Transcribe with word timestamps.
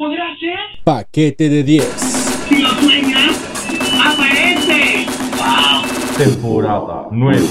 ¿Podrá 0.00 0.34
ser? 0.40 0.82
Paquete 0.82 1.50
de 1.50 1.62
10. 1.62 1.84
Si 2.48 2.56
lo 2.56 2.70
sueñas, 2.70 3.36
aparece. 4.02 5.04
¡Wow! 5.36 6.16
Temporada 6.16 7.06
9. 7.10 7.46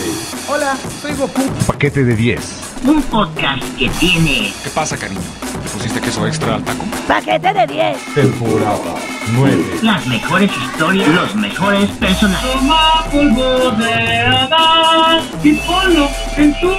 Hola, 0.48 0.76
soy 1.00 1.14
Goku. 1.14 1.44
Paquete 1.68 2.04
de 2.04 2.16
10. 2.16 2.82
Un 2.86 3.04
podcast 3.04 3.62
que 3.78 3.88
tiene 4.00 4.52
¿Qué 4.64 4.70
pasa, 4.74 4.98
cariño? 4.98 5.21
¿Le 5.64 5.70
pusiste 5.70 6.02
queso 6.02 6.25
extra 6.25 6.55
al 6.55 6.64
taco? 6.64 6.86
Paquete 7.07 7.54
de 7.54 7.68
10. 7.68 8.16
Temporada 8.16 8.95
9. 9.34 9.63
las 9.84 10.07
mejores 10.07 10.50
historias, 10.50 11.07
los 11.07 11.36
mejores 11.36 11.88
personajes. 11.91 12.52
Toma 12.52 13.05
polvo 13.11 13.71
de 13.77 14.21
Adán 14.21 15.21
y 15.43 15.54
ponlo 15.54 16.09
en 16.36 16.59
tu 16.59 16.71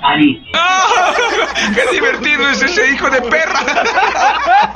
nariz. 0.00 0.38
¡Qué 1.74 1.94
divertido 1.94 2.48
es 2.48 2.62
ese 2.62 2.90
hijo 2.90 3.10
de 3.10 3.20
perra! 3.20 3.60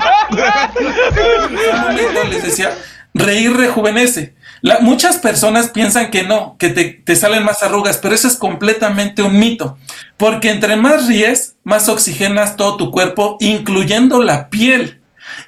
les 2.30 2.42
decía, 2.42 2.76
reír 3.14 3.56
rejuvenece. 3.56 4.34
La- 4.60 4.80
muchas 4.80 5.18
personas 5.18 5.68
piensan 5.68 6.10
que 6.10 6.24
no, 6.24 6.56
que 6.58 6.68
te, 6.70 6.84
te 6.84 7.14
salen 7.16 7.44
más 7.44 7.62
arrugas, 7.62 7.98
pero 7.98 8.14
eso 8.14 8.26
es 8.26 8.36
completamente 8.36 9.22
un 9.22 9.38
mito. 9.38 9.78
Porque 10.16 10.50
entre 10.50 10.76
más 10.76 11.06
ríes, 11.06 11.56
más 11.62 11.88
oxigenas 11.88 12.56
todo 12.56 12.76
tu 12.76 12.90
cuerpo, 12.90 13.36
incluyendo 13.40 14.22
la 14.22 14.50
piel, 14.50 15.00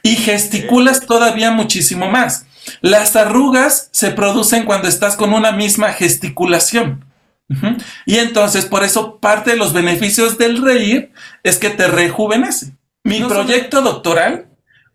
y 0.02 0.16
gesticulas 0.16 1.06
todavía 1.06 1.50
muchísimo 1.50 2.08
más. 2.10 2.46
Las 2.82 3.16
arrugas 3.16 3.88
se 3.92 4.10
producen 4.10 4.64
cuando 4.64 4.88
estás 4.88 5.16
con 5.16 5.32
una 5.32 5.52
misma 5.52 5.92
gesticulación. 5.92 7.04
Y 8.06 8.18
entonces, 8.18 8.66
por 8.66 8.84
eso, 8.84 9.18
parte 9.18 9.50
de 9.52 9.56
los 9.56 9.72
beneficios 9.72 10.38
del 10.38 10.62
reír 10.62 11.10
es 11.42 11.56
que 11.58 11.70
te 11.70 11.88
rejuvenece. 11.88 12.74
Mi 13.02 13.20
proyecto 13.22 13.80
doctoral 13.82 14.46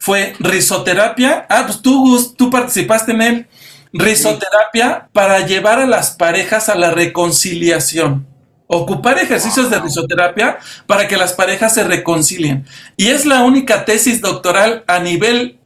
fue 0.06 0.36
risoterapia. 0.40 1.48
Ah, 1.50 1.64
pues 1.66 1.82
tú, 1.82 2.08
Gus, 2.08 2.38
tú 2.38 2.52
participaste 2.52 3.12
en 3.12 3.22
él. 3.24 3.48
Risoterapia 3.92 5.10
para 5.12 5.40
llevar 5.40 5.80
a 5.80 5.88
las 5.88 6.12
parejas 6.12 6.70
a 6.70 6.76
la 6.76 6.92
reconciliación. 6.92 8.28
Ocupar 8.68 9.18
ejercicios 9.18 9.72
de 9.72 9.80
risoterapia 9.80 10.60
para 10.86 11.08
que 11.08 11.18
las 11.18 11.34
parejas 11.34 11.74
se 11.74 11.84
reconcilien. 11.84 12.68
Y 12.98 13.08
es 13.08 13.26
la 13.26 13.42
única 13.42 13.84
tesis 13.84 14.22
doctoral 14.22 14.84
a 14.86 15.00
nivel 15.00 15.58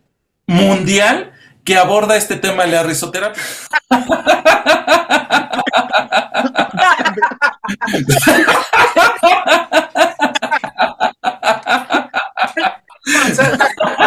mundial 0.47 1.33
que 1.65 1.75
aborda 1.75 2.15
este 2.15 2.37
tema 2.37 2.63
de 2.63 2.71
la 2.71 2.83
risoterapia. 2.83 3.43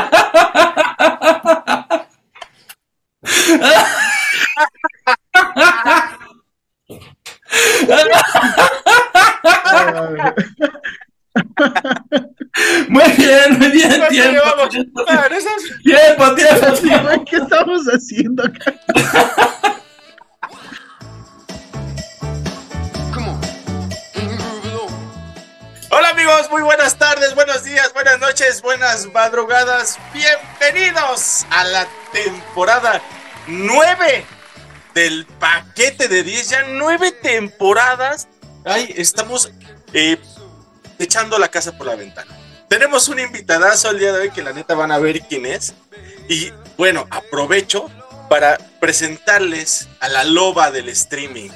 Muy 12.89 13.11
bien, 13.13 13.59
muy 13.59 13.69
bien, 13.69 14.09
tiempo. 14.09 14.69
Tiempo, 14.69 15.05
tiempo, 16.35 16.73
tiempo. 16.81 17.25
¿Qué 17.29 17.37
estamos 17.37 17.87
haciendo 17.87 18.45
acá? 18.45 18.75
Hola 25.95 26.09
amigos, 26.09 26.51
muy 26.51 26.63
buenas 26.63 26.97
tardes, 26.97 27.35
buenos 27.35 27.65
días, 27.65 27.93
buenas 27.93 28.19
noches, 28.19 28.63
buenas 28.63 29.07
madrugadas. 29.13 29.99
Bienvenidos 30.15 31.45
a 31.51 31.65
la 31.65 31.87
temporada 32.13 33.03
9 33.47 34.25
del 34.95 35.27
paquete 35.39 36.09
de 36.09 36.23
10. 36.23 36.49
Ya 36.49 36.63
nueve 36.69 37.13
temporadas. 37.13 38.29
Ay, 38.65 38.93
estamos 38.97 39.51
eh, 39.93 40.19
echando 40.99 41.39
la 41.39 41.49
casa 41.49 41.77
por 41.77 41.87
la 41.87 41.97
ventana. 41.97 42.37
Tenemos 42.69 43.09
un 43.09 43.19
invitadazo 43.19 43.91
el 43.91 43.99
día 43.99 44.13
de 44.13 44.21
hoy 44.21 44.31
que 44.31 44.43
la 44.43 44.53
neta 44.53 44.75
van 44.75 44.93
a 44.93 44.99
ver 44.99 45.21
quién 45.29 45.47
es. 45.47 45.75
Y 46.29 46.53
bueno, 46.79 47.07
aprovecho 47.11 47.91
para 48.31 48.57
presentarles 48.81 49.89
a 50.01 50.09
la 50.09 50.25
loba 50.25 50.71
del 50.71 50.89
streaming. 50.89 51.51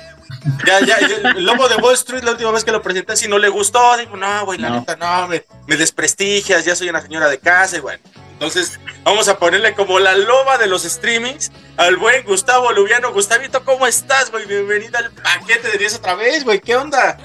Ya, 0.67 0.81
ya, 0.81 1.01
ya, 1.01 1.31
el 1.31 1.45
lobo 1.45 1.69
de 1.69 1.77
Wall 1.77 1.95
Street, 1.95 2.23
la 2.23 2.33
última 2.33 2.51
vez 2.51 2.65
que 2.65 2.73
lo 2.73 2.83
presenté, 2.83 3.17
si 3.17 3.29
no 3.29 3.39
le 3.39 3.49
gustó, 3.49 3.97
digo, 3.97 4.17
no, 4.17 4.45
güey, 4.45 4.59
la 4.59 4.69
No. 4.71 4.81
neta, 4.81 4.97
no, 4.97 5.29
me, 5.29 5.45
me 5.67 5.77
desprestigias, 5.77 6.65
ya 6.65 6.75
soy 6.77 6.89
una 6.89 7.01
señora 7.01 7.29
de 7.29 7.39
casa, 7.39 7.77
y 7.77 7.81
bueno. 7.81 8.01
Entonces, 8.37 8.79
vamos 9.03 9.29
a 9.29 9.39
ponerle 9.39 9.73
como 9.75 9.99
la 9.99 10.15
loba 10.15 10.59
de 10.59 10.67
los 10.67 10.83
streamings 10.83 11.51
al 11.79 11.97
buen 11.97 12.23
Gustavo 12.27 12.71
Lubiano. 12.73 13.11
Gustavito, 13.13 13.65
¿cómo 13.65 13.87
estás, 13.87 14.31
güey? 14.31 14.45
Bienvenida 14.47 14.99
al 14.99 15.11
paquete 15.11 15.71
de 15.71 15.79
10 15.79 15.97
otra 15.97 16.15
vez, 16.17 16.45
güey, 16.45 16.61
¿qué 16.61 16.77
onda? 16.77 17.17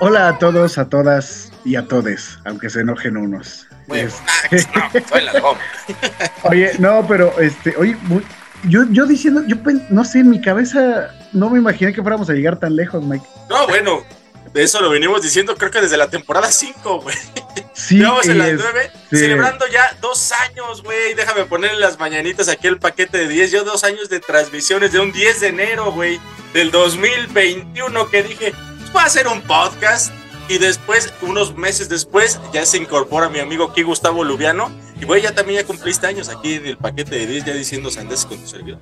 Hola 0.00 0.28
a 0.28 0.38
todos, 0.38 0.76
a 0.76 0.86
todas 0.88 1.50
y 1.64 1.76
a 1.76 1.86
todes, 1.86 2.38
aunque 2.44 2.68
se 2.68 2.80
enojen 2.80 3.16
unos. 3.16 3.66
Güey, 3.86 4.02
Es- 4.02 4.20
Max, 4.20 4.68
no, 4.94 5.08
soy 5.08 5.22
la 5.22 5.32
loba. 5.32 5.58
Oye, 6.42 6.72
no, 6.78 7.06
pero 7.08 7.38
este, 7.40 7.74
oye, 7.76 7.96
muy- 8.02 8.24
yo, 8.64 8.82
yo 8.90 9.06
diciendo, 9.06 9.42
yo 9.46 9.56
no 9.88 10.04
sé, 10.04 10.18
en 10.20 10.28
mi 10.28 10.42
cabeza 10.42 11.08
no 11.32 11.48
me 11.48 11.58
imaginé 11.58 11.94
que 11.94 12.02
fuéramos 12.02 12.28
a 12.28 12.34
llegar 12.34 12.58
tan 12.58 12.76
lejos, 12.76 13.02
Mike. 13.02 13.24
No, 13.48 13.66
bueno, 13.66 14.02
de 14.52 14.62
eso 14.62 14.80
lo 14.80 14.90
venimos 14.90 15.22
diciendo 15.22 15.56
creo 15.56 15.70
que 15.70 15.80
desde 15.80 15.96
la 15.96 16.10
temporada 16.10 16.50
5, 16.50 17.00
güey. 17.02 17.16
Sí, 17.72 17.96
Llevamos 17.98 18.26
en 18.26 18.38
las 18.38 18.48
es- 18.48 18.60
9, 18.60 18.90
sí. 19.10 19.16
celebrando 19.18 19.66
ya 19.68 19.96
dos 20.00 20.32
años, 20.32 20.82
güey. 20.82 21.14
Déjame 21.14 21.44
ponerle 21.46 21.78
las 21.80 21.98
mañanitas 21.98 22.48
aquí 22.48 22.66
el 22.66 22.78
paquete 22.78 23.18
de 23.18 23.28
10. 23.28 23.50
Yo 23.52 23.64
dos 23.64 23.84
años 23.84 24.08
de 24.08 24.20
transmisiones 24.20 24.92
de 24.92 25.00
un 25.00 25.12
10 25.12 25.40
de 25.40 25.48
enero, 25.48 25.90
güey, 25.92 26.20
del 26.52 26.70
2021 26.70 28.08
que 28.10 28.22
dije, 28.22 28.52
pues 28.78 28.92
voy 28.92 29.02
a 29.02 29.06
hacer 29.06 29.28
un 29.28 29.40
podcast. 29.42 30.12
Y 30.48 30.58
después, 30.58 31.12
unos 31.22 31.56
meses 31.56 31.88
después, 31.88 32.40
ya 32.52 32.66
se 32.66 32.76
incorpora 32.76 33.28
mi 33.28 33.38
amigo 33.38 33.70
aquí, 33.70 33.82
Gustavo 33.82 34.24
Lubiano. 34.24 34.70
Y 35.00 35.04
güey, 35.06 35.22
ya 35.22 35.34
también 35.34 35.60
ya 35.62 35.66
cumpliste 35.66 36.06
años 36.06 36.28
aquí 36.28 36.54
en 36.54 36.66
el 36.66 36.76
paquete 36.76 37.16
de 37.18 37.26
10, 37.26 37.44
ya 37.46 37.54
diciendo 37.54 37.90
sandeces 37.90 38.26
con 38.26 38.38
tu 38.38 38.46
servidor. 38.46 38.78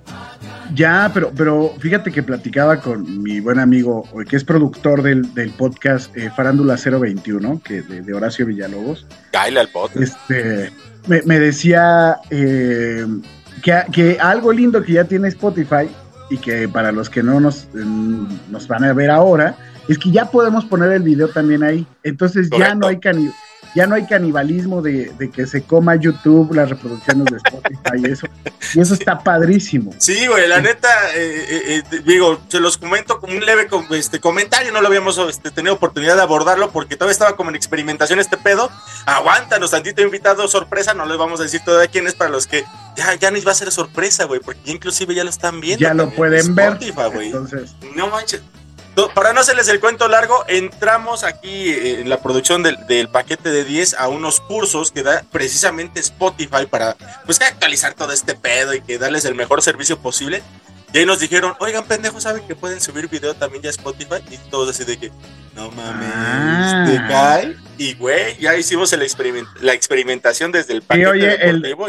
Ya, 0.75 1.11
pero, 1.15 1.31
pero 1.37 1.75
fíjate 1.79 2.11
que 2.11 2.23
platicaba 2.23 2.81
con 2.81 3.23
mi 3.23 3.39
buen 3.41 3.59
amigo, 3.61 4.05
que 4.29 4.37
es 4.37 4.43
productor 4.45 5.03
del, 5.03 5.33
del 5.35 5.51
podcast 5.51 6.15
eh, 6.17 6.31
Farándula 6.35 6.77
021, 6.77 7.63
que 7.65 7.83
de, 7.83 8.03
de 8.03 8.15
Horacio 8.15 8.47
Villalobos. 8.47 9.07
Cáile 9.31 9.61
al 9.61 9.69
podcast. 9.69 9.97
este, 10.03 10.73
me, 11.07 11.23
me 11.23 11.39
decía 11.39 12.17
eh, 12.31 13.07
que, 13.63 13.83
que 13.93 14.19
algo 14.21 14.53
lindo 14.53 14.83
que 14.83 14.95
ya 14.95 15.05
tiene 15.05 15.29
Spotify 15.29 15.89
y 16.31 16.39
que 16.39 16.69
para 16.69 16.91
los 16.93 17.09
que 17.09 17.23
no 17.23 17.39
nos, 17.41 17.69
nos 17.75 18.67
van 18.69 18.85
a 18.85 18.93
ver 18.93 19.11
ahora, 19.11 19.57
es 19.89 19.99
que 19.99 20.11
ya 20.11 20.27
podemos 20.31 20.65
poner 20.65 20.91
el 20.93 21.03
video 21.03 21.29
también 21.29 21.63
ahí. 21.63 21.87
Entonces 22.03 22.51
ya 22.51 22.75
no 22.75 22.87
hay 22.89 22.99
cani- 22.99 23.33
ya 23.75 23.87
no 23.87 23.95
hay 23.95 24.07
canibalismo 24.07 24.83
de, 24.83 25.13
de 25.19 25.31
que 25.31 25.47
se 25.47 25.63
coma 25.63 25.97
YouTube 25.97 26.55
las 26.55 26.71
reproducciones 26.71 27.27
de 27.27 27.37
Spotify 27.37 27.97
y 27.97 28.11
eso. 28.11 28.27
Y 28.75 28.81
eso 28.81 28.95
está 28.95 29.19
padrísimo. 29.21 29.95
Sí, 29.99 30.27
güey, 30.27 30.49
la 30.49 30.61
neta, 30.61 30.89
eh, 31.15 31.47
eh, 31.49 31.83
eh, 31.91 32.01
digo, 32.05 32.41
se 32.49 32.61
los 32.61 32.77
comento 32.77 33.21
como 33.21 33.35
un 33.35 33.45
leve 33.45 33.69
este, 33.93 34.21
comentario, 34.21 34.73
no 34.73 34.81
lo 34.81 34.89
habíamos 34.89 35.19
este, 35.19 35.51
tenido 35.51 35.75
oportunidad 35.75 36.17
de 36.17 36.23
abordarlo 36.23 36.71
porque 36.71 36.97
todavía 36.97 37.13
estaba 37.13 37.37
como 37.37 37.51
en 37.51 37.57
experimentación 37.57 38.19
este 38.19 38.37
pedo. 38.37 38.71
Aguántanos, 39.07 39.71
tantito 39.71 40.03
invitado 40.03 40.49
sorpresa, 40.49 40.95
no 40.95 41.07
les 41.07 41.19
vamos 41.19 41.41
a 41.41 41.45
decir 41.45 41.61
todavía 41.65 41.91
quién 41.91 42.07
es 42.07 42.15
para 42.15 42.31
los 42.31 42.47
que 42.47 42.65
ya, 42.97 43.15
ya 43.15 43.31
nos 43.31 43.47
va 43.47 43.53
a 43.53 43.55
ser 43.55 43.71
sorpresa, 43.71 44.25
güey, 44.25 44.41
porque 44.41 44.73
inclusive 44.73 45.15
ya 45.15 45.25
lo 45.25 45.31
están 45.31 45.61
viendo. 45.61 45.83
Ya 45.83 45.95
lo 45.95 46.11
pueden 46.11 46.55
ver. 46.55 46.73
Spotify, 46.73 47.11
güey. 47.13 47.27
Entonces, 47.27 47.77
No 47.95 48.09
manches. 48.09 48.43
No, 48.99 49.15
Para 49.15 49.33
no 49.33 49.41
hacerles 49.41 49.69
el 49.69 49.79
cuento 49.79 50.09
largo, 50.09 50.45
entramos 50.49 51.23
aquí 51.23 51.69
eh, 51.71 52.01
en 52.01 52.09
la 52.11 52.21
producción 52.21 52.65
del, 52.65 52.77
del 52.89 53.09
paquete 53.09 53.51
de 53.51 53.65
10 53.65 53.95
a 53.95 54.09
unos 54.09 54.41
cursos 54.41 54.91
que 54.91 55.05
da 55.05 55.23
precisamente 55.31 56.01
Spotify 56.01 56.67
para 56.69 56.97
pues 57.25 57.41
actualizar 57.41 57.95
todo 57.95 58.13
este 58.13 58.35
pedo 58.35 58.75
y 58.75 58.81
que 58.81 58.99
darles 58.99 59.25
el 59.25 59.37
mejor 59.37 59.63
servicio 59.63 59.99
posible. 60.01 60.43
Y 60.93 60.99
ahí 60.99 61.07
nos 61.07 61.21
dijeron, 61.21 61.55
oigan, 61.61 61.85
pendejos, 61.85 62.25
¿saben 62.25 62.45
que 62.49 62.57
pueden 62.57 62.81
subir 62.81 63.09
video 63.09 63.35
también 63.35 63.63
ya 63.63 63.69
a 63.69 63.71
Spotify? 63.71 64.17
Y 64.31 64.39
todos 64.51 64.71
así 64.71 64.85
de 64.85 64.99
que, 64.99 65.13
no 65.55 65.71
mames, 65.71 66.09
Ah. 66.13 66.85
te 66.89 66.97
cae. 67.13 67.57
Y 67.77 67.95
güey, 67.95 68.37
ya 68.39 68.57
hicimos 68.57 68.93
el 68.95 69.03
experiment- 69.03 69.47
la 69.61 69.75
experimentación 69.75 70.51
desde 70.51 70.73
el 70.73 70.83
paquete 70.83 71.07
oye, 71.09 71.35
el- 71.49 71.61
deportivo 71.63 71.89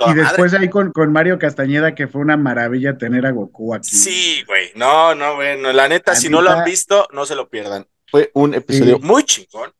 y, 0.00 0.04
madre. 0.08 0.22
después 0.22 0.54
ahí 0.54 0.68
con, 0.68 0.92
con 0.92 1.12
Mario 1.12 1.38
Castañeda, 1.38 1.94
que 1.94 2.06
fue 2.06 2.20
una 2.20 2.36
maravilla 2.36 2.96
tener 2.98 3.26
a 3.26 3.30
Goku 3.32 3.74
aquí. 3.74 3.88
Sí, 3.90 4.42
güey. 4.46 4.70
No, 4.76 5.14
no, 5.14 5.34
bueno. 5.36 5.72
La 5.72 5.88
neta, 5.88 6.12
La 6.12 6.18
si 6.18 6.28
no 6.28 6.40
lo 6.42 6.50
han 6.50 6.64
visto, 6.64 7.08
no 7.12 7.26
se 7.26 7.34
lo 7.34 7.48
pierdan. 7.48 7.86
Fue 8.10 8.30
un 8.34 8.54
episodio 8.54 8.96
Sí. 8.96 9.02
muy 9.02 9.24
chingón. 9.24 9.72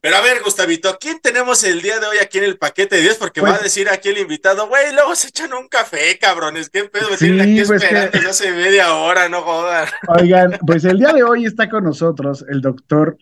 Pero 0.00 0.16
a 0.16 0.20
ver, 0.20 0.42
Gustavito, 0.42 0.98
¿quién 1.00 1.20
tenemos 1.20 1.62
el 1.62 1.80
día 1.80 2.00
de 2.00 2.06
hoy 2.06 2.16
aquí 2.18 2.38
en 2.38 2.44
el 2.44 2.58
paquete 2.58 2.96
de 2.96 3.02
10? 3.02 3.18
Porque 3.18 3.40
Pues- 3.40 3.52
va 3.52 3.56
a 3.56 3.60
decir 3.62 3.88
aquí 3.88 4.08
el 4.08 4.18
invitado, 4.18 4.66
güey, 4.66 4.92
luego 4.92 5.14
se 5.14 5.28
echan 5.28 5.52
un 5.52 5.68
café, 5.68 6.18
cabrones. 6.18 6.70
¿Qué 6.70 6.84
pedo? 6.86 7.08
Me 7.08 7.16
Sí, 7.16 7.26
tienen 7.26 7.40
aquí 7.42 7.62
pues 7.64 7.82
esperando 7.84 8.18
que- 8.18 8.26
hace 8.26 8.50
media 8.50 8.94
hora, 8.94 9.28
no 9.28 9.42
jodan. 9.42 9.86
Oigan, 10.08 10.58
pues 10.66 10.84
el 10.84 10.98
día 10.98 11.12
de 11.12 11.22
hoy 11.22 11.44
está 11.46 11.70
con 11.70 11.84
nosotros 11.84 12.44
el 12.50 12.60
doctor 12.60 13.16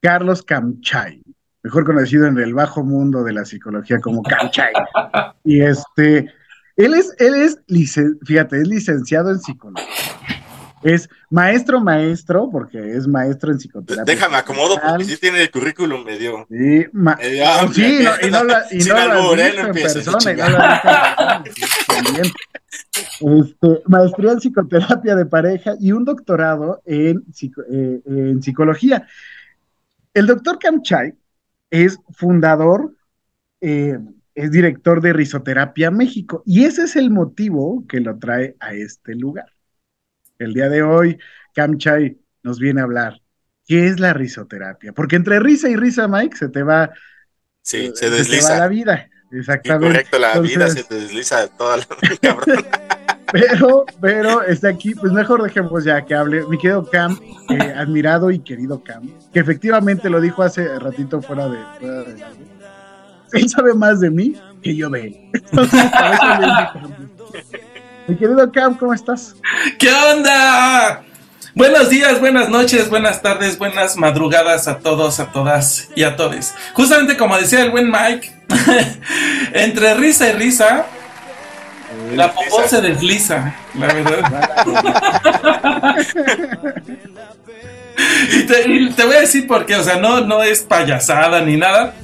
Carlos 0.00 0.44
Camchay. 0.44 1.20
Mejor 1.62 1.84
conocido 1.84 2.26
en 2.26 2.38
el 2.38 2.54
bajo 2.54 2.82
mundo 2.82 3.22
de 3.22 3.32
la 3.32 3.44
psicología 3.44 4.00
como 4.00 4.22
Kamchai. 4.22 4.72
y 5.44 5.60
este, 5.62 6.32
él 6.76 6.94
es, 6.94 7.14
él 7.18 7.34
es, 7.34 7.58
licen, 7.66 8.18
fíjate, 8.24 8.60
es 8.60 8.68
licenciado 8.68 9.30
en 9.30 9.40
psicología. 9.40 9.86
Es 10.82 11.10
maestro, 11.28 11.78
maestro, 11.78 12.48
porque 12.50 12.96
es 12.96 13.06
maestro 13.06 13.52
en 13.52 13.58
psicoterapia. 13.58 14.14
Déjame 14.14 14.38
acomodo 14.38 14.80
porque 14.80 15.04
sí 15.04 15.18
tiene 15.18 15.42
el 15.42 15.50
currículum 15.50 16.02
medio. 16.04 16.46
Sí, 16.48 16.86
ma- 16.94 17.16
medio 17.16 17.46
amplio. 17.46 17.86
sí, 17.86 18.06
no, 18.30 18.48
y. 18.70 18.80
Este, 23.20 23.82
maestría 23.86 24.32
en 24.32 24.38
psicoterapia 24.40 25.14
de 25.16 25.26
pareja 25.26 25.74
y 25.78 25.92
un 25.92 26.04
doctorado 26.04 26.80
en, 26.86 27.24
psico- 27.32 27.62
eh, 27.70 28.00
en 28.06 28.42
psicología. 28.42 29.06
El 30.14 30.26
doctor 30.26 30.58
Kamchai 30.58 31.14
es 31.70 31.98
fundador, 32.10 32.96
eh, 33.60 33.98
es 34.34 34.50
director 34.52 35.00
de 35.02 35.12
Risoterapia 35.14 35.90
México 35.90 36.42
y 36.46 36.64
ese 36.64 36.84
es 36.84 36.96
el 36.96 37.10
motivo 37.10 37.86
que 37.88 38.00
lo 38.00 38.18
trae 38.18 38.56
a 38.60 38.74
este 38.74 39.14
lugar. 39.16 39.46
El 40.38 40.54
día 40.54 40.68
de 40.68 40.82
hoy, 40.82 41.18
Kamchai 41.54 42.18
nos 42.42 42.58
viene 42.58 42.80
a 42.80 42.84
hablar. 42.84 43.22
¿Qué 43.66 43.86
es 43.88 44.00
la 44.00 44.14
risoterapia? 44.14 44.92
Porque 44.92 45.16
entre 45.16 45.40
risa 45.40 45.68
y 45.70 45.76
risa, 45.76 46.08
Mike, 46.08 46.36
se 46.36 46.48
te 46.48 46.62
va, 46.62 46.90
Sí, 47.62 47.92
se 47.94 48.10
se 48.10 48.26
te 48.26 48.40
va 48.40 48.54
la 48.54 48.68
desliza. 48.68 48.68
vida. 48.68 49.09
Exactamente. 49.30 49.86
Correcto, 49.86 50.18
la 50.18 50.38
vida 50.40 50.68
se 50.68 50.84
te 50.84 50.96
desliza 50.96 51.46
toda 51.48 51.76
la 51.76 51.86
cabrón. 52.20 52.64
Pero, 53.32 53.86
pero 54.00 54.42
está 54.42 54.68
aquí, 54.68 54.94
pues 54.94 55.12
mejor 55.12 55.42
dejemos 55.42 55.84
ya 55.84 56.04
que 56.04 56.14
hable. 56.14 56.44
Mi 56.46 56.58
querido 56.58 56.84
Cam, 56.90 57.18
eh, 57.48 57.74
admirado 57.76 58.30
y 58.30 58.40
querido 58.40 58.82
Cam, 58.82 59.08
que 59.32 59.38
efectivamente 59.38 60.10
lo 60.10 60.20
dijo 60.20 60.42
hace 60.42 60.78
ratito 60.78 61.22
fuera 61.22 61.48
de. 61.48 61.58
Fuera 61.78 62.02
de 62.02 62.24
él 63.32 63.48
sabe 63.48 63.74
más 63.74 64.00
de 64.00 64.10
mí 64.10 64.34
que 64.62 64.74
yo 64.74 64.90
de 64.90 65.00
él. 65.00 65.16
Entonces, 65.32 65.80
eso. 65.84 67.52
Mi 68.08 68.16
querido 68.16 68.50
Cam, 68.50 68.76
¿cómo 68.76 68.92
estás? 68.92 69.36
¿Qué 69.78 69.92
onda? 69.92 71.04
Buenos 71.54 71.90
días, 71.90 72.20
buenas 72.20 72.48
noches, 72.48 72.88
buenas 72.88 73.22
tardes, 73.22 73.58
buenas 73.58 73.96
madrugadas 73.96 74.68
a 74.68 74.78
todos, 74.78 75.20
a 75.20 75.32
todas 75.32 75.88
y 75.96 76.04
a 76.04 76.16
todos. 76.16 76.54
Justamente 76.74 77.16
como 77.16 77.36
decía 77.36 77.62
el 77.62 77.70
buen 77.70 77.90
Mike, 77.90 78.39
entre 79.52 79.94
risa 79.94 80.28
y 80.28 80.32
risa, 80.32 80.86
la 82.14 82.32
popó 82.32 82.66
se 82.66 82.80
desliza, 82.80 83.54
la 83.74 83.86
verdad. 83.86 84.44
Y 88.32 88.42
te, 88.44 88.70
y 88.70 88.90
te 88.90 89.04
voy 89.04 89.16
a 89.16 89.20
decir 89.20 89.46
por 89.46 89.66
qué, 89.66 89.76
o 89.76 89.84
sea, 89.84 89.96
no, 89.96 90.22
no 90.22 90.42
es 90.42 90.60
payasada 90.60 91.42
ni 91.42 91.56
nada, 91.56 91.94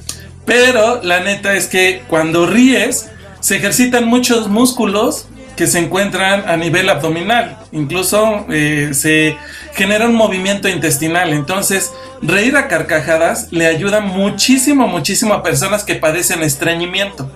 pero 0.45 1.01
la 1.03 1.21
neta 1.21 1.55
es 1.55 1.67
que 1.67 2.03
cuando 2.07 2.45
ríes 2.45 3.09
se 3.39 3.57
ejercitan 3.57 4.05
muchos 4.05 4.47
músculos 4.47 5.27
que 5.57 5.67
se 5.67 5.79
encuentran 5.79 6.47
a 6.47 6.55
nivel 6.55 6.87
abdominal, 6.87 7.57
incluso 7.73 8.45
eh, 8.49 8.91
se 8.93 9.35
genera 9.73 10.05
un 10.05 10.13
movimiento 10.15 10.69
intestinal, 10.69 11.33
entonces 11.33 11.91
reír 12.21 12.55
a 12.55 12.67
carcajadas 12.69 13.47
le 13.51 13.65
ayuda 13.67 13.99
muchísimo, 13.99 14.87
muchísimo 14.87 15.33
a 15.33 15.43
personas 15.43 15.83
que 15.83 15.95
padecen 15.95 16.43
estreñimiento. 16.43 17.29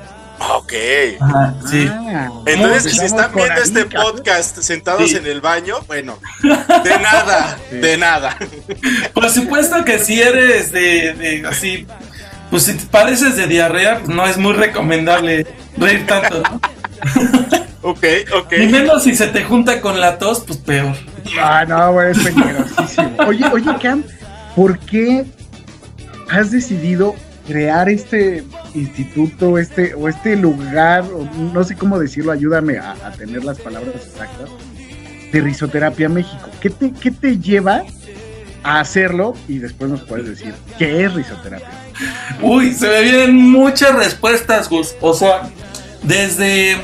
Ok. 0.56 0.74
sí. 1.70 1.88
Ah, 1.92 2.30
Entonces, 2.48 2.94
si 2.96 3.06
están 3.06 3.32
viendo 3.36 3.62
este 3.62 3.86
podcast 3.86 4.58
sentados 4.60 5.10
Sí. 5.12 5.18
en 5.18 5.28
el 5.28 5.40
baño, 5.42 5.76
bueno, 5.88 6.18
de 6.84 6.98
nada, 7.00 7.60
Sí. 7.70 7.78
de 7.78 7.98
nada. 7.98 8.38
Por 9.14 9.30
supuesto 9.30 9.84
que 9.86 10.00
si 10.00 10.20
eres 10.22 10.72
de, 10.72 11.14
de 11.14 11.48
así, 11.48 11.86
pues 12.50 12.64
si 12.64 12.74
padeces 12.74 13.36
de 13.38 13.46
diarrea, 13.48 14.00
pues 14.00 14.10
no 14.10 14.26
es 14.26 14.38
muy 14.38 14.54
recomendable 14.54 15.46
reír 15.78 16.08
tanto, 16.08 16.42
¿no? 16.42 16.60
Ok, 17.84 18.04
ok. 18.36 18.54
Y 18.60 18.68
menos 18.68 19.04
si 19.04 19.16
se 19.16 19.28
te 19.28 19.44
junta 19.44 19.82
con 19.82 20.00
la 20.00 20.18
tos, 20.18 20.44
pues 20.46 20.60
peor. 20.60 20.96
Ah, 21.40 21.66
no, 21.68 21.94
güey, 21.94 22.12
es 22.12 22.20
peligrosísimo. 22.20 23.16
Oye, 23.28 23.46
oye, 23.52 23.72
Cam, 23.82 24.04
¿por 24.56 24.78
qué 24.80 25.26
has 26.30 26.52
decidido 26.52 27.16
crear 27.48 27.90
este 27.90 28.44
instituto, 28.76 29.58
este, 29.58 29.94
o 29.96 30.08
este 30.08 30.36
lugar, 30.36 31.04
o 31.04 31.28
no 31.54 31.64
sé 31.64 31.76
cómo 31.76 32.00
decirlo, 32.00 32.32
ayúdame 32.32 32.78
a, 32.78 32.92
a 32.92 33.12
tener 33.12 33.44
las 33.44 33.60
palabras 33.60 33.96
exactas, 33.96 34.50
de 35.32 35.42
Risoterapia 35.42 36.08
México? 36.08 36.50
¿Qué 36.62 36.70
te, 36.70 36.92
qué 36.94 37.12
te 37.12 37.40
lleva 37.40 37.84
a 38.64 38.80
hacerlo? 38.80 39.34
Y 39.48 39.58
después 39.58 39.90
nos 39.90 40.02
puedes 40.02 40.28
decir, 40.28 40.54
¿qué 40.78 41.06
es 41.06 41.14
risoterapia? 41.14 41.70
Uy, 42.42 42.74
se 42.74 42.88
me 42.88 43.02
vienen 43.02 43.36
muchas 43.36 43.96
respuestas, 43.96 44.70
Gus. 44.70 44.96
O 45.02 45.14
sea, 45.14 45.50
desde, 46.04 46.78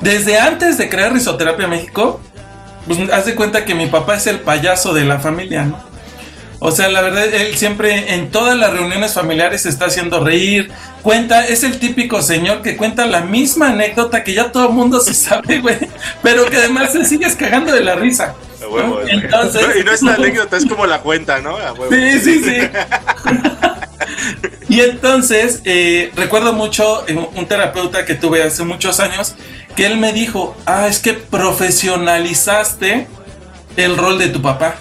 desde 0.00 0.38
antes 0.38 0.78
de 0.78 0.88
crear 0.88 1.12
Risoterapia 1.12 1.66
México, 1.66 2.20
pues 2.86 2.98
haz 3.10 3.26
de 3.26 3.34
cuenta 3.34 3.64
que 3.64 3.74
mi 3.74 3.86
papá 3.86 4.16
es 4.16 4.26
el 4.26 4.40
payaso 4.40 4.92
de 4.92 5.04
la 5.04 5.18
familia, 5.18 5.64
¿no? 5.64 5.94
O 6.66 6.70
sea, 6.70 6.88
la 6.88 7.02
verdad, 7.02 7.26
él 7.26 7.54
siempre 7.56 8.14
en 8.14 8.30
todas 8.30 8.56
las 8.56 8.72
reuniones 8.72 9.12
familiares 9.12 9.62
se 9.62 9.68
está 9.68 9.84
haciendo 9.84 10.24
reír, 10.24 10.70
cuenta, 11.02 11.44
es 11.46 11.62
el 11.62 11.78
típico 11.78 12.22
señor 12.22 12.62
que 12.62 12.74
cuenta 12.76 13.04
la 13.04 13.20
misma 13.20 13.68
anécdota 13.68 14.24
que 14.24 14.32
ya 14.32 14.50
todo 14.50 14.68
el 14.68 14.72
mundo 14.72 15.00
se 15.00 15.12
sabe, 15.12 15.58
güey, 15.60 15.76
pero 16.22 16.46
que 16.46 16.56
además 16.56 16.92
se 16.92 17.04
sigues 17.04 17.36
cagando 17.36 17.70
de 17.70 17.82
la 17.82 17.96
risa. 17.96 18.34
A 18.62 18.68
huevo, 18.68 18.88
¿no? 18.88 18.94
güey. 18.94 19.10
Entonces, 19.10 19.62
No, 19.62 19.76
y 19.78 19.84
no 19.84 19.92
es 19.92 20.02
la 20.02 20.14
anécdota, 20.14 20.56
es 20.56 20.64
como 20.64 20.86
la 20.86 21.00
cuenta, 21.00 21.38
¿no? 21.40 21.56
A 21.58 21.72
huevo. 21.74 21.94
Sí, 21.94 22.20
sí, 22.20 22.42
sí. 22.42 22.56
y 24.70 24.80
entonces, 24.80 25.60
eh, 25.64 26.12
recuerdo 26.16 26.54
mucho 26.54 27.04
un 27.34 27.46
terapeuta 27.46 28.06
que 28.06 28.14
tuve 28.14 28.42
hace 28.42 28.64
muchos 28.64 29.00
años, 29.00 29.34
que 29.76 29.86
él 29.86 29.96
me 29.98 30.12
dijo, 30.12 30.56
ah, 30.66 30.86
es 30.86 30.98
que 30.98 31.14
profesionalizaste 31.14 33.06
el 33.76 33.96
rol 33.96 34.18
de 34.18 34.28
tu 34.28 34.40
papá. 34.42 34.76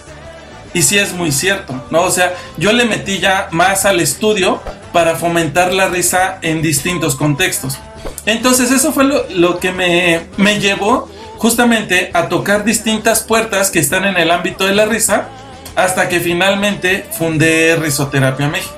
Y 0.73 0.81
sí 0.81 0.97
es 0.97 1.13
muy 1.13 1.31
cierto, 1.31 1.83
¿no? 1.91 2.01
O 2.03 2.11
sea, 2.11 2.33
yo 2.57 2.71
le 2.73 2.85
metí 2.85 3.19
ya 3.19 3.47
más 3.51 3.85
al 3.85 3.99
estudio 3.99 4.61
para 4.91 5.15
fomentar 5.15 5.73
la 5.73 5.87
risa 5.87 6.39
en 6.41 6.61
distintos 6.61 7.15
contextos. 7.15 7.77
Entonces 8.25 8.71
eso 8.71 8.91
fue 8.91 9.03
lo, 9.03 9.59
que 9.59 9.71
me, 9.71 10.21
me 10.37 10.59
llevó 10.59 11.09
justamente 11.37 12.09
a 12.13 12.27
tocar 12.27 12.63
distintas 12.63 13.21
puertas 13.21 13.69
que 13.69 13.79
están 13.79 14.05
en 14.05 14.17
el 14.17 14.31
ámbito 14.31 14.65
de 14.65 14.73
la 14.73 14.85
risa 14.85 15.27
hasta 15.75 16.09
que 16.09 16.19
finalmente 16.19 17.05
fundé 17.11 17.75
Risoterapia 17.75 18.47
México. 18.47 18.73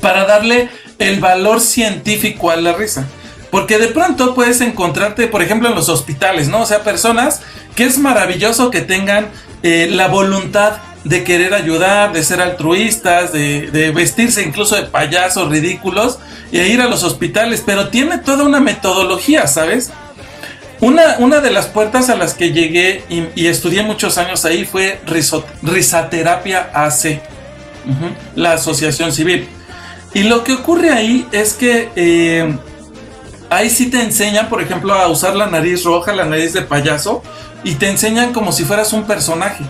Para 0.00 0.24
darle 0.24 0.68
el 0.98 1.20
valor 1.20 1.60
científico 1.60 2.50
a 2.50 2.56
la 2.56 2.72
risa. 2.72 3.06
Porque 3.50 3.78
de 3.78 3.88
pronto 3.88 4.34
puedes 4.34 4.60
encontrarte, 4.60 5.26
por 5.26 5.42
ejemplo, 5.42 5.68
en 5.68 5.74
los 5.74 5.88
hospitales, 5.88 6.48
¿no? 6.48 6.62
O 6.62 6.66
sea, 6.66 6.82
personas 6.82 7.40
que 7.74 7.84
es 7.84 7.98
maravilloso 7.98 8.70
que 8.70 8.80
tengan 8.82 9.28
eh, 9.62 9.88
la 9.90 10.08
voluntad 10.08 10.78
de 11.04 11.24
querer 11.24 11.54
ayudar, 11.54 12.12
de 12.12 12.22
ser 12.22 12.40
altruistas, 12.40 13.32
de, 13.32 13.92
vestirse 13.94 14.42
incluso 14.42 14.76
de 14.76 14.82
payasos 14.82 15.48
ridículos 15.48 16.18
y 16.52 16.58
ir 16.58 16.80
a 16.80 16.88
los 16.88 17.02
hospitales, 17.02 17.62
pero 17.64 17.88
tiene 17.88 18.18
toda 18.18 18.44
una 18.44 18.60
metodología, 18.60 19.46
¿sabes? 19.46 19.90
Una, 20.80 21.16
una 21.18 21.40
de 21.40 21.50
las 21.50 21.66
puertas 21.66 22.08
a 22.08 22.16
las 22.16 22.34
que 22.34 22.52
llegué 22.52 23.04
y, 23.08 23.46
estudié 23.46 23.82
muchos 23.82 24.18
años 24.18 24.44
ahí 24.44 24.64
fue 24.64 25.00
Riso- 25.06 25.44
Risaterapia 25.62 26.70
AC, 26.74 27.20
la 28.34 28.52
asociación 28.52 29.12
civil. 29.12 29.48
Y 30.14 30.24
lo 30.24 30.44
que 30.44 30.52
ocurre 30.52 30.90
ahí 30.90 31.26
es 31.32 31.54
que 31.54 31.90
eh, 31.96 32.56
ahí 33.50 33.70
sí 33.70 33.90
te 33.90 34.02
enseñan, 34.02 34.48
por 34.48 34.62
ejemplo, 34.62 34.94
a 34.94 35.08
usar 35.08 35.34
la 35.36 35.46
nariz 35.46 35.84
roja, 35.84 36.12
la 36.12 36.24
nariz 36.24 36.52
de 36.52 36.62
payaso, 36.62 37.22
y 37.64 37.74
te 37.74 37.88
enseñan 37.88 38.32
como 38.32 38.52
si 38.52 38.64
fueras 38.64 38.92
un 38.92 39.04
personaje. 39.04 39.64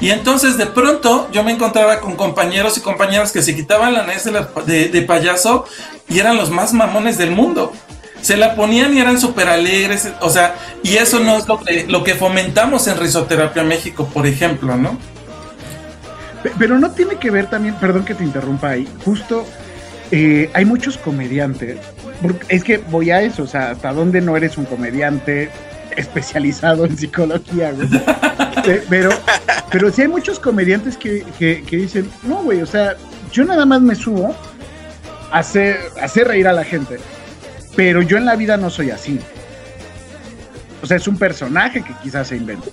Y 0.00 0.10
entonces 0.10 0.58
de 0.58 0.66
pronto 0.66 1.28
yo 1.32 1.42
me 1.42 1.52
encontraba 1.52 2.00
con 2.00 2.16
compañeros 2.16 2.76
y 2.76 2.82
compañeras 2.82 3.32
que 3.32 3.42
se 3.42 3.54
quitaban 3.56 3.94
la 3.94 4.04
nariz 4.06 4.24
de, 4.24 5.02
payaso 5.02 5.64
y 6.08 6.18
eran 6.18 6.36
los 6.36 6.50
más 6.50 6.72
mamones 6.74 7.16
del 7.16 7.30
mundo. 7.30 7.72
Se 8.20 8.36
la 8.36 8.56
ponían 8.56 8.94
y 8.94 9.00
eran 9.00 9.18
súper 9.20 9.48
alegres, 9.48 10.08
o 10.20 10.28
sea, 10.28 10.54
y 10.82 10.96
eso 10.96 11.20
no 11.20 11.38
es 11.38 11.46
lo 11.46 11.60
que, 11.60 11.86
lo 11.88 12.04
que 12.04 12.14
fomentamos 12.14 12.86
en 12.88 12.98
Risoterapia 12.98 13.62
México, 13.62 14.08
por 14.12 14.26
ejemplo, 14.26 14.76
¿no? 14.76 14.98
Pe- 16.42 16.52
Pero 16.58 16.78
no 16.78 16.90
tiene 16.90 17.16
que 17.16 17.30
ver 17.30 17.48
también, 17.48 17.74
perdón 17.76 18.04
que 18.04 18.14
te 18.14 18.24
interrumpa 18.24 18.70
ahí, 18.70 18.88
justo 19.04 19.46
eh, 20.10 20.50
hay 20.54 20.64
muchos 20.64 20.98
comediantes, 20.98 21.78
es 22.48 22.64
que 22.64 22.78
voy 22.78 23.10
a 23.10 23.22
eso, 23.22 23.42
o 23.42 23.46
sea, 23.46 23.70
hasta 23.70 23.92
dónde 23.92 24.20
no 24.20 24.36
eres 24.36 24.56
un 24.58 24.64
comediante 24.64 25.50
especializado 25.96 26.84
en 26.84 26.96
psicología, 26.96 27.72
güey. 27.72 27.88
Pe- 28.64 28.82
Pero, 28.88 29.10
pero 29.70 29.90
sí 29.92 30.02
hay 30.02 30.08
muchos 30.08 30.38
comediantes 30.40 30.96
que, 30.96 31.24
que- 31.38 31.62
que 31.62 31.76
dicen, 31.76 32.10
no, 32.22 32.42
güey, 32.42 32.60
o 32.62 32.66
sea, 32.66 32.94
yo 33.32 33.44
nada 33.44 33.64
más 33.66 33.80
me 33.80 33.94
subo 33.94 34.34
a 35.30 35.38
hacer, 35.38 35.78
a 36.00 36.04
hacer 36.04 36.28
reír 36.28 36.48
a 36.48 36.52
la 36.52 36.64
gente, 36.64 36.96
pero 37.76 38.02
yo 38.02 38.16
en 38.16 38.24
la 38.24 38.36
vida 38.36 38.56
no 38.56 38.70
soy 38.70 38.90
así. 38.90 39.20
O 40.82 40.86
sea, 40.86 40.96
es 40.98 41.08
un 41.08 41.16
personaje 41.18 41.82
que 41.82 41.92
quizás 42.02 42.28
se 42.28 42.36
inventa. 42.36 42.68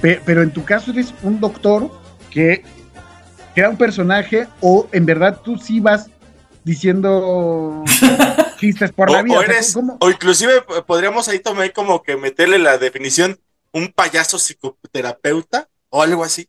Pe- 0.00 0.20
pero 0.24 0.42
en 0.42 0.50
tu 0.50 0.64
caso 0.64 0.90
eres 0.90 1.14
un 1.22 1.38
doctor 1.40 1.90
que 2.30 2.62
crea 3.54 3.68
un 3.68 3.76
personaje 3.76 4.48
o 4.60 4.88
en 4.92 5.06
verdad 5.06 5.38
tú 5.44 5.58
sí 5.58 5.78
vas 5.80 6.08
diciendo 6.64 7.84
chistes 8.62 8.92
por 8.92 9.10
o, 9.10 9.14
la 9.14 9.22
vida. 9.22 9.36
o 9.36 9.40
O 9.40 9.42
sea, 9.42 9.52
eres- 9.54 9.74
¿cómo? 9.74 9.96
o 10.00 10.08
inclusive 10.10 10.62
podríamos 10.86 11.28
ahí 11.28 11.38
tomar 11.40 11.70
como 11.72 12.02
que 12.02 12.16
meterle 12.16 12.58
la 12.58 12.78
definición 12.78 13.38
un 13.72 13.88
payaso 13.92 14.38
psicoterapeuta 14.38 15.68
o 15.90 16.02
algo 16.02 16.24
así. 16.24 16.48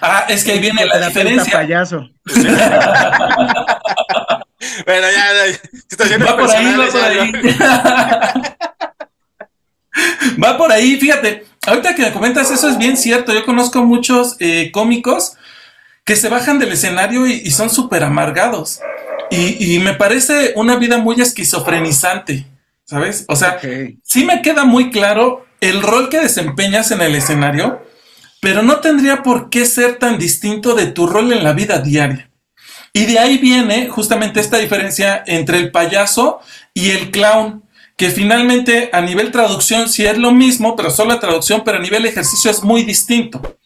Ah, 0.00 0.24
es 0.28 0.44
que 0.44 0.52
ahí 0.52 0.58
viene 0.60 0.86
la 0.86 1.06
diferencia. 1.08 1.52
payaso. 1.52 2.08
Bueno, 4.84 5.06
ya, 5.12 5.46
ya, 5.46 5.52
situaciones 5.88 6.28
Va 6.28 6.36
por 6.36 6.50
ahí, 6.50 6.76
va 6.76 6.86
por 6.86 7.00
ahí. 7.04 7.32
Va 10.42 10.58
por 10.58 10.72
ahí, 10.72 10.96
fíjate. 10.98 11.46
Ahorita 11.66 11.94
que 11.94 12.02
me 12.02 12.12
comentas 12.12 12.50
eso 12.50 12.68
es 12.68 12.78
bien 12.78 12.96
cierto. 12.96 13.32
Yo 13.32 13.44
conozco 13.44 13.84
muchos 13.84 14.36
eh, 14.40 14.70
cómicos 14.72 15.34
que 16.04 16.16
se 16.16 16.28
bajan 16.28 16.58
del 16.58 16.72
escenario 16.72 17.26
y, 17.26 17.32
y 17.34 17.50
son 17.50 17.70
súper 17.70 18.04
amargados. 18.04 18.80
Y, 19.30 19.74
y 19.74 19.78
me 19.78 19.94
parece 19.94 20.52
una 20.56 20.76
vida 20.76 20.98
muy 20.98 21.20
esquizofrenizante, 21.20 22.46
¿sabes? 22.84 23.24
O 23.28 23.36
sea, 23.36 23.60
sí 24.02 24.24
me 24.24 24.42
queda 24.42 24.64
muy 24.64 24.90
claro 24.90 25.46
el 25.60 25.82
rol 25.82 26.08
que 26.08 26.20
desempeñas 26.20 26.90
en 26.90 27.00
el 27.00 27.14
escenario, 27.14 27.82
pero 28.40 28.62
no 28.62 28.80
tendría 28.80 29.22
por 29.22 29.50
qué 29.50 29.66
ser 29.66 29.98
tan 29.98 30.18
distinto 30.18 30.74
de 30.74 30.86
tu 30.86 31.06
rol 31.06 31.32
en 31.32 31.44
la 31.44 31.52
vida 31.52 31.80
diaria. 31.80 32.30
Y 32.92 33.06
de 33.06 33.18
ahí 33.18 33.38
viene 33.38 33.88
justamente 33.88 34.40
esta 34.40 34.58
diferencia 34.58 35.22
entre 35.26 35.58
el 35.58 35.70
payaso 35.70 36.40
y 36.72 36.90
el 36.90 37.10
clown, 37.10 37.64
que 37.96 38.10
finalmente 38.10 38.90
a 38.92 39.00
nivel 39.00 39.32
traducción 39.32 39.88
sí 39.88 40.06
es 40.06 40.16
lo 40.18 40.32
mismo, 40.32 40.76
pero 40.76 40.90
solo 40.90 41.14
la 41.14 41.20
traducción, 41.20 41.62
pero 41.64 41.78
a 41.78 41.82
nivel 41.82 42.06
ejercicio 42.06 42.50
es 42.50 42.62
muy 42.62 42.84
distinto. 42.84 43.58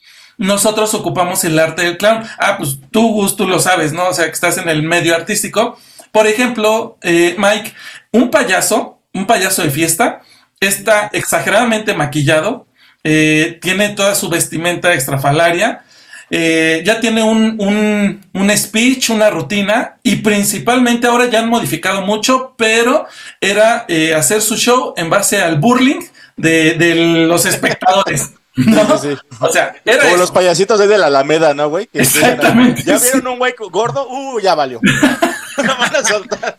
Nosotros 0.43 0.93
ocupamos 0.95 1.45
el 1.45 1.57
arte 1.57 1.83
del 1.83 1.97
clown. 1.97 2.25
Ah, 2.37 2.57
pues 2.59 2.79
tú, 2.91 3.13
Gus, 3.13 3.37
tú 3.37 3.47
lo 3.47 3.61
sabes, 3.61 3.93
¿no? 3.93 4.09
O 4.09 4.13
sea, 4.13 4.27
que 4.27 4.33
estás 4.33 4.59
en 4.59 4.69
el 4.69 4.83
medio 4.83 5.15
artístico. 5.15 5.79
Por 6.11 6.27
ejemplo, 6.27 6.99
eh, 7.01 7.37
Mike, 7.39 7.73
un 8.11 8.29
payaso, 8.29 8.99
un 9.15 9.27
payaso 9.27 9.63
de 9.63 9.71
fiesta, 9.71 10.21
está 10.59 11.11
exageradamente 11.13 11.95
maquillado, 11.95 12.67
eh, 13.05 13.61
tiene 13.63 13.91
toda 13.91 14.17
su 14.17 14.29
vestimenta 14.29 14.93
extrafalaria, 14.93 15.85
eh, 16.29 16.83
ya 16.85 16.99
tiene 16.99 17.23
un, 17.23 17.57
un, 17.61 18.27
un 18.33 18.51
speech, 18.59 19.11
una 19.11 19.31
rutina, 19.31 19.99
y 20.03 20.17
principalmente 20.17 21.07
ahora 21.07 21.27
ya 21.27 21.39
han 21.39 21.49
modificado 21.49 22.03
mucho, 22.03 22.55
pero 22.59 23.07
era 23.41 23.85
eh, 23.87 24.13
hacer 24.13 24.43
su 24.43 24.57
show 24.57 24.93
en 24.97 25.09
base 25.09 25.41
al 25.41 25.61
burling 25.61 26.01
de, 26.37 26.75
de 26.75 26.97
los 27.29 27.47
espectadores. 27.47 28.33
¿no? 28.57 28.99
Sí, 28.99 29.09
sí. 29.11 29.17
O 29.41 29.49
sea, 29.51 29.75
era 29.85 29.99
Como 29.99 30.11
eso. 30.11 30.17
los 30.19 30.31
payasitos 30.31 30.79
de 30.79 30.99
la 30.99 31.07
Alameda, 31.07 31.55
¿no, 31.55 31.69
güey? 31.69 31.89
Exactamente, 31.93 32.83
Ya 32.85 32.99
sí. 32.99 33.09
vieron 33.13 33.33
un 33.33 33.39
güey 33.39 33.55
gordo, 33.71 34.07
uh, 34.09 34.41
ya 34.41 34.55
valió. 34.55 34.81
Lo 35.57 35.77
van 35.77 35.95
a 35.97 36.05
soltar. 36.05 36.57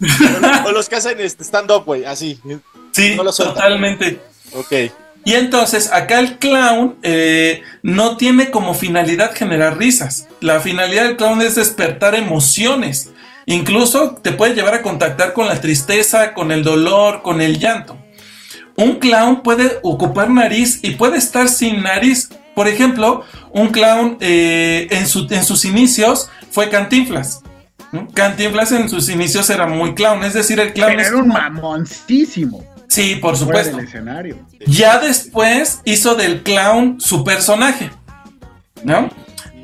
O 0.65 0.71
los 0.71 0.87
que 0.87 0.95
hacen 0.95 1.19
este 1.19 1.43
stand-up, 1.43 1.83
güey, 1.85 2.05
así. 2.05 2.39
Sí, 2.91 3.15
no 3.15 3.31
totalmente. 3.31 4.19
Ok. 4.53 4.71
Y 5.25 5.33
entonces 5.35 5.91
acá 5.91 6.19
el 6.19 6.37
clown 6.37 6.97
eh, 7.01 7.63
no 7.81 8.17
tiene 8.17 8.51
como 8.51 8.73
finalidad 8.73 9.33
generar 9.33 9.77
risas. 9.77 10.27
La 10.41 10.59
finalidad 10.59 11.03
del 11.05 11.15
clown 11.17 11.41
es 11.41 11.55
despertar 11.55 12.13
emociones. 12.13 13.09
Incluso 13.45 14.15
te 14.21 14.31
puede 14.31 14.53
llevar 14.53 14.73
a 14.75 14.81
contactar 14.81 15.33
con 15.33 15.47
la 15.47 15.59
tristeza, 15.59 16.33
con 16.33 16.51
el 16.51 16.63
dolor, 16.63 17.21
con 17.23 17.41
el 17.41 17.57
llanto. 17.59 17.97
Un 18.75 18.95
clown 18.95 19.43
puede 19.43 19.79
ocupar 19.83 20.29
nariz 20.29 20.79
y 20.81 20.91
puede 20.91 21.17
estar 21.17 21.47
sin 21.47 21.83
nariz. 21.83 22.29
Por 22.55 22.67
ejemplo, 22.67 23.23
un 23.51 23.69
clown 23.69 24.17
eh, 24.19 24.87
en, 24.91 25.07
su- 25.07 25.27
en 25.29 25.43
sus 25.43 25.65
inicios 25.65 26.29
fue 26.51 26.69
Cantinflas. 26.69 27.41
¿no? 27.91 28.07
Cantinflas 28.13 28.71
en 28.71 28.89
sus 28.89 29.09
inicios 29.09 29.49
era 29.49 29.67
muy 29.67 29.93
clown, 29.93 30.23
es 30.23 30.33
decir, 30.33 30.59
el 30.59 30.73
clown 30.73 30.91
Pero 30.91 31.01
es 31.01 31.07
era 31.09 31.17
un 31.17 31.27
mamoncísimo. 31.27 32.63
Sí, 32.87 33.15
por 33.15 33.35
supuesto. 33.37 33.77
del 33.77 33.85
escenario. 33.87 34.37
Ya 34.67 34.99
después 34.99 35.81
hizo 35.85 36.15
del 36.15 36.43
clown 36.43 36.99
su 36.99 37.23
personaje, 37.23 37.89
¿no? 38.83 39.09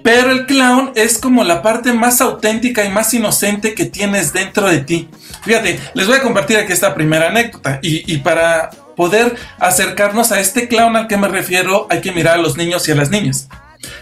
Pero 0.04 0.32
el 0.32 0.46
clown 0.46 0.92
es 0.96 1.18
como 1.18 1.44
la 1.44 1.62
parte 1.62 1.94
más 1.94 2.22
auténtica 2.22 2.86
y 2.86 2.90
más 2.90 3.14
inocente 3.14 3.74
que 3.76 3.86
tienes 3.86 4.34
dentro 4.34 4.68
de 4.70 4.80
ti. 4.80 5.10
Fíjate, 5.44 5.80
les 5.94 6.08
voy 6.08 6.16
a 6.18 6.22
compartir 6.22 6.58
aquí 6.58 6.72
esta 6.74 6.96
primera 6.96 7.28
anécdota 7.28 7.80
y, 7.84 8.12
y 8.12 8.18
para 8.20 8.70
poder 9.00 9.38
acercarnos 9.60 10.34
a 10.34 10.42
este 10.42 10.68
clown 10.68 10.98
al 10.98 11.08
que 11.08 11.16
me 11.16 11.30
refiero 11.30 11.88
hay 11.90 12.02
que 12.02 12.12
mirar 12.12 12.36
a 12.36 12.42
los 12.42 12.58
niños 12.58 12.86
y 12.86 12.92
a 12.92 12.96
las 12.96 13.10
niñas. 13.10 13.48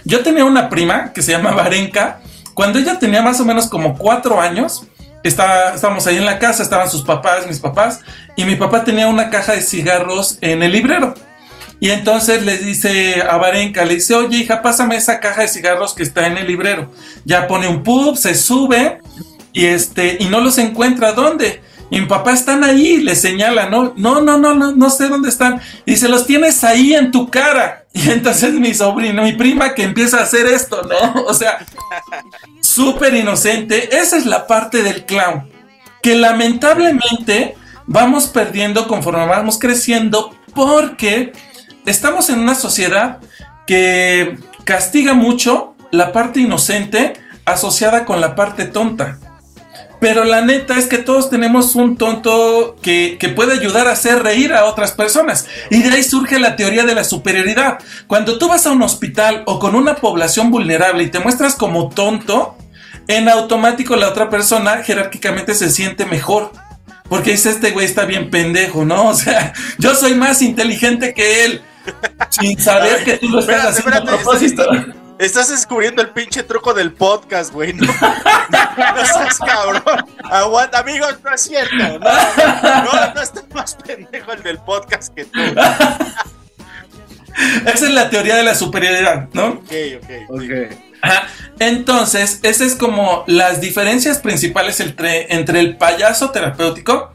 Yo 0.05 0.23
tenía 0.23 0.43
una 0.43 0.69
prima 0.69 1.13
que 1.13 1.21
se 1.21 1.33
llama 1.33 1.51
Varenka. 1.51 2.19
Cuando 2.55 2.79
ella 2.79 2.97
tenía 2.97 3.21
más 3.21 3.39
o 3.39 3.45
menos 3.45 3.67
como 3.67 3.95
cuatro 3.95 4.41
años, 4.41 4.87
estaba, 5.21 5.75
estábamos 5.75 6.07
ahí 6.07 6.17
en 6.17 6.25
la 6.25 6.39
casa, 6.39 6.63
estaban 6.63 6.89
sus 6.89 7.03
papás, 7.03 7.45
mis 7.45 7.59
papás, 7.59 7.99
y 8.35 8.43
mi 8.45 8.55
papá 8.55 8.83
tenía 8.83 9.05
una 9.05 9.29
caja 9.29 9.51
de 9.51 9.61
cigarros 9.61 10.39
en 10.41 10.63
el 10.63 10.71
librero. 10.71 11.13
Y 11.79 11.91
entonces 11.91 12.43
le 12.43 12.57
dice 12.57 13.21
a 13.21 13.37
Varenka, 13.37 13.85
le 13.85 13.93
dice, 13.93 14.15
oye 14.15 14.37
hija, 14.37 14.63
pásame 14.63 14.95
esa 14.95 15.19
caja 15.19 15.43
de 15.43 15.47
cigarros 15.47 15.93
que 15.93 16.01
está 16.01 16.25
en 16.25 16.39
el 16.39 16.47
librero. 16.47 16.91
Ya 17.23 17.45
pone 17.45 17.67
un 17.67 17.83
pub, 17.83 18.17
se 18.17 18.33
sube 18.33 18.97
y 19.53 19.67
este, 19.67 20.17
y 20.19 20.25
no 20.25 20.41
los 20.41 20.57
encuentra. 20.57 21.11
¿Dónde? 21.11 21.66
Y 21.89 22.01
mi 22.01 22.05
papá 22.05 22.33
están 22.33 22.63
ahí, 22.63 22.97
le 22.97 23.15
señala, 23.15 23.69
no, 23.69 23.93
no, 23.95 24.19
no, 24.21 24.37
no, 24.37 24.53
no, 24.53 24.75
no 24.75 24.89
sé 24.89 25.07
dónde 25.07 25.29
están. 25.29 25.61
Y 25.85 25.91
dice, 25.91 26.09
los 26.09 26.25
tienes 26.25 26.63
ahí 26.63 26.93
en 26.93 27.11
tu 27.11 27.29
cara. 27.29 27.85
Y 27.93 28.11
entonces 28.11 28.53
mi 28.53 28.73
sobrino, 28.73 29.23
mi 29.23 29.33
prima 29.33 29.73
que 29.73 29.83
empieza 29.83 30.19
a 30.19 30.23
hacer 30.23 30.45
esto, 30.45 30.83
¿no? 30.83 31.23
O 31.23 31.33
sea, 31.33 31.65
súper 32.61 33.15
inocente. 33.15 33.97
Esa 33.97 34.17
es 34.17 34.25
la 34.25 34.45
parte 34.45 34.83
del 34.83 35.05
clown. 35.05 35.49
Que 36.01 36.15
lamentablemente 36.15 37.55
vamos 37.87 38.27
perdiendo 38.27 38.87
conforme 38.87 39.25
vamos 39.25 39.57
creciendo 39.57 40.35
porque 40.53 41.33
estamos 41.85 42.29
en 42.29 42.39
una 42.39 42.53
sociedad 42.53 43.19
que 43.65 44.37
castiga 44.63 45.13
mucho 45.13 45.75
la 45.91 46.11
parte 46.11 46.41
inocente 46.41 47.13
asociada 47.45 48.05
con 48.05 48.21
la 48.21 48.35
parte 48.35 48.65
tonta. 48.65 49.19
Pero 49.99 50.25
la 50.25 50.41
neta 50.41 50.77
es 50.77 50.85
que 50.85 50.99
todos 50.99 51.29
tenemos 51.29 51.75
un 51.75 51.97
tonto 51.97 52.75
que, 52.81 53.17
que 53.19 53.29
puede 53.29 53.53
ayudar 53.53 53.87
a 53.87 53.93
hacer 53.93 54.21
reír 54.21 54.53
a 54.53 54.65
otras 54.65 54.91
personas. 54.91 55.47
Y 55.71 55.81
de 55.81 55.89
ahí 55.89 56.03
surge 56.03 56.39
la 56.39 56.55
teoría 56.55 56.83
de 56.83 56.93
la 56.93 57.03
superioridad. 57.03 57.79
Cuando 58.05 58.37
tú 58.37 58.47
vas 58.47 58.67
a 58.67 58.71
un 58.71 58.83
hospital 58.83 59.43
o 59.47 59.59
con 59.59 59.75
una 59.75 59.95
población 59.95 60.51
vulnerable 60.51 61.03
y 61.03 61.09
te 61.09 61.19
muestras 61.19 61.55
como 61.55 61.89
tonto, 61.89 62.55
en 63.07 63.29
automático 63.29 63.95
la 63.95 64.09
otra 64.09 64.29
persona 64.29 64.83
jerárquicamente 64.83 65.55
se 65.55 65.69
siente 65.69 66.05
mejor. 66.05 66.51
Porque 67.09 67.31
dice, 67.31 67.49
este 67.49 67.71
güey 67.71 67.85
está 67.85 68.05
bien 68.05 68.29
pendejo, 68.29 68.85
¿no? 68.85 69.07
O 69.09 69.15
sea, 69.15 69.53
yo 69.77 69.95
soy 69.95 70.13
más 70.13 70.41
inteligente 70.41 71.13
que 71.13 71.45
él. 71.45 71.61
Sin 72.29 72.59
saber 72.59 73.03
que 73.03 73.17
tú 73.17 73.29
lo 73.29 73.39
estás 73.39 73.77
Espérate, 73.77 74.11
haciendo 74.11 74.11
a 74.11 74.23
propósito. 74.23 74.63
Estás 75.19 75.49
descubriendo 75.49 76.01
el 76.01 76.09
pinche 76.09 76.43
truco 76.43 76.73
del 76.73 76.93
podcast, 76.93 77.51
güey. 77.51 77.73
No, 77.73 77.85
no 77.91 79.05
seas 79.05 79.39
cabrón. 79.39 80.05
Aguanta, 80.23 80.79
amigos, 80.79 81.17
no 81.23 81.33
es 81.33 81.41
cierto. 81.41 81.75
No, 81.75 81.97
no, 81.99 83.13
no 83.15 83.21
está 83.21 83.41
más 83.53 83.75
pendejo 83.75 84.31
el 84.33 84.43
del 84.43 84.59
podcast 84.59 85.13
que 85.15 85.25
tú. 85.25 85.39
Esa 87.65 87.85
es 87.85 87.91
la 87.91 88.09
teoría 88.09 88.35
de 88.35 88.43
la 88.43 88.55
superioridad, 88.55 89.27
¿no? 89.33 89.47
Ok, 89.47 89.71
ok. 89.97 90.09
Ok. 90.29 90.77
Ajá. 91.01 91.27
Entonces, 91.59 92.39
esas 92.43 92.67
es 92.67 92.75
como 92.75 93.23
las 93.27 93.61
diferencias 93.61 94.19
principales 94.19 94.79
entre, 94.79 95.33
entre 95.33 95.59
el 95.59 95.77
payaso 95.77 96.31
terapéutico 96.31 97.11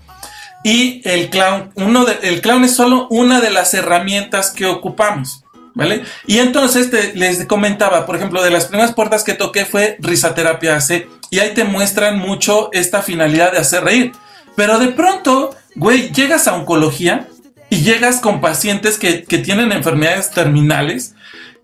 y 0.64 1.02
el 1.08 1.28
clown. 1.30 1.72
Uno 1.74 2.04
de- 2.04 2.18
el 2.28 2.40
clown 2.40 2.64
es 2.64 2.74
solo 2.76 3.08
una 3.10 3.40
de 3.40 3.50
las 3.50 3.74
herramientas 3.74 4.50
que 4.52 4.66
ocupamos, 4.66 5.41
¿vale? 5.74 6.02
Y 6.26 6.38
entonces 6.38 6.90
te- 6.90 7.14
les 7.14 7.46
comentaba, 7.46 8.06
por 8.06 8.16
ejemplo, 8.16 8.42
de 8.42 8.50
las 8.50 8.66
primeras 8.66 8.92
puertas 8.94 9.24
que 9.24 9.34
toqué 9.34 9.64
fue 9.64 9.96
Risaterapia 10.00 10.76
AC 10.76 11.08
y 11.30 11.38
ahí 11.38 11.54
te 11.54 11.64
muestran 11.64 12.18
mucho 12.18 12.70
esta 12.72 13.02
finalidad 13.02 13.52
de 13.52 13.58
hacer 13.58 13.84
reír. 13.84 14.12
Pero 14.56 14.78
de 14.78 14.88
pronto, 14.88 15.54
güey, 15.76 16.10
llegas 16.12 16.46
a 16.46 16.54
oncología 16.54 17.28
y 17.70 17.82
llegas 17.82 18.20
con 18.20 18.40
pacientes 18.40 18.98
que, 18.98 19.24
que 19.24 19.38
tienen 19.38 19.72
enfermedades 19.72 20.30
terminales 20.30 21.14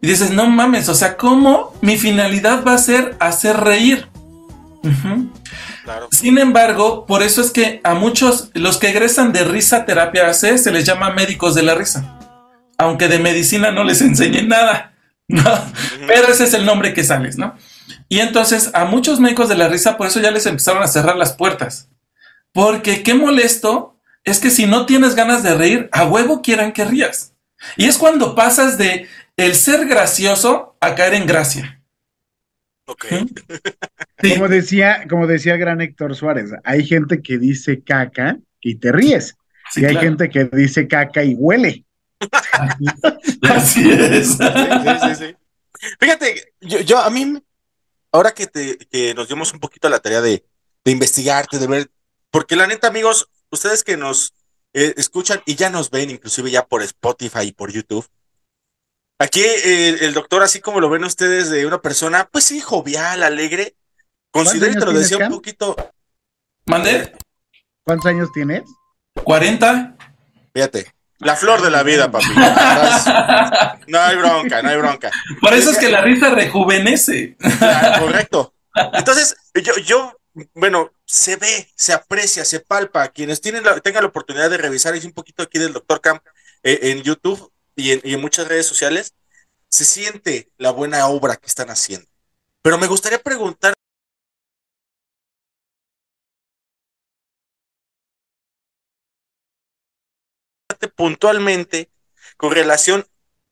y 0.00 0.06
dices, 0.06 0.30
no 0.30 0.46
mames, 0.48 0.88
o 0.88 0.94
sea, 0.94 1.16
¿cómo 1.16 1.74
mi 1.82 1.98
finalidad 1.98 2.64
va 2.66 2.74
a 2.74 2.78
ser 2.78 3.16
hacer 3.20 3.56
reír? 3.58 4.08
Claro. 5.84 6.08
Sin 6.12 6.38
embargo, 6.38 7.04
por 7.06 7.22
eso 7.22 7.40
es 7.40 7.50
que 7.50 7.80
a 7.82 7.94
muchos, 7.94 8.50
los 8.54 8.76
que 8.78 8.90
egresan 8.90 9.32
de 9.32 9.44
risa 9.44 9.84
terapia 9.86 10.28
AC, 10.28 10.56
se 10.58 10.70
les 10.70 10.84
llama 10.84 11.10
médicos 11.10 11.54
de 11.54 11.62
la 11.62 11.74
risa. 11.74 12.17
Aunque 12.78 13.08
de 13.08 13.18
medicina 13.18 13.70
no 13.70 13.84
les 13.84 14.00
enseñen 14.00 14.48
nada. 14.48 14.94
¿no? 15.28 15.42
Pero 16.06 16.28
ese 16.28 16.44
es 16.44 16.54
el 16.54 16.64
nombre 16.64 16.94
que 16.94 17.04
sales, 17.04 17.36
¿no? 17.36 17.54
Y 18.08 18.20
entonces 18.20 18.70
a 18.72 18.86
muchos 18.86 19.20
médicos 19.20 19.48
de 19.48 19.56
la 19.56 19.68
risa, 19.68 19.96
por 19.96 20.06
eso 20.06 20.20
ya 20.20 20.30
les 20.30 20.46
empezaron 20.46 20.82
a 20.82 20.88
cerrar 20.88 21.16
las 21.16 21.34
puertas. 21.34 21.90
Porque 22.52 23.02
qué 23.02 23.14
molesto 23.14 24.00
es 24.24 24.40
que 24.40 24.50
si 24.50 24.66
no 24.66 24.86
tienes 24.86 25.14
ganas 25.14 25.42
de 25.42 25.54
reír, 25.54 25.88
a 25.92 26.06
huevo 26.06 26.40
quieran 26.40 26.72
que 26.72 26.84
rías. 26.84 27.34
Y 27.76 27.84
es 27.86 27.98
cuando 27.98 28.34
pasas 28.34 28.78
de 28.78 29.06
el 29.36 29.54
ser 29.54 29.86
gracioso 29.86 30.76
a 30.80 30.94
caer 30.94 31.14
en 31.14 31.26
gracia. 31.26 31.82
Ok. 32.86 33.04
Sí. 34.22 34.34
Como 34.34 34.48
decía, 34.48 35.04
como 35.08 35.26
decía 35.26 35.54
el 35.54 35.60
gran 35.60 35.80
Héctor 35.80 36.16
Suárez, 36.16 36.50
hay 36.64 36.84
gente 36.84 37.22
que 37.22 37.38
dice 37.38 37.82
caca 37.82 38.38
y 38.60 38.76
te 38.76 38.90
ríes. 38.90 39.36
Sí, 39.70 39.82
y 39.82 39.84
hay 39.84 39.92
claro. 39.92 40.08
gente 40.08 40.28
que 40.30 40.44
dice 40.44 40.88
caca 40.88 41.22
y 41.22 41.34
huele. 41.34 41.84
Así 43.50 43.90
es. 43.90 44.28
Sí, 44.28 44.36
sí, 45.02 45.14
sí. 45.14 45.36
Fíjate, 46.00 46.54
yo, 46.60 46.80
yo 46.80 46.98
a 46.98 47.10
mí, 47.10 47.40
ahora 48.12 48.32
que, 48.32 48.46
te, 48.46 48.78
que 48.78 49.14
nos 49.14 49.28
dimos 49.28 49.52
un 49.52 49.60
poquito 49.60 49.86
a 49.86 49.90
la 49.90 50.00
tarea 50.00 50.20
de, 50.20 50.44
de 50.84 50.90
investigarte, 50.90 51.58
de 51.58 51.66
ver, 51.66 51.90
porque 52.30 52.56
la 52.56 52.66
neta, 52.66 52.88
amigos, 52.88 53.28
ustedes 53.50 53.84
que 53.84 53.96
nos 53.96 54.34
eh, 54.72 54.94
escuchan 54.96 55.40
y 55.46 55.54
ya 55.54 55.70
nos 55.70 55.90
ven, 55.90 56.10
inclusive 56.10 56.50
ya 56.50 56.66
por 56.66 56.82
Spotify 56.82 57.42
y 57.42 57.52
por 57.52 57.72
YouTube, 57.72 58.06
aquí 59.18 59.40
eh, 59.40 59.98
el 60.00 60.14
doctor, 60.14 60.42
así 60.42 60.60
como 60.60 60.80
lo 60.80 60.90
ven 60.90 61.04
ustedes 61.04 61.50
de 61.50 61.66
una 61.66 61.80
persona, 61.80 62.28
pues 62.30 62.44
sí, 62.44 62.60
jovial, 62.60 63.22
alegre, 63.22 63.76
considero 64.30 64.80
te 64.80 64.86
lo 64.86 64.92
decía 64.92 65.16
un 65.16 65.22
Cam? 65.22 65.32
poquito, 65.32 65.76
¿Mandé? 66.66 67.16
¿Cuántos 67.84 68.06
años 68.06 68.30
tienes? 68.32 68.64
40. 69.24 69.96
fíjate, 70.52 70.92
la 71.20 71.36
flor 71.36 71.62
de 71.62 71.70
la 71.70 71.82
vida, 71.82 72.10
papi. 72.10 72.26
No 73.88 73.98
hay 73.98 74.16
bronca, 74.16 74.62
no 74.62 74.68
hay 74.68 74.76
bronca. 74.76 75.10
Por 75.40 75.54
eso 75.54 75.70
es 75.70 75.78
que 75.78 75.88
la 75.88 76.02
risa 76.02 76.28
rejuvenece. 76.28 77.36
Correcto. 77.98 78.54
Entonces, 78.92 79.34
yo, 79.54 79.76
yo, 79.78 80.12
bueno, 80.54 80.92
se 81.06 81.36
ve, 81.36 81.68
se 81.74 81.92
aprecia, 81.92 82.44
se 82.44 82.60
palpa. 82.60 83.08
Quienes 83.08 83.40
tienen 83.40 83.64
la, 83.64 83.80
tengan 83.80 84.02
la 84.02 84.08
oportunidad 84.08 84.50
de 84.50 84.58
revisar 84.58 84.94
hice 84.94 85.06
un 85.06 85.14
poquito 85.14 85.42
aquí 85.42 85.58
del 85.58 85.72
Dr. 85.72 86.00
Camp 86.00 86.22
eh, 86.62 86.78
en 86.82 87.02
YouTube 87.02 87.50
y 87.74 87.92
en, 87.92 88.00
y 88.04 88.14
en 88.14 88.20
muchas 88.20 88.46
redes 88.46 88.66
sociales, 88.66 89.14
se 89.68 89.84
siente 89.84 90.50
la 90.58 90.70
buena 90.70 91.06
obra 91.06 91.36
que 91.36 91.46
están 91.46 91.70
haciendo. 91.70 92.06
Pero 92.62 92.76
me 92.76 92.86
gustaría 92.86 93.18
preguntar 93.18 93.72
puntualmente 100.86 101.90
con 102.36 102.52
relación 102.52 103.04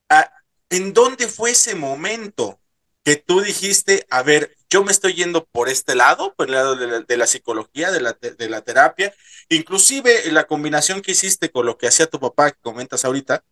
a 0.07 0.31
en 0.69 0.93
dónde 0.93 1.27
fue 1.27 1.51
ese 1.51 1.75
momento 1.75 2.59
que 3.03 3.15
tú 3.15 3.41
dijiste, 3.41 4.05
a 4.09 4.21
ver, 4.21 4.55
yo 4.69 4.83
me 4.83 4.91
estoy 4.91 5.13
yendo 5.13 5.45
por 5.45 5.69
este 5.69 5.95
lado, 5.95 6.33
por 6.35 6.47
el 6.47 6.53
lado 6.53 6.75
de 6.75 7.17
la, 7.17 7.27
psicología, 7.27 7.89
de 7.91 8.01
la, 8.01 8.13
de 8.13 8.49
la 8.49 8.61
terapia, 8.61 9.13
inclusive 9.49 10.29
la 10.31 10.45
combinación 10.45 11.01
que 11.01 11.11
hiciste 11.11 11.49
con 11.49 11.65
lo 11.65 11.77
que 11.77 11.87
hacía 11.87 12.07
tu 12.07 12.19
papá, 12.19 12.51
que 12.51 12.59
comentas 12.61 13.05
ahorita, 13.05 13.43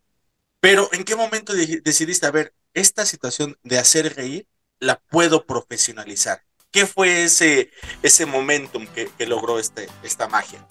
pero 0.60 0.90
¿en 0.92 1.04
qué 1.04 1.16
momento 1.16 1.54
de- 1.54 1.82
decidiste, 1.84 2.26
a 2.26 2.32
ver, 2.32 2.54
esta 2.74 3.06
situación 3.06 3.58
de 3.64 3.80
hacer 3.80 4.16
reír 4.16 4.48
la 4.80 5.00
puedo 5.00 5.46
profesionalizar? 5.46 6.44
¿Qué 6.72 6.86
fue 6.86 7.24
ese, 7.24 7.72
ese 8.04 8.26
momentum 8.26 8.86
que, 8.88 9.10
que 9.18 9.26
logró 9.26 9.58
este, 9.58 9.88
esta 10.04 10.28
magia? 10.28 10.68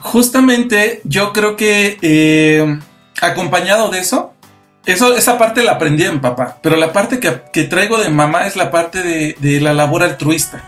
Justamente 0.00 1.00
yo 1.04 1.32
creo 1.32 1.56
que 1.56 1.98
eh, 2.02 2.78
acompañado 3.20 3.88
de 3.90 4.00
eso, 4.00 4.32
eso, 4.86 5.16
esa 5.16 5.38
parte 5.38 5.62
la 5.62 5.72
aprendí 5.72 6.04
en 6.04 6.20
papá, 6.20 6.58
pero 6.62 6.76
la 6.76 6.92
parte 6.92 7.18
que, 7.18 7.64
traigo 7.64 7.98
de 7.98 8.10
mamá 8.10 8.46
es 8.46 8.54
la 8.54 8.70
parte 8.70 9.02
de, 9.02 9.36
de 9.38 9.60
la 9.60 9.72
labor 9.72 10.02
altruista, 10.02 10.62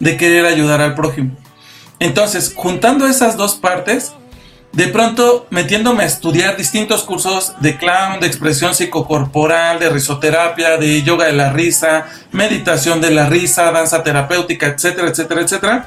de 0.00 0.16
querer 0.16 0.44
ayudar 0.44 0.82
al 0.82 0.94
prójimo. 0.94 1.36
Entonces, 1.98 2.52
juntando 2.54 3.06
esas 3.06 3.36
dos 3.36 3.54
partes, 3.54 4.12
de 4.74 4.88
pronto 4.88 5.46
metiéndome 5.50 6.02
a 6.02 6.06
estudiar 6.06 6.56
distintos 6.56 7.04
cursos 7.04 7.54
de 7.60 7.76
clown, 7.76 8.18
de 8.20 8.26
expresión 8.26 8.74
psicocorporal, 8.74 9.78
de 9.78 9.88
risoterapia, 9.88 10.76
de 10.76 11.02
yoga 11.02 11.26
de 11.26 11.32
la 11.32 11.52
risa, 11.52 12.06
meditación 12.32 13.00
de 13.00 13.12
la 13.12 13.28
risa, 13.28 13.70
danza 13.70 14.02
terapéutica, 14.02 14.66
etcétera, 14.66 15.08
etcétera, 15.08 15.40
etcétera. 15.42 15.86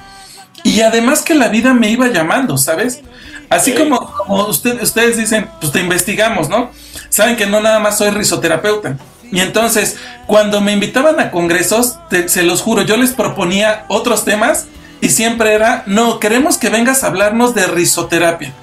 Y 0.68 0.82
además 0.82 1.22
que 1.22 1.34
la 1.36 1.48
vida 1.48 1.74
me 1.74 1.90
iba 1.90 2.08
llamando, 2.08 2.58
¿sabes? 2.58 3.02
Así 3.50 3.72
como, 3.74 4.12
como 4.14 4.46
usted- 4.48 4.82
ustedes 4.84 5.18
dicen, 5.18 5.50
pues 5.62 5.72
te 5.72 5.80
investigamos, 5.80 6.50
¿no? 6.50 6.70
Saben 7.10 7.38
que 7.38 7.46
no 7.48 7.62
nada 7.62 7.80
más 7.80 7.98
soy 7.98 8.10
risoterapeuta. 8.10 8.98
Y 9.32 9.40
entonces, 9.40 9.96
cuando 10.26 10.60
me 10.62 10.74
invitaban 10.74 11.20
a 11.20 11.32
congresos, 11.32 11.98
te- 12.10 12.28
se 12.30 12.44
los 12.44 12.62
juro, 12.62 12.82
yo 12.82 12.98
les 12.98 13.12
proponía 13.12 13.86
otros 13.88 14.26
temas 14.26 14.66
y 15.02 15.10
siempre 15.10 15.54
era, 15.54 15.84
no, 15.86 16.20
queremos 16.20 16.58
que 16.58 16.70
vengas 16.70 17.04
a 17.04 17.08
hablarnos 17.08 17.56
de 17.56 17.66
risoterapia. 17.68 18.54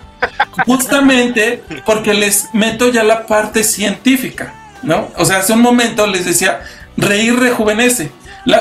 Justamente 0.66 1.62
porque 1.84 2.14
les 2.14 2.48
meto 2.52 2.88
ya 2.90 3.02
la 3.02 3.26
parte 3.26 3.64
científica, 3.64 4.54
¿no? 4.82 5.08
O 5.16 5.24
sea, 5.24 5.38
hace 5.38 5.52
un 5.52 5.60
momento 5.62 6.06
les 6.06 6.24
decía, 6.24 6.60
reír 6.96 7.38
rejuvenece. 7.38 8.10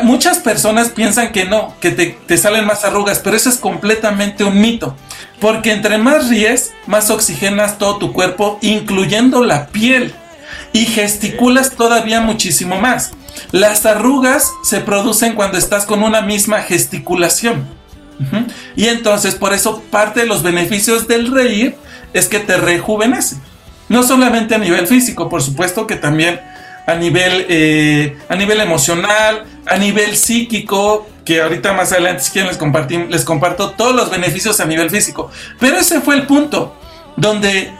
Muchas 0.03 0.39
personas 0.39 0.89
piensan 0.89 1.31
que 1.31 1.45
no, 1.45 1.75
que 1.81 1.91
te, 1.91 2.37
salen 2.37 2.65
más 2.65 2.85
arrugas, 2.85 3.19
pero 3.19 3.35
eso 3.35 3.49
es 3.49 3.57
completamente 3.57 4.43
un 4.43 4.59
mito. 4.59 4.95
Porque 5.39 5.73
entre 5.73 5.97
más 5.97 6.29
ríes, 6.29 6.71
más 6.87 7.09
oxigenas 7.09 7.77
todo 7.77 7.97
tu 7.97 8.13
cuerpo, 8.13 8.59
incluyendo 8.61 9.43
la 9.43 9.67
piel, 9.67 10.13
y 10.71 10.85
gesticulas 10.85 11.71
todavía 11.71 12.21
muchísimo 12.21 12.79
más. 12.79 13.11
Las 13.51 13.85
arrugas 13.85 14.51
se 14.63 14.79
producen 14.79 15.35
cuando 15.35 15.57
estás 15.57 15.85
con 15.85 16.03
una 16.03 16.21
misma 16.21 16.61
gesticulación. 16.61 17.67
Y 18.75 18.87
entonces 18.87 19.35
por 19.35 19.53
eso 19.53 19.81
parte 19.91 20.21
de 20.21 20.25
los 20.27 20.43
beneficios 20.43 21.07
del 21.07 21.31
reír 21.31 21.75
es 22.13 22.27
que 22.27 22.39
te 22.39 22.55
rejuvenece. 22.55 23.35
No 23.89 24.03
solamente 24.03 24.55
a 24.55 24.59
nivel 24.59 24.87
físico, 24.87 25.29
por 25.29 25.43
supuesto 25.43 25.87
que 25.87 25.97
también 25.97 26.39
a 26.85 26.95
nivel, 26.95 27.45
eh, 27.49 28.17
a 28.29 28.35
nivel 28.35 28.59
emocional, 28.61 29.45
a 29.65 29.77
nivel 29.77 30.15
psíquico, 30.15 31.07
que 31.25 31.41
ahorita 31.41 31.73
más 31.73 31.91
adelante 31.91 32.23
si 32.23 32.31
quieren 32.31 32.51
les, 32.51 33.09
les 33.09 33.25
comparto 33.25 33.71
todos 33.71 33.95
los 33.95 34.09
beneficios 34.09 34.59
a 34.59 34.65
nivel 34.65 34.89
físico. 34.89 35.31
Pero 35.59 35.77
ese 35.77 36.01
fue 36.01 36.15
el 36.15 36.25
punto 36.27 36.75
donde 37.15 37.71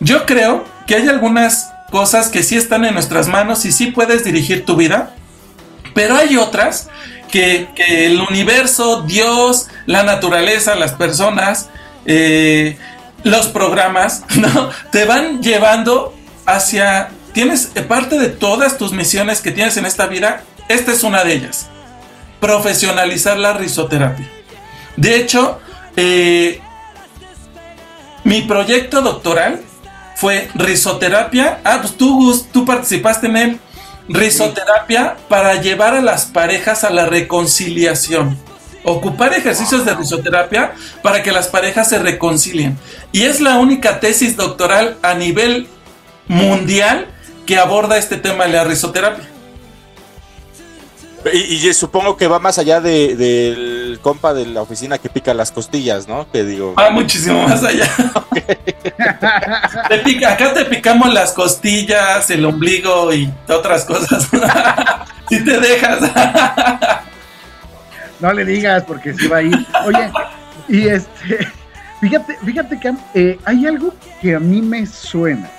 yo 0.00 0.26
creo 0.26 0.64
que 0.86 0.96
hay 0.96 1.08
algunas 1.08 1.72
cosas 1.90 2.28
que 2.28 2.42
sí 2.42 2.56
están 2.56 2.84
en 2.84 2.94
nuestras 2.94 3.28
manos 3.28 3.64
y 3.64 3.72
sí 3.72 3.86
puedes 3.86 4.24
dirigir 4.24 4.64
tu 4.64 4.76
vida, 4.76 5.14
pero 5.94 6.16
hay 6.16 6.36
otras 6.36 6.88
que, 7.30 7.68
que 7.74 8.06
el 8.06 8.20
universo, 8.20 9.02
Dios, 9.02 9.68
la 9.86 10.02
naturaleza, 10.02 10.74
las 10.74 10.92
personas, 10.92 11.68
eh, 12.06 12.76
los 13.24 13.48
programas, 13.48 14.24
¿no? 14.36 14.70
Te 14.90 15.04
van 15.04 15.42
llevando 15.42 16.14
hacia... 16.46 17.10
Tienes 17.32 17.72
eh, 17.74 17.82
parte 17.82 18.18
de 18.18 18.28
todas 18.28 18.78
tus 18.78 18.92
misiones 18.92 19.40
que 19.40 19.52
tienes 19.52 19.76
en 19.76 19.86
esta 19.86 20.06
vida, 20.06 20.42
esta 20.68 20.92
es 20.92 21.02
una 21.02 21.24
de 21.24 21.34
ellas. 21.34 21.68
Profesionalizar 22.40 23.38
la 23.38 23.52
risoterapia. 23.52 24.28
De 24.96 25.16
hecho, 25.16 25.60
eh, 25.96 26.60
mi 28.24 28.42
proyecto 28.42 29.02
doctoral 29.02 29.60
fue 30.16 30.50
risoterapia. 30.54 31.60
Ah, 31.64 31.78
pues 31.80 31.96
tú, 31.96 32.64
participaste 32.66 33.26
en 33.26 33.36
él. 33.36 33.60
Risoterapia 34.08 35.16
para 35.28 35.54
llevar 35.60 35.94
a 35.94 36.02
las 36.02 36.26
parejas 36.26 36.84
a 36.84 36.90
la 36.90 37.06
reconciliación. 37.06 38.36
Ocupar 38.82 39.34
ejercicios 39.34 39.84
de 39.84 39.94
risoterapia 39.94 40.72
para 41.02 41.22
que 41.22 41.32
las 41.32 41.48
parejas 41.48 41.88
se 41.88 41.98
reconcilien. 41.98 42.78
Y 43.12 43.22
es 43.22 43.40
la 43.40 43.58
única 43.58 44.00
tesis 44.00 44.36
doctoral 44.36 44.98
a 45.02 45.14
nivel 45.14 45.68
mundial 46.28 47.06
que 47.46 47.58
aborda 47.58 47.96
este 47.98 48.16
tema 48.16 48.44
de 48.44 48.52
la 48.52 48.64
risoterapia. 48.64 49.28
Y, 51.34 51.68
y 51.68 51.74
supongo 51.74 52.16
que 52.16 52.28
va 52.28 52.38
más 52.38 52.58
allá 52.58 52.80
de- 52.80 53.14
del 53.14 53.98
compa 54.00 54.32
de 54.32 54.46
la 54.46 54.62
oficina 54.62 54.96
que 54.96 55.10
pica 55.10 55.34
las 55.34 55.52
costillas, 55.52 56.08
¿no? 56.08 56.30
Que 56.32 56.44
digo, 56.44 56.74
Va 56.74 56.88
muchísimo 56.90 57.46
más 57.46 57.62
allá. 57.62 57.86
Te 59.88 59.98
pica- 59.98 60.32
acá 60.32 60.54
te 60.54 60.64
picamos 60.64 61.12
las 61.12 61.32
costillas, 61.32 62.30
el 62.30 62.44
ombligo 62.46 63.12
y 63.12 63.30
otras 63.48 63.84
cosas. 63.84 64.28
si 65.28 65.44
te 65.44 65.58
dejas. 65.60 65.98
No 68.20 68.32
le 68.32 68.44
digas 68.44 68.84
porque 68.84 69.12
se 69.14 69.28
va 69.28 69.38
a 69.38 69.42
ir. 69.42 69.66
Oye, 69.86 70.10
y 70.68 70.88
este, 70.88 71.48
fíjate, 72.00 72.38
fíjate 72.44 72.80
que 72.80 72.94
eh, 73.14 73.38
hay 73.44 73.66
algo 73.66 73.92
que 74.22 74.34
a 74.34 74.40
mí 74.40 74.62
me 74.62 74.86
suena. 74.86 75.50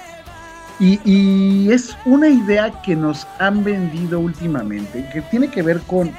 Y, 0.81 1.71
es 1.71 1.95
una 2.05 2.27
idea 2.27 2.71
que 2.81 2.95
nos 2.95 3.27
han 3.37 3.63
vendido 3.63 4.19
últimamente, 4.19 5.07
que 5.13 5.21
tiene 5.21 5.47
que 5.47 5.61
ver 5.61 5.79
con, 5.81 6.11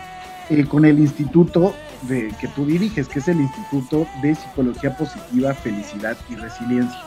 eh, 0.51 0.65
con 0.65 0.85
el 0.85 1.01
instituto 1.01 1.75
de, 2.03 2.33
que 2.41 2.47
tú 2.47 2.65
diriges, 2.65 3.09
que 3.09 3.19
es 3.19 3.27
el 3.27 3.41
Instituto 3.41 4.07
de 4.23 4.37
Psicología 4.37 4.97
Positiva, 4.97 5.53
Felicidad 5.53 6.17
y 6.31 6.37
Resiliencia. 6.37 7.01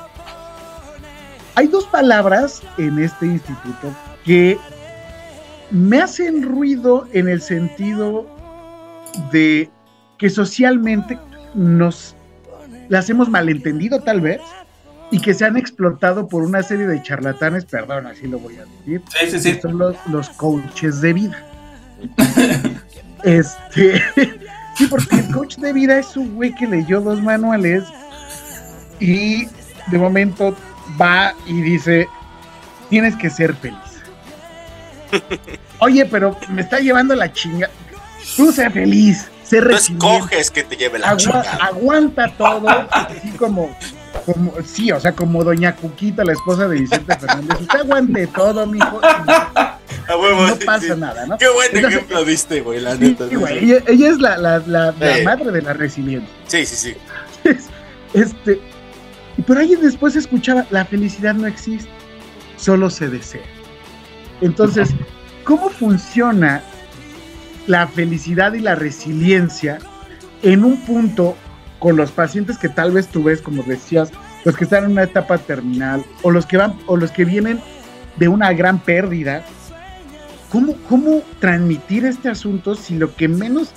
Hay 1.56 1.68
dos 1.68 1.86
palabras 1.86 2.62
en 2.78 3.00
este 3.00 3.26
instituto 3.28 3.94
que 4.26 4.58
me 5.72 6.02
hacen 6.02 6.44
ruido 6.44 7.08
en 7.14 7.30
el 7.30 7.42
sentido 7.42 8.28
de 9.32 9.70
que 10.18 10.30
socialmente 10.30 11.18
nos 11.54 12.16
las 12.90 13.10
hemos 13.10 13.30
malentendido 13.30 14.02
tal 14.02 14.20
vez 14.20 14.42
y 15.12 15.20
que 15.20 15.34
se 15.34 15.46
han 15.46 15.56
explotado 15.58 16.28
por 16.28 16.44
una 16.44 16.64
serie 16.64 16.88
de 16.88 17.02
charlatanes, 17.02 17.66
perdón, 17.66 18.08
así 18.08 18.28
lo 18.28 18.40
voy 18.40 18.58
a 18.58 18.66
decir, 18.66 19.02
Sí, 19.20 19.32
sí, 19.32 19.40
sí. 19.40 19.54
que 19.56 19.62
son 19.62 19.78
los, 19.78 19.96
los 20.08 20.30
coaches 20.32 21.02
de 21.02 21.14
vida. 21.14 21.38
Este, 23.24 24.04
sí, 24.78 24.86
porque 24.88 25.16
el 25.16 25.32
coach 25.32 25.56
de 25.58 25.74
vida 25.74 25.98
es 25.98 26.16
un 26.16 26.36
güey 26.36 26.54
que 26.54 26.68
leyó 26.68 27.02
dos 27.02 27.22
manuales 27.24 27.84
y 29.00 29.46
de 29.88 29.98
momento 29.98 30.56
va 31.02 31.34
y 31.48 31.60
dice, 31.62 32.08
tienes 32.90 33.16
que 33.16 33.30
ser 33.32 33.56
feliz. 33.56 33.80
Oye, 35.80 36.06
pero 36.06 36.38
me 36.50 36.62
está 36.62 36.80
llevando 36.80 37.16
la 37.16 37.32
chinga. 37.34 37.70
Tú 38.38 38.52
sé 38.52 38.70
feliz, 38.70 39.28
sé 39.44 39.60
resiliente. 39.62 40.06
escoges 40.08 40.52
que 40.52 40.64
te 40.64 40.76
lleve 40.76 41.00
la 41.00 41.08
Agua- 41.10 41.18
chingada. 41.18 41.52
aguanta 41.66 42.28
todo, 42.38 42.68
así 42.92 43.30
como, 43.40 43.76
como, 44.26 44.54
sí, 44.64 44.92
o 44.92 45.00
sea, 45.00 45.14
como 45.14 45.44
Doña 45.44 45.76
Cuquita, 45.76 46.24
la 46.24 46.34
esposa 46.34 46.68
de 46.68 46.80
Vicente 46.82 47.18
Fernández. 47.18 47.62
Usted 47.62 47.80
aguante 47.80 48.28
todo, 48.28 48.66
mijo. 48.68 49.00
huevo, 50.10 50.48
No 50.48 50.56
sí, 50.56 50.66
pasa 50.66 50.94
sí. 50.94 51.00
nada, 51.00 51.26
¿no? 51.26 51.38
Qué 51.38 51.48
buen 51.50 51.68
Entonces- 51.76 51.94
ejemplo 52.00 52.24
diste, 52.26 52.62
güey, 52.62 52.80
la 52.82 52.94
Sí, 52.94 53.00
neta. 53.00 53.26
güey, 53.36 53.60
ella, 53.66 53.84
ella 53.88 54.10
es 54.10 54.20
la, 54.20 54.38
la, 54.38 54.60
la, 54.60 54.94
la 55.00 55.16
Sí. 55.18 55.24
madre 55.24 55.52
de 55.52 55.62
la 55.62 55.74
resiliencia. 55.74 56.30
Sí, 56.48 56.66
sí, 56.66 56.76
sí. 56.76 56.96
Este, 58.14 58.62
por 59.46 59.58
ahí 59.58 59.76
después 59.76 60.16
escuchaba, 60.16 60.66
la 60.70 60.86
felicidad 60.86 61.34
no 61.34 61.48
existe, 61.48 61.90
solo 62.58 62.90
se 62.90 63.10
desea. 63.10 63.42
Entonces, 64.42 64.90
¿cómo 65.44 65.70
funciona 65.70 66.64
la 67.68 67.88
felicidad 67.88 68.54
y 68.54 68.60
la 68.60 68.76
resiliencia 68.76 69.80
en 70.44 70.64
un 70.64 70.78
punto 70.86 71.36
con 71.80 71.96
los 71.96 72.12
pacientes 72.12 72.58
que 72.58 72.70
tal 72.70 72.92
vez 72.92 73.08
tú 73.08 73.24
ves, 73.24 73.42
como 73.42 73.64
decías, 73.64 74.12
los 74.44 74.56
que 74.56 74.64
están 74.64 74.86
en 74.86 74.92
una 74.92 75.04
etapa 75.04 75.38
terminal 75.38 76.04
o 76.22 76.32
los 76.32 76.46
que 76.46 76.58
van 76.58 76.78
o 76.88 76.98
los 76.98 77.12
que 77.12 77.26
vienen 77.26 77.60
de 78.18 78.28
una 78.28 78.54
gran 78.54 78.80
pérdida? 78.80 79.44
¿Cómo, 80.50 80.76
cómo 80.88 81.22
transmitir 81.40 82.06
este 82.06 82.30
asunto 82.30 82.76
si 82.76 82.96
lo 82.96 83.16
que 83.16 83.28
menos 83.28 83.74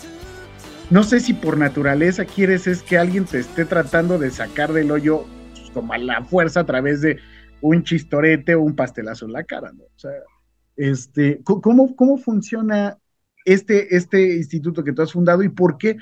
no 0.91 1.03
sé 1.03 1.21
si 1.21 1.35
por 1.35 1.59
naturaleza 1.59 2.25
quieres 2.25 2.67
es 2.67 2.83
que 2.83 2.97
alguien 2.97 3.27
te 3.27 3.39
esté 3.41 3.67
tratando 3.67 4.19
de 4.19 4.31
sacar 4.31 4.73
del 4.73 4.91
hoyo 4.91 5.27
pues, 5.53 5.71
como 5.71 5.93
a 5.93 5.99
la 5.99 6.25
fuerza 6.25 6.61
a 6.61 6.67
través 6.67 7.03
de 7.03 7.19
un 7.61 7.83
chistorete 7.83 8.55
o 8.55 8.63
un 8.63 8.75
pastelazo 8.75 9.27
en 9.27 9.33
la 9.33 9.45
cara, 9.45 9.71
¿no? 9.73 9.85
O 9.85 9.99
sea, 9.99 10.13
este, 10.77 11.43
¿cómo, 11.45 11.95
cómo 11.95 12.17
funciona 12.17 12.97
este, 13.45 13.95
este 13.97 14.37
instituto 14.37 14.83
que 14.83 14.93
tú 14.93 15.03
has 15.03 15.13
fundado 15.13 15.43
y 15.43 15.51
por 15.51 15.77
qué, 15.77 15.99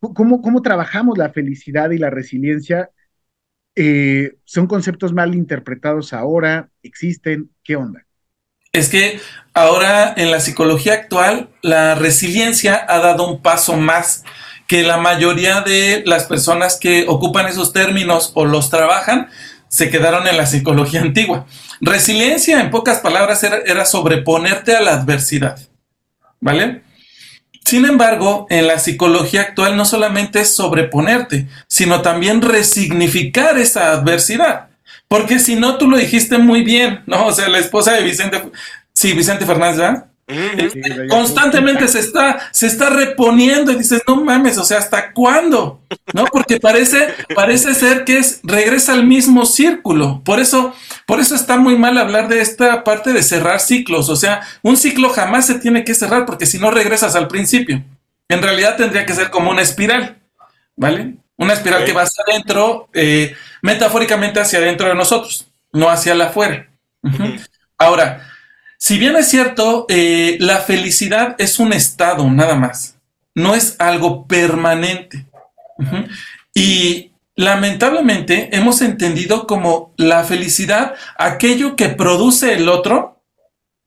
cómo, 0.00 0.42
cómo 0.42 0.62
trabajamos 0.62 1.18
la 1.18 1.30
felicidad 1.30 1.90
y 1.90 1.98
la 1.98 2.10
resiliencia? 2.10 2.90
Eh, 3.74 4.36
¿Son 4.44 4.66
conceptos 4.66 5.12
mal 5.12 5.34
interpretados 5.34 6.12
ahora? 6.12 6.70
¿Existen? 6.82 7.50
¿Qué 7.62 7.76
onda? 7.76 8.04
Es 8.72 8.88
que 8.88 9.20
ahora 9.54 10.12
en 10.16 10.30
la 10.30 10.40
psicología 10.40 10.94
actual 10.94 11.48
la 11.62 11.94
resiliencia 11.94 12.84
ha 12.88 12.98
dado 12.98 13.26
un 13.26 13.40
paso 13.40 13.76
más 13.76 14.24
que 14.66 14.82
la 14.82 14.98
mayoría 14.98 15.62
de 15.62 16.02
las 16.06 16.24
personas 16.24 16.76
que 16.78 17.06
ocupan 17.08 17.46
esos 17.46 17.72
términos 17.72 18.32
o 18.34 18.44
los 18.44 18.68
trabajan 18.68 19.28
se 19.68 19.90
quedaron 19.90 20.26
en 20.26 20.36
la 20.36 20.46
psicología 20.46 21.00
antigua. 21.02 21.46
Resiliencia, 21.80 22.60
en 22.60 22.70
pocas 22.70 22.98
palabras, 22.98 23.42
era, 23.42 23.58
era 23.58 23.84
sobreponerte 23.84 24.76
a 24.76 24.82
la 24.82 24.94
adversidad. 24.94 25.58
¿Vale? 26.40 26.82
Sin 27.68 27.84
embargo, 27.84 28.46
en 28.48 28.66
la 28.66 28.78
psicología 28.78 29.42
actual 29.42 29.76
no 29.76 29.84
solamente 29.84 30.40
es 30.40 30.54
sobreponerte, 30.54 31.48
sino 31.66 32.00
también 32.00 32.40
resignificar 32.40 33.58
esa 33.58 33.92
adversidad. 33.92 34.70
Porque 35.06 35.38
si 35.38 35.54
no, 35.54 35.76
tú 35.76 35.86
lo 35.86 35.98
dijiste 35.98 36.38
muy 36.38 36.62
bien, 36.62 37.02
¿no? 37.04 37.26
O 37.26 37.32
sea, 37.32 37.46
la 37.50 37.58
esposa 37.58 37.92
de 37.92 38.04
Vicente, 38.04 38.42
sí, 38.94 39.12
Vicente 39.12 39.44
Fernández, 39.44 39.76
¿verdad? 39.76 40.06
Sí, 40.28 40.80
Constantemente 41.08 41.88
se 41.88 42.00
está, 42.00 42.50
se 42.52 42.66
está 42.66 42.90
reponiendo 42.90 43.72
y 43.72 43.76
dices, 43.76 44.02
no 44.06 44.16
mames, 44.16 44.58
o 44.58 44.64
sea, 44.64 44.78
¿hasta 44.78 45.12
cuándo? 45.12 45.80
¿No? 46.12 46.26
Porque 46.26 46.60
parece, 46.60 47.14
parece 47.34 47.74
ser 47.74 48.04
que 48.04 48.18
es, 48.18 48.40
regresa 48.42 48.92
al 48.92 49.06
mismo 49.06 49.46
círculo. 49.46 50.20
Por 50.24 50.38
eso, 50.38 50.74
por 51.06 51.20
eso 51.20 51.34
está 51.34 51.56
muy 51.56 51.78
mal 51.78 51.96
hablar 51.96 52.28
de 52.28 52.42
esta 52.42 52.84
parte 52.84 53.14
de 53.14 53.22
cerrar 53.22 53.60
ciclos. 53.60 54.10
O 54.10 54.16
sea, 54.16 54.42
un 54.62 54.76
ciclo 54.76 55.08
jamás 55.08 55.46
se 55.46 55.58
tiene 55.58 55.82
que 55.82 55.94
cerrar 55.94 56.26
porque 56.26 56.44
si 56.44 56.58
no 56.58 56.70
regresas 56.70 57.16
al 57.16 57.28
principio. 57.28 57.82
En 58.28 58.42
realidad 58.42 58.76
tendría 58.76 59.06
que 59.06 59.14
ser 59.14 59.30
como 59.30 59.50
una 59.50 59.62
espiral, 59.62 60.18
¿vale? 60.76 61.14
Una 61.38 61.54
espiral 61.54 61.86
que 61.86 61.94
va 61.94 62.02
hacia 62.02 62.24
adentro, 62.28 62.90
eh, 62.92 63.34
metafóricamente 63.62 64.40
hacia 64.40 64.58
adentro 64.58 64.88
de 64.88 64.94
nosotros, 64.94 65.46
no 65.72 65.88
hacia 65.88 66.14
la 66.14 66.26
afuera. 66.26 66.68
Ahora, 67.78 68.27
si 68.78 68.96
bien 68.96 69.16
es 69.16 69.28
cierto, 69.28 69.86
eh, 69.88 70.36
la 70.40 70.58
felicidad 70.58 71.34
es 71.38 71.58
un 71.58 71.72
estado 71.72 72.30
nada 72.30 72.54
más, 72.54 72.96
no 73.34 73.54
es 73.54 73.74
algo 73.78 74.26
permanente. 74.26 75.26
Y 76.54 77.12
lamentablemente 77.34 78.56
hemos 78.56 78.80
entendido 78.80 79.46
como 79.46 79.92
la 79.96 80.24
felicidad 80.24 80.94
aquello 81.18 81.76
que 81.76 81.88
produce 81.88 82.52
el 82.54 82.68
otro 82.68 83.20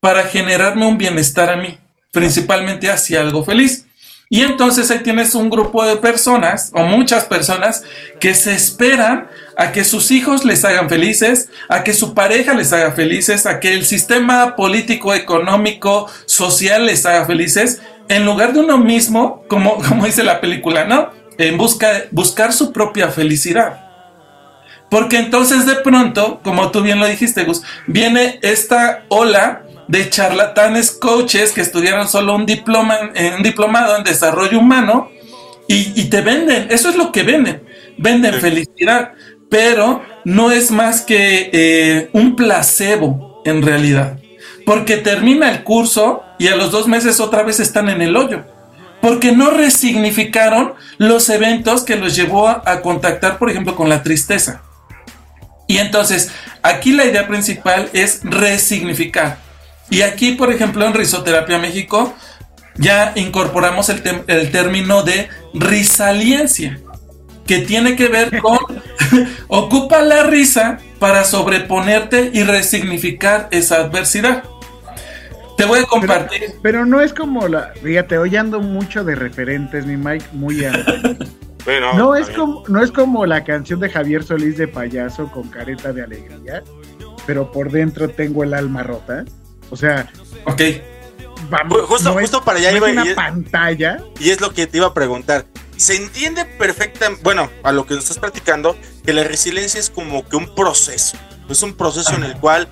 para 0.01 0.23
generarme 0.23 0.85
un 0.85 0.97
bienestar 0.97 1.49
a 1.49 1.55
mí, 1.55 1.77
principalmente 2.11 2.91
hacia 2.91 3.21
algo 3.21 3.45
feliz. 3.45 3.87
Y 4.33 4.43
entonces 4.43 4.89
ahí 4.89 4.99
tienes 4.99 5.35
un 5.35 5.49
grupo 5.49 5.85
de 5.85 5.97
personas 5.97 6.71
o 6.73 6.83
muchas 6.83 7.25
personas 7.25 7.83
que 8.17 8.33
se 8.33 8.53
esperan 8.53 9.27
a 9.57 9.73
que 9.73 9.83
sus 9.83 10.09
hijos 10.09 10.45
les 10.45 10.63
hagan 10.63 10.87
felices, 10.87 11.49
a 11.67 11.83
que 11.83 11.93
su 11.93 12.13
pareja 12.13 12.53
les 12.53 12.71
haga 12.71 12.93
felices, 12.93 13.45
a 13.45 13.59
que 13.59 13.73
el 13.73 13.85
sistema 13.85 14.55
político, 14.55 15.13
económico, 15.13 16.09
social 16.25 16.85
les 16.85 17.05
haga 17.05 17.25
felices, 17.25 17.81
en 18.07 18.25
lugar 18.25 18.53
de 18.53 18.61
uno 18.61 18.77
mismo, 18.77 19.43
como, 19.49 19.75
como 19.89 20.05
dice 20.05 20.23
la 20.23 20.39
película, 20.39 20.85
¿no? 20.85 21.09
En 21.37 21.57
busca, 21.57 22.05
buscar 22.11 22.53
su 22.53 22.71
propia 22.71 23.09
felicidad. 23.09 23.81
Porque 24.89 25.17
entonces 25.17 25.65
de 25.65 25.75
pronto, 25.75 26.39
como 26.41 26.71
tú 26.71 26.81
bien 26.81 27.01
lo 27.01 27.05
dijiste, 27.05 27.43
Gus, 27.43 27.63
viene 27.85 28.39
esta 28.43 29.03
ola 29.09 29.63
de 29.87 30.09
charlatanes 30.09 30.91
coaches 30.91 31.51
que 31.51 31.61
estudiaron 31.61 32.07
solo 32.07 32.35
un 32.35 32.45
diploma, 32.45 32.97
en- 33.13 33.35
un 33.35 33.43
diplomado 33.43 33.97
en 33.97 34.03
desarrollo 34.03 34.59
humano 34.59 35.09
y, 35.67 35.93
y 35.99 36.09
te 36.09 36.21
venden, 36.21 36.67
eso 36.69 36.89
es 36.89 36.95
lo 36.95 37.11
que 37.11 37.23
venden, 37.23 37.63
venden 37.97 38.35
felicidad, 38.35 39.13
pero 39.49 40.01
no 40.23 40.51
es 40.51 40.71
más 40.71 41.01
que 41.01 41.49
eh, 41.53 42.09
un 42.13 42.35
placebo 42.35 43.41
en 43.45 43.61
realidad, 43.61 44.17
porque 44.65 44.97
termina 44.97 45.49
el 45.51 45.63
curso 45.63 46.23
y 46.39 46.47
a 46.47 46.55
los 46.55 46.71
dos 46.71 46.87
meses 46.87 47.19
otra 47.19 47.43
vez 47.43 47.59
están 47.59 47.89
en 47.89 48.01
el 48.01 48.15
hoyo, 48.15 48.43
porque 49.01 49.31
no 49.31 49.49
resignificaron 49.49 50.73
los 50.97 51.29
eventos 51.29 51.83
que 51.83 51.95
los 51.95 52.15
llevó 52.15 52.47
a, 52.47 52.61
a 52.65 52.81
contactar, 52.81 53.37
por 53.37 53.49
ejemplo, 53.49 53.75
con 53.75 53.89
la 53.89 54.03
tristeza. 54.03 54.61
Y 55.67 55.77
entonces, 55.77 56.31
aquí 56.63 56.91
la 56.91 57.05
idea 57.05 57.27
principal 57.27 57.89
es 57.93 58.19
resignificar. 58.23 59.37
Y 59.91 60.01
aquí, 60.01 60.31
por 60.31 60.51
ejemplo, 60.51 60.85
en 60.87 60.93
Risoterapia 60.95 61.59
México, 61.59 62.13
ya 62.77 63.11
incorporamos 63.15 63.89
el, 63.89 64.03
tem- 64.03 64.23
el 64.27 64.49
término 64.51 65.03
de 65.03 65.27
risaliencia, 65.53 66.79
que 67.45 67.59
tiene 67.59 67.95
que 67.95 68.07
ver 68.07 68.39
con 68.39 68.57
ocupa 69.49 70.01
la 70.01 70.23
risa 70.23 70.77
para 70.97 71.23
sobreponerte 71.25 72.31
y 72.33 72.43
resignificar 72.43 73.49
esa 73.51 73.77
adversidad. 73.77 74.43
Te 75.57 75.65
voy 75.65 75.79
a 75.81 75.83
compartir. 75.83 76.53
Pero 76.63 76.85
no 76.85 77.01
es 77.01 77.13
como 77.13 77.47
la, 77.47 77.73
fíjate, 77.83 78.17
hoy 78.17 78.35
ando 78.37 78.61
mucho 78.61 79.03
de 79.03 79.15
referentes, 79.15 79.85
mi 79.85 79.97
Mike, 79.97 80.25
muy 80.31 80.63
a- 80.63 80.71
Bueno, 81.65 81.93
No 81.95 82.15
es 82.15 82.29
como, 82.29 82.63
no 82.69 82.81
es 82.81 82.91
como 82.91 83.25
la 83.25 83.43
canción 83.43 83.79
de 83.81 83.89
Javier 83.89 84.23
Solís 84.23 84.57
de 84.57 84.67
payaso 84.69 85.29
con 85.31 85.49
careta 85.49 85.91
de 85.91 86.03
alegría, 86.03 86.63
pero 87.27 87.51
por 87.51 87.69
dentro 87.71 88.07
tengo 88.09 88.43
el 88.45 88.53
alma 88.53 88.83
rota. 88.83 89.25
O 89.71 89.75
sea, 89.77 90.11
Ok, 90.45 90.61
vamos, 91.49 91.79
Ju- 91.79 91.85
justo- 91.85 92.13
no 92.13 92.19
es- 92.19 92.29
justo 92.29 92.43
para 92.43 92.59
allá 92.59 92.71
no 92.71 92.77
es 92.77 92.81
iba 92.81 92.89
y 92.89 92.91
una 92.93 93.03
es- 93.09 93.15
pantalla. 93.15 94.03
Y 94.19 94.29
es 94.31 94.41
lo 94.41 94.53
que 94.53 94.67
te 94.67 94.77
iba 94.77 94.87
a 94.87 94.93
preguntar. 94.93 95.45
Se 95.77 95.95
entiende 95.95 96.45
perfectamente, 96.45 97.23
bueno, 97.23 97.49
a 97.63 97.71
lo 97.71 97.85
que 97.87 97.95
nos 97.95 98.03
estás 98.03 98.19
platicando, 98.19 98.77
que 99.05 99.13
la 99.13 99.23
resiliencia 99.23 99.79
es 99.79 99.89
como 99.89 100.27
que 100.27 100.35
un 100.35 100.53
proceso. 100.53 101.17
Es 101.49 101.63
un 101.63 101.73
proceso 101.73 102.13
en 102.15 102.23
el 102.23 102.35
cual 102.37 102.67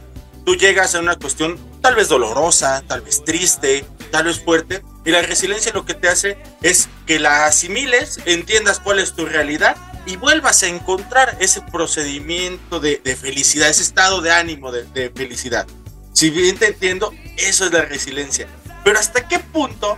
tú 0.45 0.55
llegas 0.55 0.93
a 0.95 0.99
una 0.99 1.15
cuestión 1.15 1.57
tal 1.81 1.95
vez 1.95 2.07
dolorosa, 2.09 2.83
tal 2.87 3.01
vez 3.01 3.23
triste, 3.23 3.83
tal 4.11 4.25
vez 4.25 4.39
fuerte. 4.43 4.83
Y 5.05 5.11
la 5.11 5.21
resiliencia 5.21 5.71
lo 5.73 5.85
que 5.85 5.93
te 5.95 6.07
hace 6.09 6.37
es 6.61 6.87
que 7.07 7.19
la 7.19 7.45
asimiles, 7.45 8.19
entiendas 8.25 8.79
cuál 8.79 8.99
es 8.99 9.13
tu 9.15 9.25
realidad 9.25 9.75
y 10.05 10.15
vuelvas 10.17 10.61
a 10.63 10.67
encontrar 10.67 11.35
ese 11.39 11.61
procedimiento 11.61 12.79
de, 12.79 13.01
de 13.03 13.15
felicidad, 13.15 13.69
ese 13.69 13.81
estado 13.83 14.21
de 14.21 14.31
ánimo 14.31 14.71
de, 14.71 14.83
de 14.85 15.09
felicidad. 15.15 15.67
Si 16.13 16.29
bien 16.29 16.57
te 16.57 16.67
entiendo, 16.67 17.13
eso 17.37 17.65
es 17.65 17.71
la 17.73 17.83
resiliencia. 17.85 18.47
Pero 18.83 18.99
hasta 18.99 19.27
qué 19.27 19.39
punto 19.39 19.97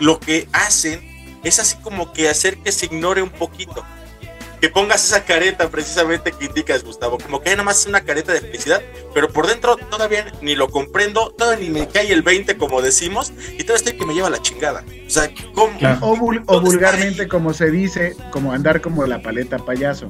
lo 0.00 0.20
que 0.20 0.48
hacen 0.52 1.38
es 1.44 1.58
así 1.58 1.76
como 1.82 2.12
que 2.12 2.28
hacer 2.28 2.58
que 2.58 2.72
se 2.72 2.86
ignore 2.86 3.22
un 3.22 3.30
poquito. 3.30 3.84
que 4.60 4.70
pongas 4.70 5.04
esa 5.04 5.22
careta 5.24 5.68
precisamente 5.68 6.32
que 6.32 6.46
indicas, 6.46 6.82
Gustavo, 6.82 7.18
como 7.18 7.42
que 7.42 7.50
nada 7.50 7.62
más 7.62 7.80
es 7.80 7.86
una 7.86 8.00
careta 8.00 8.32
de 8.32 8.40
felicidad, 8.40 8.80
pero 9.12 9.28
por 9.30 9.46
dentro 9.46 9.76
todavía 9.76 10.32
ni 10.40 10.54
lo 10.54 10.70
comprendo, 10.70 11.30
todavía 11.36 11.68
ni 11.68 11.70
me 11.80 11.86
cae 11.86 12.10
el 12.10 12.22
20, 12.22 12.56
como 12.56 12.80
decimos, 12.80 13.32
y 13.58 13.64
todo 13.64 13.76
esto 13.76 13.90
que 13.94 14.06
me 14.06 14.14
lleva 14.14 14.30
la 14.30 14.40
chingada. 14.40 14.82
O 15.06 15.10
sea, 15.10 15.30
¿cómo? 15.54 15.78
O, 16.00 16.16
vul- 16.16 16.42
o 16.46 16.54
vulgarmente, 16.62 17.28
como 17.28 17.52
se 17.52 17.70
dice, 17.70 18.16
como 18.32 18.50
andar 18.52 18.80
como 18.80 19.04
la 19.06 19.20
paleta 19.20 19.58
payaso. 19.58 20.08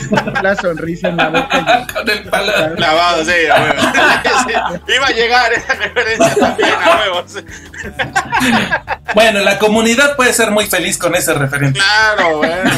la 0.42 0.56
sonrisa 0.56 1.08
en 1.08 1.16
la 1.16 1.28
boca. 1.28 1.86
Con 1.92 2.10
el 2.10 2.24
palo. 2.24 2.52
Clavado, 2.76 3.24
sí, 3.24 3.32
a 3.52 3.62
huevo. 3.62 3.82
Sí, 4.46 4.52
Iba 4.94 5.06
a 5.06 5.10
llegar 5.10 5.52
esa 5.52 5.74
referencia 5.74 6.34
también, 6.34 6.70
a 6.70 7.00
huevos. 7.00 7.34
Bueno, 9.14 9.40
la 9.40 9.58
comunidad 9.58 10.16
puede 10.16 10.32
ser 10.32 10.50
muy 10.50 10.66
feliz 10.66 10.98
con 10.98 11.14
ese 11.14 11.34
referente. 11.34 11.80
Claro, 11.80 12.38
bueno. 12.38 12.70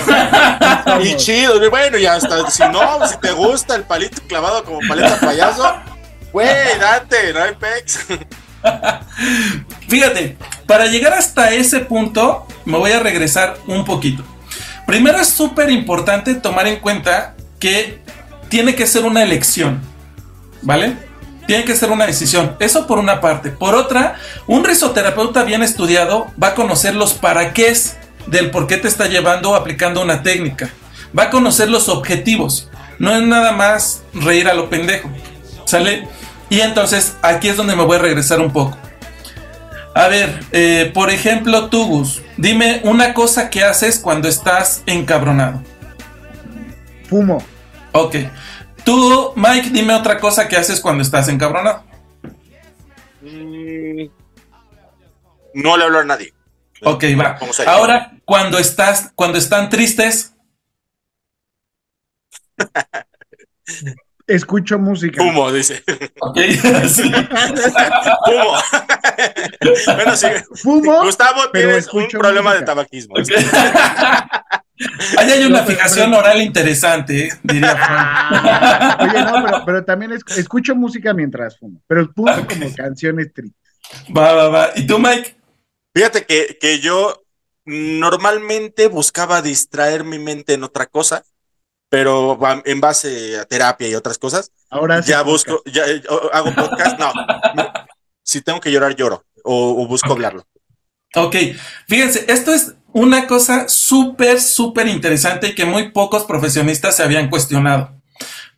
Y 1.03 1.17
chido, 1.17 1.59
bueno, 1.71 1.99
y 1.99 2.07
hasta 2.07 2.51
si 2.51 2.63
no, 2.65 3.07
si 3.07 3.17
te 3.19 3.33
gusta 3.33 3.75
el 3.75 3.83
palito 3.85 4.23
clavado 4.29 4.65
como 4.65 4.79
paleta 4.87 5.19
payaso, 5.21 5.77
güey, 6.33 6.79
date, 6.79 7.33
no 7.33 7.43
hay 7.43 7.55
pex. 7.55 8.07
Fíjate, 9.89 10.37
para 10.67 10.87
llegar 10.87 11.15
hasta 11.15 11.51
ese 11.51 11.81
punto, 11.81 12.47
me 12.65 12.79
voy 12.79 12.93
a 12.93 13.01
regresar 13.01 13.57
un 13.67 13.85
poquito. 13.85 14.25
Primero 14.89 15.21
es 15.21 15.29
súper 15.29 15.69
importante 15.69 16.33
tomar 16.33 16.67
en 16.67 16.77
cuenta 16.77 17.35
que 17.61 18.01
tiene 18.49 18.75
que 18.75 18.87
ser 18.87 19.05
una 19.05 19.23
elección, 19.23 19.83
¿vale? 20.63 20.97
Tiene 21.47 21.65
que 21.65 21.77
ser 21.77 21.91
una 21.91 22.07
decisión. 22.07 22.57
Eso 22.59 22.87
por 22.87 22.99
una 22.99 23.21
parte. 23.21 23.51
Por 23.51 23.75
otra, 23.75 24.15
un 24.47 24.65
risoterapeuta 24.65 25.45
bien 25.45 25.63
estudiado 25.63 26.29
va 26.43 26.49
a 26.49 26.55
conocer 26.55 26.95
los 26.95 27.13
para 27.13 27.53
qué 27.53 27.77
del 28.29 28.51
por 28.51 28.67
qué 28.67 28.79
te 28.79 28.89
está 28.89 29.09
llevando 29.09 29.55
aplicando 29.55 30.01
una 30.01 30.23
técnica. 30.23 30.71
Va 31.17 31.25
a 31.25 31.31
conocer 31.31 31.69
los 31.69 31.91
objetivos. 31.91 32.71
No 32.99 33.15
es 33.15 33.21
nada 33.21 33.53
más 33.53 34.05
reír 34.15 34.49
a 34.49 34.55
lo 34.55 34.71
pendejo. 34.71 35.11
¿Sale? 35.67 36.09
Y 36.49 36.61
entonces 36.63 37.15
aquí 37.21 37.49
es 37.49 37.59
donde 37.59 37.77
me 37.77 37.85
voy 37.85 37.99
a 37.99 38.01
regresar 38.01 38.41
un 38.41 38.55
poco. 38.55 38.79
A 39.95 40.09
ver, 40.09 40.41
eh, 40.53 40.91
por 40.95 41.11
ejemplo, 41.11 41.69
tú, 41.71 41.87
Gus, 41.87 42.23
dime 42.37 42.81
una 42.85 43.15
cosa 43.15 43.51
que 43.51 43.65
haces 43.65 43.99
cuando 43.99 44.29
estás 44.29 44.83
encabronado. 44.87 45.63
Fumo. 47.09 47.43
Ok. 47.93 48.17
Tú, 48.85 49.33
Mike, 49.35 49.71
dime 49.71 49.95
otra 49.95 50.19
cosa 50.21 50.47
que 50.49 50.57
haces 50.57 50.81
cuando 50.81 51.03
estás 51.03 51.29
encabronado. 51.29 51.83
Mm, 53.23 54.07
No 55.55 55.77
le 55.77 55.85
hablo 55.85 55.99
a 55.99 56.05
nadie. 56.05 56.33
Ok, 56.85 57.05
va. 57.21 57.39
Ahora, 57.67 58.13
cuando 58.25 58.59
estás, 58.59 59.11
cuando 59.17 59.37
están 59.39 59.69
tristes, 59.69 60.33
Escucho 64.29 64.79
música. 64.79 65.23
Humo, 65.23 65.51
dice. 65.51 65.83
ok, 66.21 66.39
sí. 66.87 67.11
Humo. 68.27 68.53
bueno, 69.97 70.17
sí. 70.17 70.27
Fumo. 70.63 71.03
Gustavo, 71.05 71.41
pero 71.53 71.69
tienes 71.69 71.89
un 71.93 72.07
problema 72.09 72.55
de 72.55 72.63
tabaquismo. 72.63 73.15
Ok. 73.15 73.29
Ahí 75.19 75.31
hay 75.33 75.45
una 75.45 75.63
No, 75.63 75.67
fijación 75.67 76.11
pero- 76.11 76.21
oral 76.23 76.41
interesante, 76.41 77.25
¿eh? 77.27 77.33
diría 77.43 77.75
Frank. 77.75 79.01
Oye, 79.01 79.25
no, 79.25 79.45
pero, 79.45 79.65
pero 79.67 79.85
también 79.85 80.13
es- 80.13 80.23
escucho 80.37 80.77
música 80.77 81.13
mientras 81.15 81.59
fumo. 81.59 81.81
Pero 81.89 82.09
fumo 82.15 82.31
como 82.47 82.73
canciones 82.77 83.33
tristes. 83.33 83.59
Va, 84.17 84.35
va, 84.35 84.49
va. 84.49 84.71
¿Y 84.77 84.87
tú, 84.87 84.99
Mike? 84.99 85.37
Fíjate 85.95 86.25
que, 86.27 86.59
que 86.61 86.79
yo 86.79 87.25
normalmente 87.65 88.87
buscaba 88.89 89.43
distraer 89.43 90.05
mi 90.05 90.19
mente 90.19 90.55
en 90.55 90.63
otra 90.63 90.87
cosa, 90.87 91.25
pero 91.89 92.39
en 92.65 92.81
base 92.81 93.39
a 93.39 93.45
terapia 93.45 93.89
y 93.89 93.95
otras 93.95 94.19
cosas, 94.19 94.53
Ahora 94.71 95.03
sí 95.03 95.11
ya 95.11 95.23
busco, 95.23 95.63
ya 95.65 95.87
eh, 95.87 96.03
hago 96.33 96.55
podcast, 96.55 96.99
no. 96.99 97.13
Si 98.23 98.43
tengo 98.43 98.61
que 98.61 98.71
llorar, 98.71 98.95
lloro. 98.95 99.25
O, 99.43 99.83
o 99.83 99.87
busco 99.87 100.13
hablarlo. 100.13 100.47
Ok, 101.15 101.35
fíjense, 101.87 102.27
esto 102.29 102.53
es 102.53 102.75
una 102.93 103.27
cosa 103.27 103.69
súper, 103.69 104.41
súper 104.41 104.87
interesante 104.89 105.49
y 105.49 105.55
que 105.55 105.65
muy 105.65 105.93
pocos 105.93 106.25
profesionistas 106.25 106.97
se 106.97 107.03
habían 107.03 107.31
cuestionado. 107.31 107.99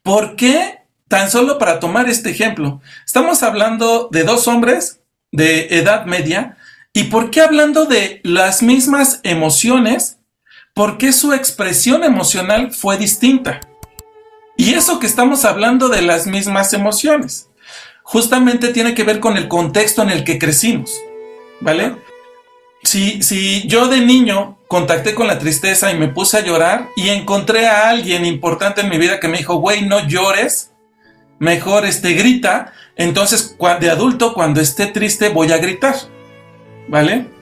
¿Por 0.02 0.34
qué? 0.34 0.80
Tan 1.06 1.30
solo 1.30 1.58
para 1.58 1.80
tomar 1.80 2.08
este 2.08 2.30
ejemplo, 2.30 2.80
estamos 3.04 3.42
hablando 3.42 4.08
de 4.12 4.22
dos 4.22 4.46
hombres 4.46 5.00
de 5.32 5.78
edad 5.78 6.06
media 6.06 6.56
y 6.92 7.04
¿por 7.04 7.30
qué 7.30 7.40
hablando 7.40 7.86
de 7.86 8.20
las 8.22 8.62
mismas 8.62 9.20
emociones? 9.24 10.19
¿Por 10.74 10.98
qué 10.98 11.12
su 11.12 11.32
expresión 11.32 12.04
emocional 12.04 12.72
fue 12.72 12.96
distinta? 12.96 13.60
Y 14.56 14.74
eso 14.74 15.00
que 15.00 15.06
estamos 15.06 15.44
hablando 15.44 15.88
de 15.88 16.02
las 16.02 16.26
mismas 16.26 16.72
emociones, 16.72 17.48
justamente 18.02 18.68
tiene 18.68 18.94
que 18.94 19.04
ver 19.04 19.20
con 19.20 19.36
el 19.36 19.48
contexto 19.48 20.02
en 20.02 20.10
el 20.10 20.22
que 20.22 20.38
crecimos, 20.38 20.92
¿vale? 21.60 21.96
Si, 22.82 23.22
si 23.22 23.66
yo 23.66 23.88
de 23.88 24.00
niño 24.00 24.58
contacté 24.68 25.14
con 25.14 25.26
la 25.26 25.38
tristeza 25.38 25.90
y 25.90 25.98
me 25.98 26.08
puse 26.08 26.38
a 26.38 26.44
llorar 26.44 26.88
y 26.96 27.08
encontré 27.08 27.66
a 27.66 27.88
alguien 27.88 28.24
importante 28.24 28.80
en 28.80 28.88
mi 28.88 28.98
vida 28.98 29.18
que 29.18 29.28
me 29.28 29.38
dijo, 29.38 29.56
güey, 29.56 29.82
no 29.82 30.06
llores, 30.06 30.72
mejor 31.40 31.84
este 31.84 32.12
grita, 32.12 32.72
entonces 32.96 33.56
de 33.80 33.90
adulto 33.90 34.34
cuando 34.34 34.60
esté 34.60 34.86
triste 34.86 35.30
voy 35.30 35.52
a 35.52 35.58
gritar, 35.58 35.96
¿vale? 36.88 37.39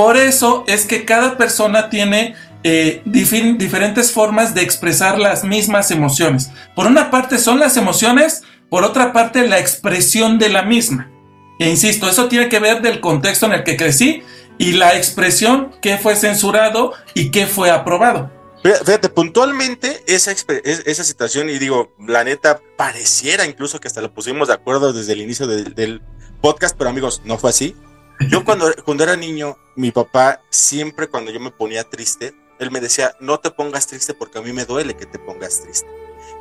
Por 0.00 0.16
eso 0.16 0.64
es 0.66 0.86
que 0.86 1.04
cada 1.04 1.36
persona 1.36 1.90
tiene 1.90 2.34
eh, 2.64 3.02
diferentes 3.04 4.12
formas 4.12 4.54
de 4.54 4.62
expresar 4.62 5.18
las 5.18 5.44
mismas 5.44 5.90
emociones. 5.90 6.50
Por 6.74 6.86
una 6.86 7.10
parte 7.10 7.36
son 7.36 7.60
las 7.60 7.76
emociones, 7.76 8.40
por 8.70 8.82
otra 8.82 9.12
parte 9.12 9.46
la 9.46 9.58
expresión 9.58 10.38
de 10.38 10.48
la 10.48 10.62
misma. 10.62 11.10
E 11.58 11.68
insisto, 11.68 12.08
eso 12.08 12.28
tiene 12.28 12.48
que 12.48 12.60
ver 12.60 12.80
del 12.80 13.02
contexto 13.02 13.44
en 13.44 13.52
el 13.52 13.62
que 13.62 13.76
crecí 13.76 14.22
y 14.56 14.72
la 14.72 14.96
expresión 14.96 15.70
que 15.82 15.98
fue 15.98 16.16
censurado 16.16 16.94
y 17.12 17.30
que 17.30 17.46
fue 17.46 17.70
aprobado. 17.70 18.30
Fíjate, 18.62 19.10
puntualmente 19.10 20.02
esa, 20.06 20.32
esa 20.32 21.04
situación, 21.04 21.50
y 21.50 21.58
digo, 21.58 21.92
la 21.98 22.24
neta, 22.24 22.62
pareciera 22.78 23.44
incluso 23.44 23.80
que 23.80 23.88
hasta 23.88 24.00
lo 24.00 24.14
pusimos 24.14 24.48
de 24.48 24.54
acuerdo 24.54 24.94
desde 24.94 25.12
el 25.12 25.20
inicio 25.20 25.46
del 25.46 26.00
podcast, 26.40 26.74
pero 26.78 26.88
amigos, 26.88 27.20
no 27.26 27.36
fue 27.36 27.50
así. 27.50 27.76
Yo 28.28 28.44
cuando, 28.44 28.70
cuando 28.84 29.04
era 29.04 29.16
niño, 29.16 29.56
mi 29.76 29.90
papá 29.90 30.42
siempre 30.50 31.08
cuando 31.08 31.30
yo 31.30 31.40
me 31.40 31.50
ponía 31.50 31.84
triste, 31.84 32.34
él 32.58 32.70
me 32.70 32.80
decía, 32.80 33.16
no 33.20 33.40
te 33.40 33.50
pongas 33.50 33.86
triste 33.86 34.12
porque 34.12 34.38
a 34.38 34.42
mí 34.42 34.52
me 34.52 34.66
duele 34.66 34.94
que 34.94 35.06
te 35.06 35.18
pongas 35.18 35.62
triste. 35.62 35.88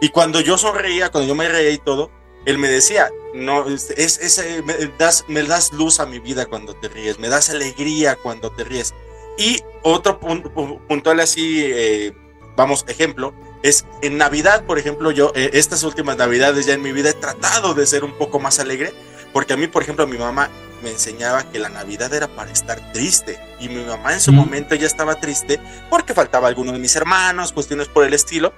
Y 0.01 0.09
cuando 0.09 0.41
yo 0.41 0.57
sonreía, 0.57 1.09
cuando 1.09 1.27
yo 1.29 1.35
me 1.35 1.47
reía 1.47 1.71
y 1.71 1.77
todo, 1.77 2.11
él 2.45 2.57
me 2.57 2.67
decía, 2.67 3.09
no, 3.33 3.67
es, 3.67 3.89
es, 3.91 4.37
eh, 4.39 4.61
me, 4.63 4.73
das, 4.97 5.25
me 5.27 5.43
das 5.43 5.71
luz 5.71 5.99
a 5.99 6.05
mi 6.05 6.19
vida 6.19 6.45
cuando 6.45 6.73
te 6.75 6.89
ríes, 6.89 7.19
me 7.19 7.29
das 7.29 7.49
alegría 7.49 8.17
cuando 8.17 8.51
te 8.51 8.63
ríes. 8.65 8.93
Y 9.37 9.61
otro 9.83 10.19
punto 10.19 10.53
pu- 10.53 10.79
puntual 10.87 11.21
así, 11.21 11.63
eh, 11.65 12.13
vamos, 12.57 12.83
ejemplo, 12.87 13.33
es 13.63 13.85
en 14.01 14.17
Navidad, 14.17 14.65
por 14.65 14.79
ejemplo, 14.79 15.11
yo 15.11 15.31
eh, 15.35 15.51
estas 15.53 15.83
últimas 15.83 16.17
Navidades 16.17 16.65
ya 16.65 16.73
en 16.73 16.81
mi 16.81 16.91
vida 16.91 17.09
he 17.11 17.13
tratado 17.13 17.73
de 17.73 17.85
ser 17.85 18.03
un 18.03 18.17
poco 18.17 18.39
más 18.39 18.59
alegre, 18.59 18.93
porque 19.31 19.53
a 19.53 19.57
mí, 19.57 19.67
por 19.67 19.83
ejemplo, 19.83 20.07
mi 20.07 20.17
mamá 20.17 20.49
me 20.83 20.91
enseñaba 20.91 21.43
que 21.51 21.59
la 21.59 21.69
Navidad 21.69 22.13
era 22.13 22.27
para 22.27 22.51
estar 22.51 22.93
triste 22.93 23.39
y 23.59 23.67
mi 23.69 23.83
mamá 23.83 24.13
en 24.13 24.21
su 24.21 24.31
Mm. 24.31 24.35
momento 24.35 24.75
ya 24.75 24.87
estaba 24.87 25.15
triste 25.15 25.59
porque 25.89 26.13
faltaba 26.13 26.47
alguno 26.47 26.71
de 26.71 26.79
mis 26.79 26.95
hermanos, 26.95 27.51
cuestiones 27.51 27.87
por 27.87 28.05
el 28.05 28.13
estilo, 28.13 28.53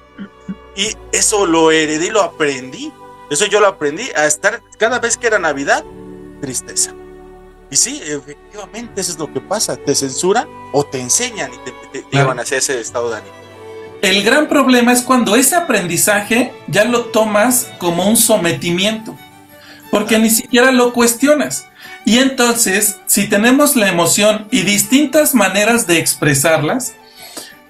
y 0.76 0.96
eso 1.12 1.46
lo 1.46 1.72
heredé 1.72 2.08
y 2.08 2.10
lo 2.12 2.22
aprendí. 2.22 2.92
Eso 3.30 3.46
yo 3.46 3.60
lo 3.60 3.68
aprendí 3.68 4.10
a 4.16 4.26
estar 4.26 4.62
cada 4.78 5.00
vez 5.00 5.18
que 5.18 5.28
era 5.28 5.40
Navidad, 5.40 5.84
tristeza. 6.42 6.94
Y 7.70 7.78
sí, 7.78 8.02
efectivamente, 8.06 9.00
eso 9.00 9.14
es 9.14 9.18
lo 9.20 9.32
que 9.32 9.40
pasa. 9.40 9.78
Te 9.78 9.96
censuran 9.96 10.48
o 10.74 10.84
te 10.86 11.00
enseñan 11.00 11.52
y 11.54 11.58
te, 11.60 11.72
te- 11.72 11.88
te 11.88 12.00
Claro. 12.04 12.10
llevan 12.26 12.40
hacia 12.42 12.58
ese 12.58 12.80
estado 12.82 13.10
de 13.10 13.18
ánimo. 13.18 13.34
El 14.02 14.24
gran 14.24 14.50
problema 14.50 14.92
es 14.92 15.02
cuando 15.04 15.36
ese 15.36 15.56
aprendizaje 15.56 16.52
ya 16.68 16.84
lo 16.86 17.06
tomas 17.06 17.68
como 17.78 18.08
un 18.10 18.18
sometimiento, 18.18 19.16
porque 19.92 20.18
ni 20.20 20.30
siquiera 20.30 20.72
lo 20.72 20.92
cuestionas. 20.92 21.68
Y 22.06 22.18
entonces, 22.18 22.98
si 23.06 23.28
tenemos 23.28 23.76
la 23.76 23.88
emoción 23.88 24.48
y 24.52 24.62
distintas 24.62 25.36
maneras 25.36 25.86
de 25.88 26.00
expresarlas, 26.00 26.94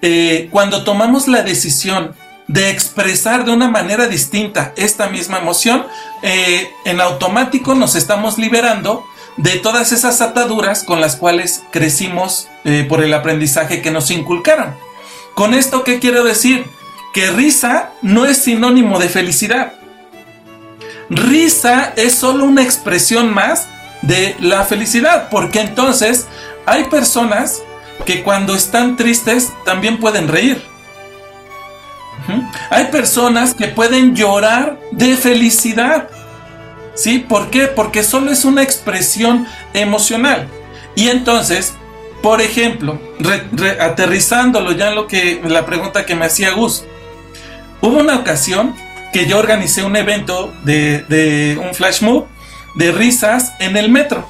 eh, 0.02 0.48
cuando 0.52 0.84
tomamos 0.84 1.28
la 1.28 1.44
decisión 1.44 2.16
de 2.48 2.70
expresar 2.70 3.46
de 3.46 3.52
una 3.52 3.70
manera 3.70 4.08
distinta 4.08 4.74
esta 4.76 5.10
misma 5.10 5.40
emoción, 5.40 5.86
eh, 6.22 6.70
en 6.86 7.00
automático 7.02 7.76
nos 7.76 7.96
estamos 7.96 8.38
liberando 8.38 9.06
de 9.38 9.52
todas 9.58 9.92
esas 9.92 10.22
ataduras 10.22 10.84
con 10.84 11.02
las 11.02 11.16
cuales 11.16 11.64
crecimos 11.72 12.48
eh, 12.64 12.86
por 12.88 13.04
el 13.04 13.14
aprendizaje 13.14 13.82
que 13.82 13.92
nos 13.92 14.12
inculcaron. 14.12 14.76
Con 15.34 15.54
esto, 15.54 15.84
¿qué 15.84 16.00
quiero 16.00 16.24
decir? 16.24 16.66
Que 17.14 17.32
risa 17.32 17.92
no 18.02 18.26
es 18.26 18.38
sinónimo 18.38 19.00
de 19.00 19.10
felicidad. 19.10 19.74
Risa 21.10 21.94
es 21.96 22.16
solo 22.16 22.46
una 22.46 22.64
expresión 22.64 23.34
más 23.34 23.68
de 24.02 24.36
la 24.40 24.64
felicidad, 24.64 25.30
porque 25.30 25.62
entonces 25.62 26.28
hay 26.66 26.86
personas 26.86 27.62
que 28.06 28.24
cuando 28.24 28.56
están 28.56 28.96
tristes 28.96 29.52
también 29.66 30.00
pueden 30.00 30.28
reír. 30.28 30.62
Hay 32.70 32.86
personas 32.86 33.54
que 33.54 33.68
pueden 33.68 34.16
llorar 34.16 34.80
de 34.92 35.16
felicidad. 35.16 36.10
¿Sí? 36.94 37.20
¿Por 37.20 37.50
qué? 37.50 37.68
Porque 37.68 38.04
solo 38.04 38.32
es 38.32 38.46
una 38.46 38.64
expresión 38.64 39.48
emocional. 39.74 40.48
Y 40.96 41.10
entonces, 41.10 41.74
por 42.22 42.42
ejemplo, 42.42 43.00
aterrizándolo 43.80 44.72
ya 44.74 44.90
en 44.90 44.96
lo 44.96 45.08
que 45.08 45.42
la 45.46 45.66
pregunta 45.66 46.06
que 46.06 46.16
me 46.16 46.26
hacía 46.26 46.52
Gus, 46.52 46.84
hubo 47.82 47.98
una 47.98 48.18
ocasión 48.18 48.76
que 49.14 49.26
yo 49.26 49.40
organicé 49.40 49.84
un 49.84 49.96
evento 49.96 50.54
de, 50.64 51.04
de 51.10 51.60
un 51.62 51.74
flash 51.74 52.02
move 52.02 52.26
de 52.76 52.92
risas 52.92 53.54
en 53.60 53.78
el 53.78 53.90
metro, 53.90 54.28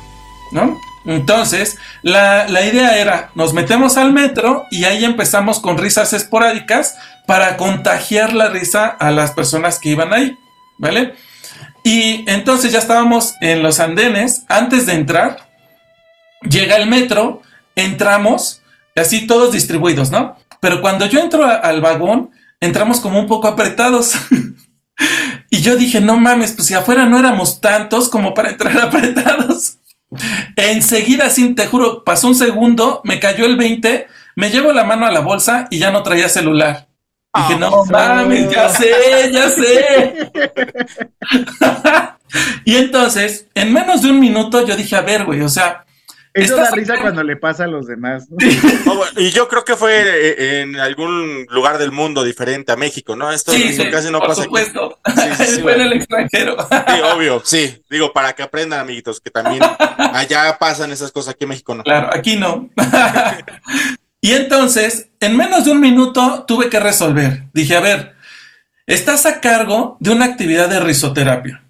¿no? 0.51 0.80
Entonces, 1.06 1.77
la, 2.04 2.47
la 2.47 2.63
idea 2.63 2.97
era, 2.97 3.32
nos 3.34 3.54
metemos 3.54 3.97
al 3.97 4.13
metro 4.13 4.65
y 4.69 4.84
ahí 4.86 5.04
empezamos 5.04 5.60
con 5.60 5.77
risas 5.77 6.13
esporádicas 6.13 6.95
para 7.25 7.58
contagiar 7.58 8.34
la 8.34 8.49
risa 8.49 8.88
a 8.88 9.10
las 9.12 9.32
personas 9.32 9.80
que 9.80 9.89
iban 9.89 10.13
ahí, 10.13 10.38
¿vale? 10.77 11.15
Y 11.84 12.30
entonces 12.30 12.71
ya 12.71 12.80
estábamos 12.80 13.34
en 13.41 13.63
los 13.63 13.80
andenes, 13.80 14.43
antes 14.47 14.86
de 14.86 14.93
entrar, 14.93 15.47
llega 16.47 16.75
el 16.75 16.88
metro, 16.88 17.41
entramos, 17.75 18.62
así 18.95 19.25
todos 19.25 19.51
distribuidos, 19.51 20.12
¿no? 20.12 20.36
Pero 20.60 20.82
cuando 20.82 21.08
yo 21.08 21.19
entro 21.19 21.43
al 21.45 21.82
vagón, 21.82 22.30
entramos 22.60 22.99
como 22.99 23.19
un 23.19 23.27
poco 23.27 23.47
apretados. 23.47 24.13
y 25.49 25.61
yo 25.61 25.75
dije, 25.75 26.01
no 26.01 26.17
mames, 26.17 26.53
pues 26.53 26.67
si 26.67 26.73
afuera 26.73 27.05
no 27.05 27.19
éramos 27.19 27.61
tantos 27.61 28.09
como 28.09 28.33
para 28.33 28.49
entrar 28.49 28.77
apretados. 28.81 29.77
Enseguida, 30.55 31.29
sin 31.29 31.55
te 31.55 31.67
juro, 31.67 32.03
pasó 32.03 32.27
un 32.27 32.35
segundo, 32.35 33.01
me 33.03 33.19
cayó 33.19 33.45
el 33.45 33.55
20, 33.55 34.07
me 34.35 34.49
llevo 34.49 34.73
la 34.73 34.83
mano 34.83 35.05
a 35.05 35.11
la 35.11 35.21
bolsa 35.21 35.67
y 35.69 35.79
ya 35.79 35.91
no 35.91 36.03
traía 36.03 36.29
celular. 36.29 36.87
Dije, 37.33 37.55
no 37.57 37.85
mames, 37.85 38.49
ya 38.49 38.67
sé, 38.69 39.31
ya 39.31 39.49
sé. 39.49 40.31
y 42.65 42.75
entonces, 42.75 43.47
en 43.55 43.73
menos 43.73 44.01
de 44.01 44.09
un 44.09 44.19
minuto, 44.19 44.65
yo 44.65 44.75
dije, 44.75 44.95
a 44.95 45.01
ver, 45.01 45.25
güey, 45.25 45.41
o 45.41 45.49
sea, 45.49 45.85
Eso 46.34 46.56
da 46.56 46.72
risa 46.72 46.98
cuando 47.02 47.24
le 47.24 47.36
pasa 47.36 47.65
a 47.65 47.67
los 47.67 47.88
demás. 47.88 48.28
¿no? 48.30 48.38
No, 48.86 48.96
bueno, 48.96 49.20
y 49.20 49.32
yo 49.32 49.50
creo 49.50 49.65
que 49.65 49.76
fue 49.76 50.02
eh, 50.02 50.62
en 50.62 50.78
algún 50.80 51.46
lugar 51.50 51.78
del 51.78 51.91
mundo 51.91 52.24
diferente 52.24 52.72
a 52.72 52.78
México, 52.78 53.15
¿no? 53.17 53.32
Esto, 53.32 53.52
sí, 53.52 53.63
esto 53.63 53.84
sí, 53.84 53.89
casi 53.89 54.12
no 54.12 54.20
por 54.20 54.30
pasa 54.30 54.41
aquí. 54.44 54.46
supuesto. 54.46 54.98
sí, 55.06 55.46
sí, 55.46 55.62
Fue 55.62 55.76
en 55.76 55.82
el 55.82 55.94
extranjero. 55.94 56.56
Sí, 56.70 57.02
obvio, 57.13 57.41
sí. 57.44 57.82
Digo, 57.89 58.13
para 58.13 58.34
que 58.34 58.44
aprendan, 58.44 58.80
amiguitos, 58.80 59.20
que 59.20 59.30
también 59.30 59.62
allá 59.98 60.58
pasan 60.58 60.91
esas 60.91 61.12
cosas, 61.12 61.34
aquí 61.34 61.44
en 61.44 61.50
México 61.50 61.76
no. 61.76 61.84
Claro, 61.84 62.10
aquí 62.13 62.38
no. 62.38 62.70
y 64.22 64.32
entonces, 64.32 65.10
en 65.20 65.36
menos 65.36 65.65
de 65.65 65.72
un 65.72 65.82
minuto 65.82 66.46
tuve 66.48 66.70
que 66.70 66.80
resolver. 66.80 67.44
Dije, 67.54 67.76
a 67.76 67.82
ver, 67.82 68.15
estás 68.88 69.26
a 69.26 69.41
cargo 69.41 69.98
de 70.00 70.12
una 70.12 70.26
actividad 70.26 70.70
de 70.70 70.80
risoterapia, 70.80 71.63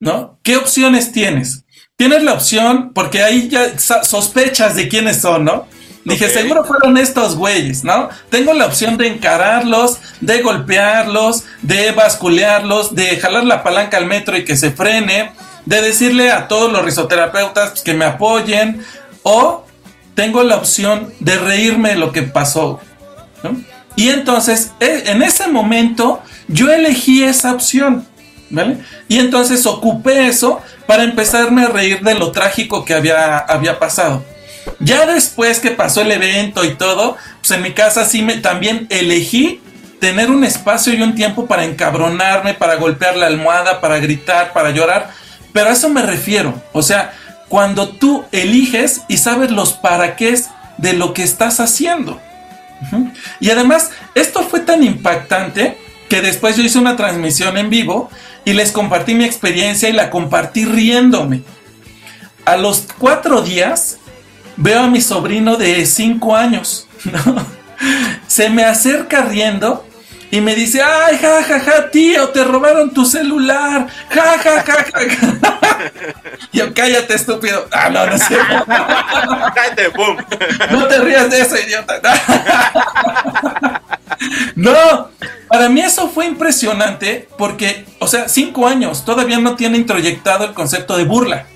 ¿no? 0.00 0.40
¿Qué 0.42 0.56
opciones 0.56 1.12
tienes? 1.12 1.66
Tienes 1.98 2.22
la 2.22 2.34
opción, 2.34 2.92
porque 2.94 3.24
ahí 3.24 3.48
ya 3.48 3.76
sospechas 3.76 4.76
de 4.76 4.86
quiénes 4.86 5.20
son, 5.20 5.44
¿no? 5.46 5.66
Dije, 6.04 6.28
seguro 6.28 6.62
fueron 6.64 6.96
estos 6.96 7.34
güeyes, 7.34 7.82
¿no? 7.82 8.08
Tengo 8.30 8.54
la 8.54 8.66
opción 8.66 8.96
de 8.96 9.08
encararlos, 9.08 9.98
de 10.20 10.40
golpearlos, 10.40 11.42
de 11.62 11.90
basculearlos, 11.90 12.94
de 12.94 13.16
jalar 13.16 13.42
la 13.42 13.64
palanca 13.64 13.96
al 13.96 14.06
metro 14.06 14.36
y 14.36 14.44
que 14.44 14.56
se 14.56 14.70
frene, 14.70 15.32
de 15.66 15.82
decirle 15.82 16.30
a 16.30 16.46
todos 16.46 16.70
los 16.70 16.84
risoterapeutas 16.84 17.82
que 17.82 17.94
me 17.94 18.04
apoyen, 18.04 18.80
o 19.24 19.66
tengo 20.14 20.44
la 20.44 20.54
opción 20.54 21.12
de 21.18 21.36
reírme 21.36 21.88
de 21.88 21.96
lo 21.96 22.12
que 22.12 22.22
pasó, 22.22 22.78
¿no? 23.42 23.60
Y 23.96 24.10
entonces, 24.10 24.70
eh, 24.78 25.02
en 25.06 25.20
ese 25.24 25.48
momento, 25.48 26.22
yo 26.46 26.70
elegí 26.70 27.24
esa 27.24 27.52
opción, 27.52 28.06
Y 29.08 29.18
entonces 29.18 29.66
ocupé 29.66 30.26
eso 30.26 30.60
para 30.86 31.04
empezarme 31.04 31.64
a 31.64 31.68
reír 31.68 32.00
de 32.00 32.14
lo 32.14 32.32
trágico 32.32 32.84
que 32.84 32.94
había, 32.94 33.38
había 33.38 33.78
pasado. 33.78 34.24
Ya 34.80 35.06
después 35.06 35.60
que 35.60 35.70
pasó 35.70 36.02
el 36.02 36.12
evento 36.12 36.64
y 36.64 36.74
todo, 36.74 37.16
pues 37.40 37.50
en 37.50 37.62
mi 37.62 37.72
casa 37.72 38.04
sí 38.04 38.22
me 38.22 38.36
también 38.36 38.86
elegí 38.90 39.60
tener 40.00 40.30
un 40.30 40.44
espacio 40.44 40.94
y 40.94 41.02
un 41.02 41.14
tiempo 41.14 41.46
para 41.46 41.64
encabronarme, 41.64 42.54
para 42.54 42.76
golpear 42.76 43.16
la 43.16 43.26
almohada, 43.26 43.80
para 43.80 43.98
gritar, 43.98 44.52
para 44.52 44.70
llorar. 44.70 45.10
Pero 45.52 45.70
a 45.70 45.72
eso 45.72 45.88
me 45.88 46.02
refiero. 46.02 46.54
O 46.72 46.82
sea, 46.82 47.12
cuando 47.48 47.88
tú 47.88 48.24
eliges 48.32 49.02
y 49.08 49.16
sabes 49.16 49.50
los 49.50 49.72
para 49.72 50.16
qué 50.16 50.38
de 50.76 50.92
lo 50.92 51.12
que 51.14 51.22
estás 51.22 51.60
haciendo. 51.60 52.20
Y 53.40 53.50
además, 53.50 53.90
esto 54.14 54.42
fue 54.42 54.60
tan 54.60 54.82
impactante 54.82 55.76
que 56.08 56.20
después 56.20 56.56
yo 56.56 56.62
hice 56.62 56.78
una 56.78 56.96
transmisión 56.96 57.56
en 57.56 57.70
vivo 57.70 58.10
y 58.48 58.54
les 58.54 58.72
compartí 58.72 59.14
mi 59.14 59.26
experiencia 59.26 59.90
y 59.90 59.92
la 59.92 60.08
compartí 60.08 60.64
riéndome. 60.64 61.42
A 62.46 62.56
los 62.56 62.86
cuatro 62.96 63.42
días 63.42 63.98
veo 64.56 64.84
a 64.84 64.86
mi 64.86 65.02
sobrino 65.02 65.56
de 65.56 65.84
cinco 65.84 66.34
años, 66.34 66.88
¿no? 67.04 67.46
Se 68.26 68.48
me 68.48 68.64
acerca 68.64 69.20
riendo 69.20 69.86
y 70.30 70.40
me 70.40 70.54
dice, 70.54 70.82
ay, 70.82 71.18
ja, 71.18 71.42
ja, 71.42 71.60
ja, 71.60 71.90
tío, 71.90 72.30
te 72.30 72.42
robaron 72.42 72.94
tu 72.94 73.04
celular, 73.04 73.86
ja, 74.08 74.38
ja, 74.38 74.62
ja, 74.62 74.84
ja. 74.84 74.84
ja". 74.94 75.90
Yo, 76.52 76.72
cállate, 76.72 77.16
estúpido. 77.16 77.68
Ah, 77.70 77.90
no, 77.90 78.06
no 78.06 78.14
es 78.14 78.24
cierto. 78.24 78.64
Cállate, 79.54 79.88
boom. 79.88 80.16
No 80.70 80.86
te 80.86 80.98
rías 81.00 81.30
de 81.30 81.42
eso, 81.42 81.54
idiota. 81.58 82.00
No, 84.56 85.08
para 85.48 85.68
mí 85.68 85.80
eso 85.80 86.08
fue 86.08 86.26
impresionante 86.26 87.28
porque, 87.38 87.84
o 88.00 88.06
sea, 88.06 88.28
cinco 88.28 88.66
años, 88.66 89.04
todavía 89.04 89.38
no 89.38 89.56
tiene 89.56 89.78
introyectado 89.78 90.44
el 90.44 90.54
concepto 90.54 90.96
de 90.96 91.04
burla. 91.04 91.46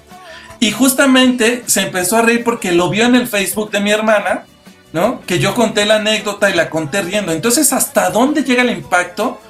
Y 0.60 0.70
justamente 0.70 1.64
se 1.66 1.82
empezó 1.82 2.16
a 2.16 2.22
reír 2.22 2.44
porque 2.44 2.70
lo 2.72 2.88
vio 2.88 3.04
en 3.04 3.16
el 3.16 3.26
Facebook 3.26 3.72
de 3.72 3.80
mi 3.80 3.90
hermana, 3.90 4.44
¿no? 4.92 5.20
Que 5.22 5.40
yo 5.40 5.54
conté 5.54 5.84
la 5.86 5.96
anécdota 5.96 6.50
y 6.50 6.54
la 6.54 6.70
conté 6.70 7.02
riendo. 7.02 7.32
Entonces, 7.32 7.72
¿hasta 7.72 8.10
dónde 8.10 8.44
llega 8.44 8.62
el 8.62 8.70
impacto 8.70 9.40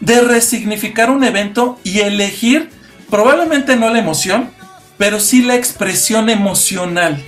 de 0.00 0.22
resignificar 0.22 1.10
un 1.10 1.24
evento 1.24 1.78
y 1.84 2.00
elegir, 2.00 2.70
probablemente 3.10 3.76
no 3.76 3.90
la 3.90 3.98
emoción, 3.98 4.50
pero 4.96 5.20
sí 5.20 5.42
la 5.42 5.56
expresión 5.56 6.30
emocional? 6.30 7.22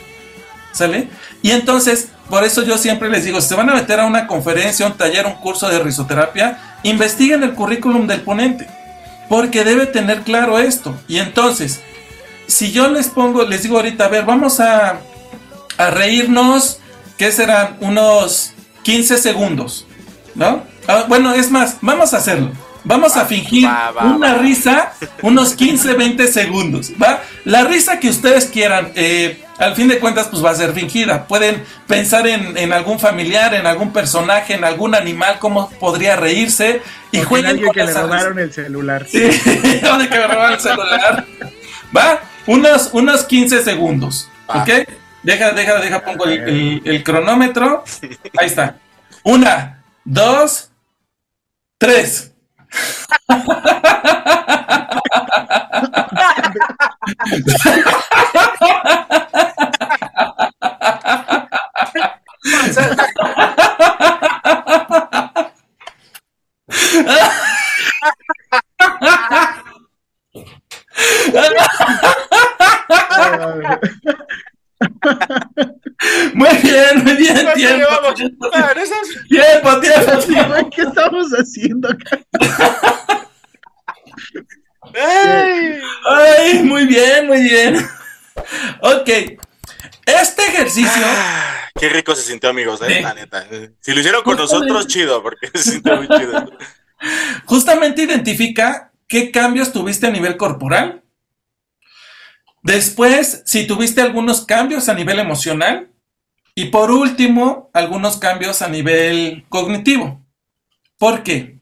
¿Sale? 0.72 1.08
Y 1.42 1.50
entonces, 1.50 2.08
por 2.28 2.44
eso 2.44 2.62
yo 2.62 2.78
siempre 2.78 3.10
les 3.10 3.24
digo, 3.24 3.40
si 3.40 3.48
se 3.48 3.54
van 3.54 3.70
a 3.70 3.74
meter 3.74 4.00
a 4.00 4.06
una 4.06 4.26
conferencia, 4.26 4.86
un 4.86 4.96
taller, 4.96 5.26
un 5.26 5.34
curso 5.34 5.68
de 5.68 5.78
risoterapia, 5.78 6.78
investiguen 6.82 7.42
el 7.42 7.54
currículum 7.54 8.06
del 8.06 8.22
ponente, 8.22 8.66
porque 9.28 9.64
debe 9.64 9.86
tener 9.86 10.22
claro 10.22 10.58
esto. 10.58 10.94
Y 11.06 11.18
entonces, 11.18 11.80
si 12.46 12.72
yo 12.72 12.88
les 12.88 13.08
pongo, 13.08 13.44
les 13.44 13.62
digo 13.62 13.76
ahorita, 13.76 14.06
a 14.06 14.08
ver, 14.08 14.24
vamos 14.24 14.60
a, 14.60 15.00
a 15.76 15.90
reírnos, 15.90 16.78
¿qué 17.18 17.30
serán? 17.30 17.76
Unos 17.80 18.52
15 18.82 19.18
segundos, 19.18 19.86
¿no? 20.34 20.62
Ah, 20.86 21.04
bueno, 21.08 21.34
es 21.34 21.50
más, 21.50 21.78
vamos 21.80 22.14
a 22.14 22.18
hacerlo. 22.18 22.52
Vamos 22.86 23.16
a 23.16 23.24
fingir 23.24 23.66
va, 23.66 23.90
va, 23.92 24.04
una 24.04 24.34
risa 24.34 24.92
unos 25.22 25.54
15, 25.54 25.94
20 25.94 26.26
segundos, 26.30 26.92
¿va? 27.02 27.22
La 27.44 27.64
risa 27.64 27.98
que 27.98 28.10
ustedes 28.10 28.46
quieran, 28.46 28.92
eh, 28.94 29.43
al 29.58 29.74
fin 29.76 29.88
de 29.88 29.98
cuentas, 30.00 30.28
pues 30.28 30.44
va 30.44 30.50
a 30.50 30.54
ser 30.54 30.72
fingida. 30.72 31.26
Pueden 31.26 31.64
pensar 31.86 32.26
en, 32.26 32.56
en 32.56 32.72
algún 32.72 32.98
familiar, 32.98 33.54
en 33.54 33.66
algún 33.66 33.92
personaje, 33.92 34.54
en 34.54 34.64
algún 34.64 34.94
animal, 34.94 35.38
cómo 35.38 35.70
podría 35.78 36.16
reírse 36.16 36.82
y 37.12 37.18
O 37.18 37.20
en 37.20 37.26
jueguen 37.26 37.62
con 37.62 37.72
que 37.74 37.84
le 37.84 37.92
robaron 37.92 38.38
el 38.38 38.52
celular. 38.52 39.06
Sí, 39.08 39.22
o 39.22 39.98
de 39.98 40.08
que 40.08 40.18
me 40.18 40.26
robaron 40.26 40.52
el 40.54 40.60
celular. 40.60 41.24
Va, 41.96 42.20
unos, 42.46 42.90
unos 42.92 43.24
15 43.24 43.62
segundos. 43.62 44.28
Va. 44.50 44.62
¿Ok? 44.62 44.70
Deja, 45.22 45.52
deja, 45.52 45.76
deja, 45.80 46.00
pongo 46.04 46.24
el, 46.26 46.32
el- 46.48 46.82
el 46.84 47.02
cronómetro. 47.04 47.84
Ahí 48.38 48.46
está. 48.46 48.76
Una, 49.22 49.82
dos, 50.04 50.70
tres. 51.78 52.32
Muy 76.34 76.48
bien, 76.62 77.04
muy 77.04 77.14
bien, 77.16 77.34
¿Cuánto 77.34 77.52
tiempo. 77.54 77.76
llevamos? 77.78 78.00
Ah, 78.00 78.02
¿no 78.02 78.02
estás? 78.02 78.02
Tiempo, 78.02 78.02
tiempo, 78.02 78.03
Ay, 80.54 80.64
¿Qué 80.74 80.82
estamos 80.82 81.30
haciendo 81.32 81.88
acá? 81.88 82.20
¡Ey! 84.94 85.80
Ay, 86.06 86.62
muy 86.62 86.86
bien, 86.86 87.26
muy 87.26 87.42
bien. 87.42 87.76
Ok. 88.80 89.08
Este 90.06 90.42
ejercicio. 90.46 91.02
Ah, 91.04 91.68
Qué 91.78 91.88
rico 91.88 92.14
se 92.14 92.22
sintió, 92.22 92.50
amigos, 92.50 92.80
eh, 92.82 93.00
la 93.02 93.14
neta. 93.14 93.46
Si 93.80 93.92
lo 93.92 94.00
hicieron 94.00 94.22
con 94.22 94.36
Justamente. 94.36 94.68
nosotros, 94.68 94.86
chido, 94.92 95.22
porque 95.22 95.48
se 95.54 95.72
sintió 95.72 95.96
muy 95.96 96.06
chido. 96.08 96.52
Justamente 97.46 98.02
identifica 98.02 98.92
qué 99.08 99.30
cambios 99.30 99.72
tuviste 99.72 100.06
a 100.06 100.10
nivel 100.10 100.36
corporal. 100.36 101.02
Después, 102.62 103.42
si 103.44 103.66
tuviste 103.66 104.00
algunos 104.00 104.46
cambios 104.46 104.88
a 104.88 104.94
nivel 104.94 105.18
emocional. 105.18 105.90
Y 106.54 106.66
por 106.66 106.90
último, 106.90 107.70
algunos 107.72 108.18
cambios 108.18 108.62
a 108.62 108.68
nivel 108.68 109.44
cognitivo. 109.48 110.24
¿Por 110.98 111.22
qué? 111.22 111.60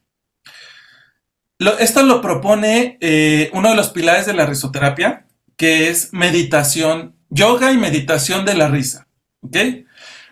Esto 1.78 2.03
lo 2.03 2.20
propone 2.20 2.99
eh, 3.01 3.51
uno 3.55 3.70
de 3.70 3.76
los 3.76 3.90
pilares 3.90 4.26
de 4.26 4.34
la 4.34 4.47
risoterapia, 4.47 5.26
que 5.57 5.88
es 5.88 6.12
meditación, 6.12 7.16
yoga 7.30 7.72
y 7.72 7.78
meditación 7.78 8.45
de 8.45 8.55
la 8.55 8.68
risa. 8.68 9.07
¿Ok? 9.43 9.57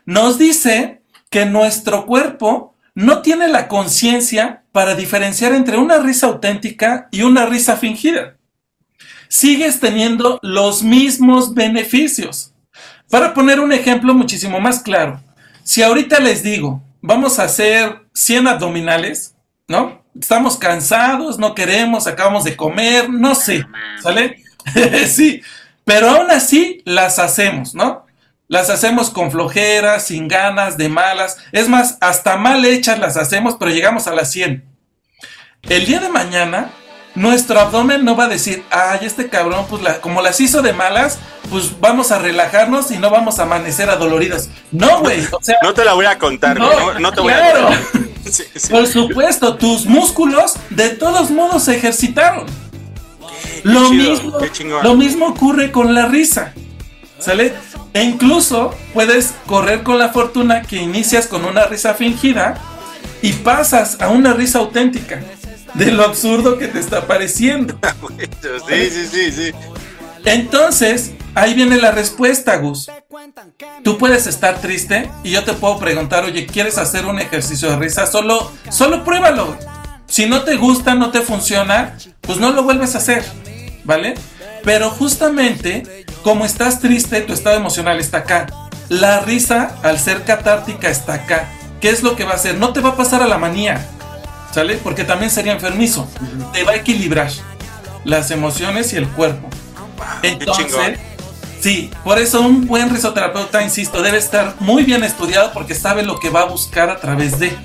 Nos 0.04 0.38
dice 0.38 1.02
que 1.30 1.46
nuestro 1.46 2.04
cuerpo 2.04 2.74
no 2.94 3.22
tiene 3.22 3.48
la 3.48 3.68
conciencia 3.68 4.64
para 4.72 4.94
diferenciar 4.94 5.54
entre 5.54 5.78
una 5.78 5.98
risa 5.98 6.26
auténtica 6.26 7.08
y 7.10 7.22
una 7.22 7.46
risa 7.46 7.76
fingida. 7.76 8.36
Sigues 9.28 9.78
teniendo 9.78 10.40
los 10.42 10.82
mismos 10.82 11.54
beneficios. 11.54 12.52
Para 13.10 13.34
poner 13.34 13.58
un 13.58 13.72
ejemplo 13.72 14.14
muchísimo 14.14 14.60
más 14.60 14.80
claro, 14.82 15.20
si 15.64 15.82
ahorita 15.82 16.20
les 16.20 16.42
digo, 16.42 16.80
vamos 17.02 17.38
a 17.38 17.44
hacer 17.44 18.02
100 18.14 18.46
abdominales, 18.46 19.34
¿no? 19.66 20.02
Estamos 20.18 20.56
cansados, 20.56 21.38
no 21.38 21.54
queremos, 21.54 22.06
acabamos 22.06 22.44
de 22.44 22.56
comer, 22.56 23.10
no 23.10 23.34
sé, 23.34 23.64
¿sale? 24.02 24.42
sí, 25.08 25.42
pero 25.84 26.08
aún 26.10 26.30
así 26.30 26.82
las 26.84 27.18
hacemos, 27.18 27.74
¿no? 27.74 28.06
Las 28.46 28.70
hacemos 28.70 29.10
con 29.10 29.30
flojera, 29.30 30.00
sin 30.00 30.26
ganas, 30.26 30.76
de 30.76 30.88
malas. 30.88 31.36
Es 31.52 31.68
más, 31.68 31.98
hasta 32.00 32.36
mal 32.36 32.64
hechas 32.64 32.98
las 32.98 33.16
hacemos, 33.16 33.56
pero 33.58 33.70
llegamos 33.70 34.06
a 34.08 34.14
las 34.14 34.30
100. 34.32 34.64
El 35.62 35.86
día 35.86 36.00
de 36.00 36.08
mañana, 36.08 36.70
nuestro 37.14 37.58
abdomen 37.60 38.04
no 38.04 38.16
va 38.16 38.24
a 38.24 38.28
decir, 38.28 38.62
ay, 38.70 39.00
este 39.02 39.28
cabrón, 39.28 39.66
pues 39.68 39.82
la- 39.82 40.00
como 40.00 40.22
las 40.22 40.40
hizo 40.40 40.62
de 40.62 40.72
malas, 40.72 41.18
pues 41.50 41.78
vamos 41.80 42.12
a 42.12 42.18
relajarnos 42.18 42.90
y 42.90 42.98
no 42.98 43.10
vamos 43.10 43.38
a 43.38 43.42
amanecer 43.42 43.90
adoloridos. 43.90 44.48
No, 44.70 45.00
güey, 45.00 45.24
o 45.32 45.38
sea, 45.42 45.56
No 45.62 45.74
te 45.74 45.84
la 45.84 45.94
voy 45.94 46.06
a 46.06 46.18
contar, 46.18 46.58
güey. 46.58 46.70
No, 46.70 46.98
no 47.00 47.12
te 47.12 47.20
voy 47.20 47.32
claro. 47.32 47.68
a 47.68 47.70
contar. 47.70 47.80
Sí, 48.30 48.44
sí. 48.54 48.68
por 48.68 48.86
supuesto, 48.86 49.56
tus 49.56 49.86
músculos 49.86 50.54
de 50.68 50.90
todos 50.90 51.30
modos 51.30 51.64
se 51.64 51.74
ejercitaron. 51.74 52.46
Lo 53.64 53.90
mismo, 53.90 54.38
lo 54.82 54.94
mismo 54.94 55.26
ocurre 55.28 55.72
con 55.72 55.94
la 55.94 56.06
risa. 56.06 56.52
¿Sale? 57.18 57.54
E 57.92 58.02
incluso 58.02 58.74
puedes 58.94 59.34
correr 59.46 59.82
con 59.82 59.98
la 59.98 60.10
fortuna 60.10 60.62
que 60.62 60.76
inicias 60.76 61.26
con 61.26 61.44
una 61.44 61.64
risa 61.66 61.94
fingida 61.94 62.54
y 63.20 63.32
pasas 63.32 64.00
a 64.00 64.08
una 64.08 64.32
risa 64.32 64.60
auténtica 64.60 65.20
de 65.74 65.92
lo 65.92 66.04
absurdo 66.04 66.58
que 66.58 66.68
te 66.68 66.78
está 66.78 67.06
pareciendo. 67.06 67.78
Sí, 68.68 68.90
sí, 68.90 69.06
sí, 69.06 69.32
sí. 69.32 69.52
Entonces, 70.24 71.12
ahí 71.34 71.54
viene 71.54 71.76
la 71.76 71.90
respuesta, 71.90 72.56
Gus. 72.56 72.90
Tú 73.82 73.98
puedes 73.98 74.26
estar 74.26 74.60
triste 74.60 75.10
y 75.24 75.30
yo 75.30 75.44
te 75.44 75.52
puedo 75.52 75.78
preguntar, 75.78 76.24
oye, 76.24 76.46
¿quieres 76.46 76.78
hacer 76.78 77.06
un 77.06 77.18
ejercicio 77.18 77.70
de 77.70 77.76
risa? 77.76 78.06
Solo, 78.06 78.52
solo 78.70 79.04
pruébalo. 79.04 79.56
Si 80.06 80.26
no 80.26 80.42
te 80.42 80.56
gusta, 80.56 80.94
no 80.94 81.10
te 81.10 81.20
funciona, 81.20 81.96
pues 82.20 82.38
no 82.38 82.50
lo 82.50 82.62
vuelves 82.62 82.94
a 82.94 82.98
hacer, 82.98 83.24
¿vale? 83.84 84.14
Pero 84.64 84.90
justamente, 84.90 86.04
como 86.22 86.44
estás 86.44 86.80
triste, 86.80 87.20
tu 87.22 87.32
estado 87.32 87.56
emocional 87.56 87.98
está 88.00 88.18
acá. 88.18 88.46
La 88.88 89.20
risa, 89.20 89.76
al 89.82 89.98
ser 89.98 90.24
catártica, 90.24 90.88
está 90.88 91.14
acá. 91.14 91.48
¿Qué 91.80 91.90
es 91.90 92.02
lo 92.02 92.16
que 92.16 92.24
va 92.24 92.32
a 92.32 92.34
hacer? 92.34 92.56
No 92.56 92.72
te 92.72 92.80
va 92.80 92.90
a 92.90 92.96
pasar 92.96 93.22
a 93.22 93.28
la 93.28 93.38
manía, 93.38 93.86
¿sale? 94.52 94.76
Porque 94.76 95.04
también 95.04 95.30
sería 95.30 95.52
enfermizo. 95.52 96.08
Te 96.52 96.64
va 96.64 96.72
a 96.72 96.76
equilibrar 96.76 97.30
las 98.04 98.30
emociones 98.30 98.92
y 98.92 98.96
el 98.96 99.08
cuerpo. 99.08 99.48
chingón. 100.22 100.40
Entonces, 100.40 100.98
sí, 101.60 101.90
por 102.04 102.18
eso 102.18 102.40
un 102.40 102.66
buen 102.66 102.90
risoterapeuta, 102.90 103.62
insisto, 103.62 104.02
debe 104.02 104.18
estar 104.18 104.54
muy 104.60 104.84
bien 104.84 105.04
estudiado 105.04 105.52
porque 105.52 105.74
sabe 105.74 106.02
lo 106.02 106.18
que 106.18 106.30
va 106.30 106.42
a 106.42 106.44
buscar 106.44 106.90
a 106.90 107.00
través 107.00 107.38
de. 107.38 107.56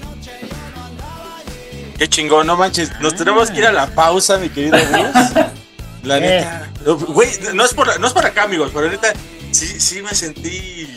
Qué 1.97 2.07
chingón, 2.09 2.47
no 2.47 2.57
manches. 2.57 2.91
Nos 2.99 3.15
tenemos 3.15 3.49
que 3.51 3.59
ir 3.59 3.65
a 3.65 3.71
la 3.71 3.87
pausa, 3.87 4.37
mi 4.37 4.49
querido 4.49 4.77
Gus. 4.77 5.45
La 6.03 6.19
neta. 6.19 6.69
Güey, 6.85 7.29
no 7.55 7.65
es 7.65 7.73
por, 7.73 7.99
no 7.99 8.05
es 8.05 8.13
por 8.13 8.25
acá, 8.25 8.43
amigos, 8.43 8.69
pero 8.71 8.89
neta, 8.89 9.11
sí, 9.55 9.79
sí 9.79 10.01
me 10.01 10.13
sentí 10.13 10.87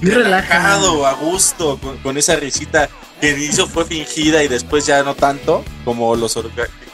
relajado, 0.00 1.06
a 1.06 1.14
gusto, 1.14 1.78
con, 1.78 1.98
con 1.98 2.16
esa 2.16 2.36
risita 2.36 2.88
que 3.20 3.32
inicio 3.32 3.66
fue 3.66 3.84
fingida 3.84 4.42
y 4.42 4.48
después 4.48 4.86
ya 4.86 5.02
no 5.02 5.14
tanto, 5.14 5.64
como 5.84 6.14
los 6.14 6.38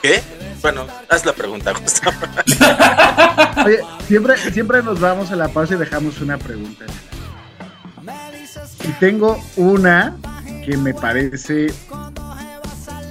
¿Qué? 0.03 0.23
Bueno, 0.63 0.87
haz 1.09 1.25
la 1.25 1.33
pregunta, 1.33 1.75
justo. 1.75 2.11
Oye, 3.65 3.81
siempre, 4.09 4.37
siempre 4.53 4.83
nos 4.83 4.99
vamos 4.99 5.31
a 5.31 5.37
la 5.37 5.49
pausa 5.49 5.75
y 5.75 5.79
dejamos 5.79 6.21
una 6.21 6.39
pregunta. 6.39 6.87
Y 8.83 8.89
tengo 8.99 9.41
una 9.57 10.17
que 10.65 10.77
me 10.77 10.95
parece 10.95 11.67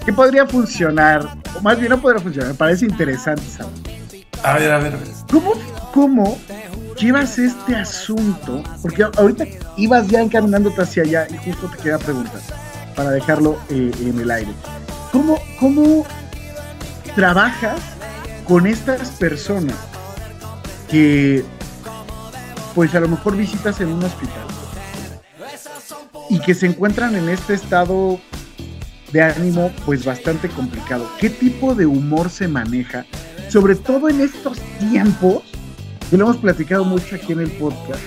que 0.06 0.14
podría 0.14 0.46
funcionar, 0.46 1.38
o 1.56 1.62
más 1.62 1.78
bien 1.78 1.90
no 1.90 2.02
podría 2.02 2.22
funcionar, 2.22 2.50
me 2.50 2.58
parece 2.58 2.86
interesante 2.86 3.44
saber. 3.50 3.74
A 4.44 4.54
ver, 4.54 4.72
a 4.72 4.78
ver, 4.80 4.94
a 4.94 4.98
ver. 4.98 5.08
¿Cómo, 5.32 5.54
cómo 5.94 6.40
llevas 6.98 7.38
este 7.38 7.76
asunto? 7.76 8.64
Porque 8.82 9.04
ahorita 9.04 9.46
ibas 9.78 10.08
ya 10.08 10.22
encaminándote 10.22 10.82
hacia 10.82 11.04
allá 11.04 11.28
y 11.30 11.38
justo 11.38 11.70
te 11.70 11.78
quería 11.78 11.98
preguntar, 11.98 12.42
para 12.96 13.12
dejarlo 13.12 13.58
eh, 13.70 13.92
en 14.00 14.20
el 14.20 14.32
aire. 14.32 14.52
¿Cómo, 15.12 15.40
¿Cómo 15.60 16.06
trabajas 17.16 17.80
con 18.46 18.68
estas 18.68 19.10
personas 19.12 19.76
que, 20.90 21.44
pues 22.74 22.94
a 22.96 23.00
lo 23.00 23.08
mejor 23.08 23.38
visitas 23.38 23.80
en 23.82 23.90
un 23.90 24.04
hospital 24.04 24.44
y 26.30 26.40
que 26.40 26.54
se 26.54 26.66
encuentran 26.66 27.16
en 27.16 27.30
este 27.30 27.54
estado 27.54 28.20
de 29.12 29.22
ánimo 29.22 29.72
pues 29.86 30.06
bastante 30.06 30.50
complicado? 30.50 31.10
¿Qué 31.20 31.30
tipo 31.30 31.76
de 31.76 31.86
humor 31.86 32.30
se 32.30 32.48
maneja? 32.48 33.06
Sobre 33.50 33.76
todo 33.76 34.10
en 34.10 34.22
estos 34.22 34.60
tiempos, 34.80 35.44
que 36.10 36.18
lo 36.18 36.26
hemos 36.26 36.38
platicado 36.38 36.84
mucho 36.86 37.16
aquí 37.16 37.34
en 37.34 37.40
el 37.42 37.52
podcast, 37.52 38.00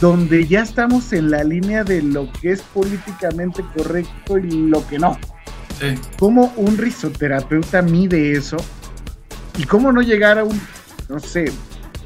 donde 0.00 0.46
ya 0.46 0.62
estamos 0.62 1.12
en 1.12 1.30
la 1.30 1.44
línea 1.44 1.84
de 1.84 2.02
lo 2.02 2.30
que 2.40 2.52
es 2.52 2.62
políticamente 2.62 3.62
correcto 3.76 4.38
y 4.38 4.50
lo 4.68 4.86
que 4.86 4.98
no. 4.98 5.18
Sí. 5.78 5.94
¿Cómo 6.18 6.52
un 6.56 6.76
risoterapeuta 6.78 7.82
mide 7.82 8.32
eso? 8.32 8.56
¿Y 9.58 9.64
cómo 9.64 9.92
no 9.92 10.02
llegar 10.02 10.38
a 10.38 10.44
un, 10.44 10.60
no 11.08 11.18
sé, 11.20 11.50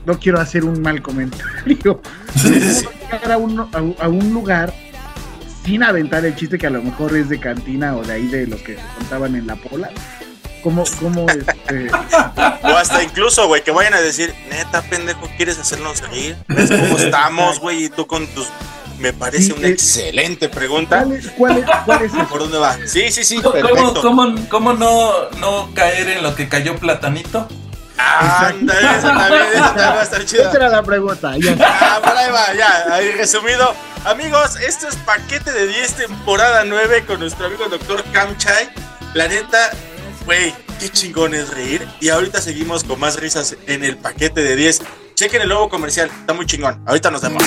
no 0.07 0.19
quiero 0.19 0.41
hacer 0.41 0.65
un 0.65 0.81
mal 0.83 1.03
comentario, 1.03 2.01
Sí, 2.37 2.61
sí, 2.61 2.85
¿cómo 2.85 2.99
no 3.11 3.19
llegar 3.19 3.33
a 3.33 3.39
un, 3.39 3.61
a 3.61 3.81
un- 3.83 3.97
a 4.01 4.09
un 4.09 4.33
lugar 4.33 4.73
sin 5.65 5.83
aventar 5.83 6.25
el 6.27 6.35
chiste 6.37 6.59
que 6.59 6.67
a 6.67 6.71
lo 6.71 6.83
mejor 6.83 7.17
es 7.17 7.29
de 7.29 7.39
cantina 7.41 7.97
o 7.97 8.03
de 8.05 8.13
ahí 8.13 8.27
de 8.29 8.47
los 8.47 8.61
que 8.61 8.75
se 8.77 8.83
contaban 8.99 9.35
en 9.35 9.47
la 9.47 9.57
pola? 9.57 9.91
¿Cómo, 10.65 10.83
cómo 10.99 11.27
este, 11.29 11.91
O 12.62 12.69
hasta 12.77 13.03
incluso, 13.03 13.47
güey, 13.47 13.62
que 13.62 13.71
vayan 13.71 13.93
a 13.95 14.01
decir, 14.01 14.35
neta, 14.49 14.81
pendejo, 14.83 15.29
¿quieres 15.37 15.59
hacernos 15.59 16.01
reír? 16.09 16.37
¿Ves 16.49 16.71
cómo 16.71 16.97
estamos, 16.99 17.61
güey? 17.61 17.85
Y 17.85 17.89
tú 17.91 18.07
con 18.07 18.27
tus... 18.29 18.49
Me 18.99 19.12
parece 19.12 19.47
Sí, 19.47 19.53
una 19.53 19.67
eh, 19.67 19.73
excelente 19.73 20.49
pregunta. 20.49 21.03
¿cuál 21.03 21.12
es, 21.17 21.31
cuál 21.37 21.59
es, 21.59 21.65
cuál 21.85 22.03
es? 22.05 22.12
¿Por 22.31 22.39
dónde 22.39 22.59
va? 22.59 22.77
Sí, 22.87 23.11
sí, 23.12 23.25
sí, 23.25 23.43
¿Cómo, 23.43 23.53
perfecto. 23.53 24.01
cómo, 24.01 24.35
cómo 24.49 24.73
no, 24.73 25.29
no 25.41 25.69
caer 25.75 26.09
en 26.09 26.23
lo 26.23 26.35
que 26.35 26.49
cayó 26.49 26.77
Platanito? 26.77 27.47
Anda, 27.99 28.75
esa 28.99 29.03
también, 29.15 29.43
esa 29.53 29.67
también 29.75 29.97
va 29.97 30.01
a 30.01 30.03
estar 30.05 30.25
chida. 30.25 30.43
Esa 30.49 30.57
era 30.57 30.69
la 30.69 30.83
pregunta. 30.83 31.35
ya. 31.39 31.57
Ah, 31.61 32.01
por 32.03 32.17
ahí 32.17 32.31
va, 32.31 32.55
ya, 32.55 32.95
ahí 32.95 33.11
resumido. 33.12 33.75
Amigos, 34.05 34.57
esto 34.57 34.89
es 34.89 34.97
paquete 34.97 35.53
de 35.53 35.67
10, 35.67 35.95
temporada 35.95 36.65
9 36.65 37.05
con 37.07 37.21
nuestro 37.21 37.47
amigo 37.47 37.67
doctor 37.69 38.03
Kamchai. 38.12 38.71
La 39.15 39.29
neta, 39.29 39.71
güey, 40.25 40.55
qué 40.81 40.89
chingón 40.89 41.35
es 41.35 41.53
reír. 41.53 41.87
Y 42.01 42.09
ahorita 42.09 42.41
seguimos 42.41 42.85
con 42.85 42.99
más 43.01 43.20
risas 43.20 43.57
en 43.66 43.85
el 43.85 43.97
paquete 43.97 44.43
de 44.43 44.57
10. 44.57 44.83
Chequen 45.14 45.43
el 45.43 45.49
logo 45.49 45.68
comercial, 45.68 46.11
está 46.20 46.35
muy 46.35 46.47
chingón. 46.47 46.83
Ahorita 46.87 47.11
nos 47.11 47.22
vemos. 47.22 47.43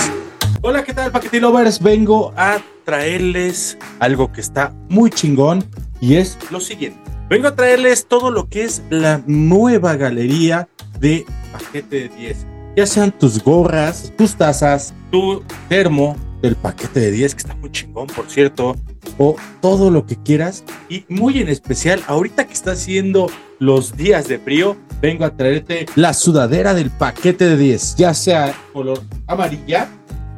Hola, 0.61 0.84
¿qué 0.84 0.93
tal, 0.93 1.11
Paquete 1.11 1.39
Lovers? 1.39 1.82
Vengo 1.82 2.34
a 2.36 2.59
traerles 2.84 3.78
algo 3.99 4.32
que 4.32 4.41
está 4.41 4.73
muy 4.89 5.09
chingón 5.11 5.69
y 6.01 6.15
es 6.15 6.38
lo 6.49 6.59
siguiente. 6.59 6.99
Vengo 7.30 7.49
a 7.49 7.55
traerles 7.55 8.07
todo 8.07 8.32
lo 8.32 8.49
que 8.49 8.63
es 8.63 8.82
la 8.89 9.21
nueva 9.28 9.95
galería 9.95 10.67
de 10.99 11.25
paquete 11.51 12.07
de 12.07 12.09
10. 12.09 12.57
Ya 12.78 12.86
sean 12.86 13.11
tus 13.11 13.43
gorras, 13.43 14.13
tus 14.15 14.36
tazas, 14.36 14.93
tu 15.11 15.41
termo 15.67 16.15
del 16.43 16.55
paquete 16.55 16.99
de 16.99 17.11
10, 17.11 17.34
que 17.34 17.39
está 17.39 17.55
muy 17.55 17.71
chingón, 17.71 18.05
por 18.05 18.30
cierto, 18.30 18.75
o 19.17 19.36
todo 19.61 19.89
lo 19.89 20.05
que 20.05 20.15
quieras. 20.15 20.63
Y 20.88 21.03
muy 21.09 21.39
en 21.39 21.47
especial, 21.47 22.03
ahorita 22.05 22.45
que 22.45 22.53
está 22.53 22.73
haciendo 22.73 23.32
los 23.57 23.97
días 23.97 24.28
de 24.28 24.38
frío, 24.38 24.78
vengo 25.01 25.25
a 25.25 25.36
traerte 25.36 25.88
la 25.95 26.13
sudadera 26.13 26.75
del 26.75 26.91
paquete 26.91 27.45
de 27.45 27.57
10, 27.57 27.95
ya 27.95 28.13
sea 28.13 28.53
color 28.73 29.01
amarilla 29.25 29.89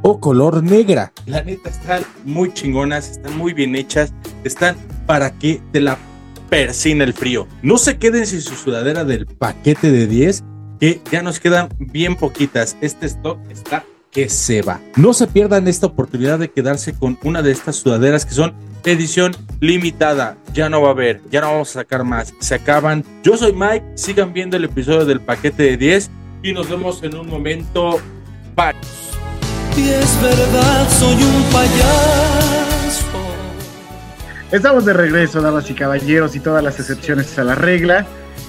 o 0.01 0.21
color 0.21 0.63
negra. 0.63 1.11
La 1.25 1.43
neta 1.43 1.69
están 1.69 2.03
muy 2.23 2.53
chingonas, 2.53 3.11
están 3.11 3.37
muy 3.37 3.51
bien 3.51 3.75
hechas, 3.75 4.13
están 4.45 4.77
para 5.05 5.31
que 5.31 5.61
te 5.73 5.81
la 5.81 5.97
persina 6.49 7.03
el 7.03 7.11
frío. 7.11 7.49
No 7.63 7.77
se 7.77 7.97
queden 7.97 8.25
sin 8.25 8.39
su 8.39 8.55
sudadera 8.55 9.03
del 9.03 9.25
paquete 9.25 9.91
de 9.91 10.07
10, 10.07 10.41
que 10.79 11.01
ya 11.11 11.21
nos 11.21 11.39
quedan 11.39 11.69
bien 11.77 12.15
poquitas. 12.15 12.77
Este 12.81 13.05
stock 13.05 13.39
está 13.49 13.83
que 14.11 14.29
se 14.29 14.61
va. 14.61 14.79
No 14.95 15.13
se 15.13 15.27
pierdan 15.27 15.67
esta 15.67 15.87
oportunidad 15.87 16.39
de 16.39 16.49
quedarse 16.49 16.93
con 16.93 17.19
una 17.23 17.41
de 17.41 17.51
estas 17.51 17.75
sudaderas 17.75 18.25
que 18.25 18.33
son 18.33 18.53
edición 18.85 19.35
limitada. 19.59 20.37
Ya 20.53 20.69
no 20.69 20.81
va 20.81 20.89
a 20.89 20.91
haber, 20.91 21.21
ya 21.29 21.41
no 21.41 21.51
vamos 21.51 21.69
a 21.71 21.81
sacar 21.81 22.03
más. 22.03 22.33
Se 22.39 22.55
acaban. 22.55 23.03
Yo 23.23 23.37
soy 23.37 23.53
Mike, 23.53 23.85
sigan 23.95 24.33
viendo 24.33 24.57
el 24.57 24.63
episodio 24.63 25.05
del 25.05 25.21
paquete 25.21 25.63
de 25.63 25.77
10 25.77 26.09
y 26.43 26.53
nos 26.53 26.69
vemos 26.69 27.03
en 27.03 27.15
un 27.15 27.27
momento. 27.27 27.99
Bye. 28.55 28.73
Y 29.77 29.89
es 29.89 30.21
verdad, 30.21 30.89
soy 30.89 31.23
un 31.23 31.43
payaso. 31.51 33.05
Estamos 34.51 34.83
de 34.83 34.93
regreso, 34.93 35.41
damas 35.41 35.69
y 35.69 35.75
caballeros, 35.75 36.35
y 36.35 36.39
todas 36.39 36.63
las 36.63 36.79
excepciones 36.79 37.37
a 37.37 37.43
la 37.43 37.53
regla. 37.53 38.07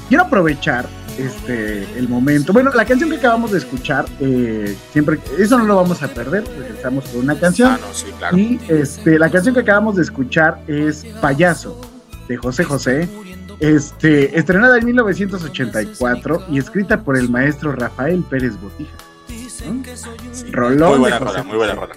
Quiero 0.08 0.24
aprovechar 0.24 0.86
este 1.26 1.84
el 1.98 2.08
momento. 2.08 2.52
Bueno, 2.52 2.70
la 2.74 2.84
canción 2.84 3.10
que 3.10 3.16
acabamos 3.16 3.52
de 3.52 3.58
escuchar, 3.58 4.06
eh, 4.20 4.76
siempre, 4.92 5.18
eso 5.38 5.58
no 5.58 5.64
lo 5.64 5.76
vamos 5.76 6.02
a 6.02 6.08
perder, 6.08 6.44
regresamos 6.58 7.04
con 7.06 7.20
una 7.22 7.38
canción. 7.38 7.72
Ah, 7.72 7.78
no, 7.80 7.92
sí, 7.94 8.06
claro. 8.18 8.36
Y 8.38 8.60
este, 8.68 9.18
la 9.18 9.30
canción 9.30 9.54
que 9.54 9.60
acabamos 9.60 9.96
de 9.96 10.02
escuchar 10.02 10.60
es 10.66 11.04
Payaso, 11.20 11.80
de 12.28 12.36
José 12.36 12.64
José. 12.64 13.08
Este, 13.60 14.38
estrenada 14.38 14.78
en 14.78 14.86
1984 14.86 16.46
y 16.50 16.58
escrita 16.58 17.02
por 17.02 17.18
el 17.18 17.28
maestro 17.28 17.72
Rafael 17.72 18.22
Pérez 18.22 18.54
Botija. 18.60 18.90
¿no? 19.66 19.82
Rolón 20.52 20.88
Muy 20.90 20.98
buena 21.00 21.18
José 21.18 21.30
rola, 21.32 21.42
muy 21.44 21.56
buena 21.58 21.74
rola. 21.74 21.94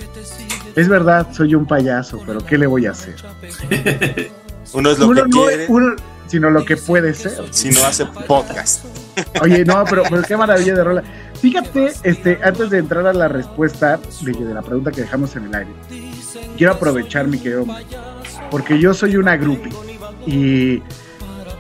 Es 0.76 0.90
verdad, 0.90 1.28
soy 1.32 1.56
un 1.56 1.66
payaso, 1.66 2.22
pero 2.26 2.44
¿qué 2.46 2.58
le 2.58 2.68
voy 2.68 2.86
a 2.88 2.92
hacer? 2.92 3.16
Uno 4.74 4.90
es 4.90 5.00
lo 5.00 5.08
Uno 5.08 5.24
que 5.24 5.30
no- 5.30 5.46
quiere, 5.46 5.66
uno- 5.70 5.96
sino 6.34 6.50
lo 6.50 6.66
que 6.66 6.78
puede 6.78 7.14
ser. 7.14 7.34
si 7.52 7.70
no 7.70 7.86
hace 7.86 8.08
podcast. 8.08 8.84
Oye, 9.44 9.64
no, 9.64 9.84
pero, 9.88 10.02
pero 10.10 10.24
qué 10.24 10.36
maravilla 10.36 10.74
de 10.74 10.84
rola. 10.84 11.04
Fíjate, 11.40 11.94
este, 12.02 12.40
antes 12.42 12.72
de 12.72 12.80
entrar 12.80 13.06
a 13.06 13.14
la 13.14 13.28
respuesta 13.28 14.00
de, 14.22 14.32
de 14.32 14.52
la 14.52 14.64
pregunta 14.64 14.90
que 14.92 15.02
dejamos 15.02 15.36
en 15.36 15.44
el 15.46 15.54
aire, 15.54 15.70
quiero 16.58 16.74
aprovechar, 16.74 17.28
mi 17.28 17.38
querido, 17.38 17.68
porque 18.50 18.80
yo 18.80 18.96
soy 18.96 19.16
una 19.16 19.38
groupie. 19.38 19.72
Y 20.26 20.82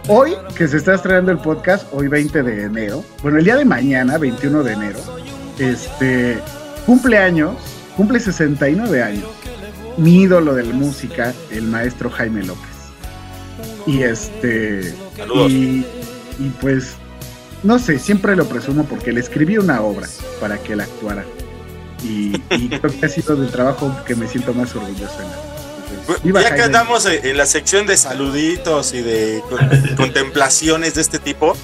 hoy, 0.07 0.33
que 0.55 0.67
se 0.67 0.77
está 0.77 0.95
estrenando 0.95 1.31
el 1.31 1.37
podcast, 1.37 1.85
hoy 1.93 2.07
20 2.07 2.41
de 2.41 2.63
enero, 2.63 3.05
bueno, 3.21 3.37
el 3.37 3.45
día 3.45 3.57
de 3.57 3.65
mañana, 3.65 4.17
21 4.17 4.63
de 4.63 4.73
enero, 4.73 4.99
este, 5.59 6.39
cumpleaños, 6.87 7.57
cumple 7.95 8.19
69 8.19 9.03
años, 9.03 9.29
mi 9.97 10.23
ídolo 10.23 10.55
de 10.55 10.63
la 10.63 10.73
música, 10.73 11.31
el 11.51 11.65
maestro 11.65 12.09
Jaime 12.09 12.41
López. 12.43 12.72
Y 13.85 14.03
este, 14.03 14.93
Saludos. 15.17 15.51
y, 15.51 15.85
y 16.39 16.49
pues, 16.61 16.93
no 17.63 17.79
sé, 17.79 17.99
siempre 17.99 18.35
lo 18.35 18.45
presumo 18.45 18.85
porque 18.85 19.11
le 19.11 19.19
escribí 19.19 19.57
una 19.57 19.81
obra 19.81 20.07
para 20.39 20.57
que 20.57 20.73
él 20.73 20.81
actuara. 20.81 21.25
Y, 22.03 22.35
y 22.51 22.69
creo 22.81 22.99
que 22.99 23.05
ha 23.05 23.09
sido 23.09 23.35
del 23.35 23.49
trabajo 23.51 23.95
que 24.05 24.15
me 24.15 24.27
siento 24.27 24.53
más 24.53 24.75
orgulloso 24.75 25.17
en 25.21 26.33
la 26.33 26.41
Ya 26.41 26.55
que 26.55 26.61
andamos 26.63 27.05
en 27.05 27.37
la 27.37 27.45
sección 27.45 27.85
de 27.85 27.97
saluditos 27.97 28.93
y 28.93 29.01
de 29.01 29.41
con- 29.49 29.95
contemplaciones 29.95 30.95
de 30.95 31.01
este 31.01 31.19
tipo, 31.19 31.55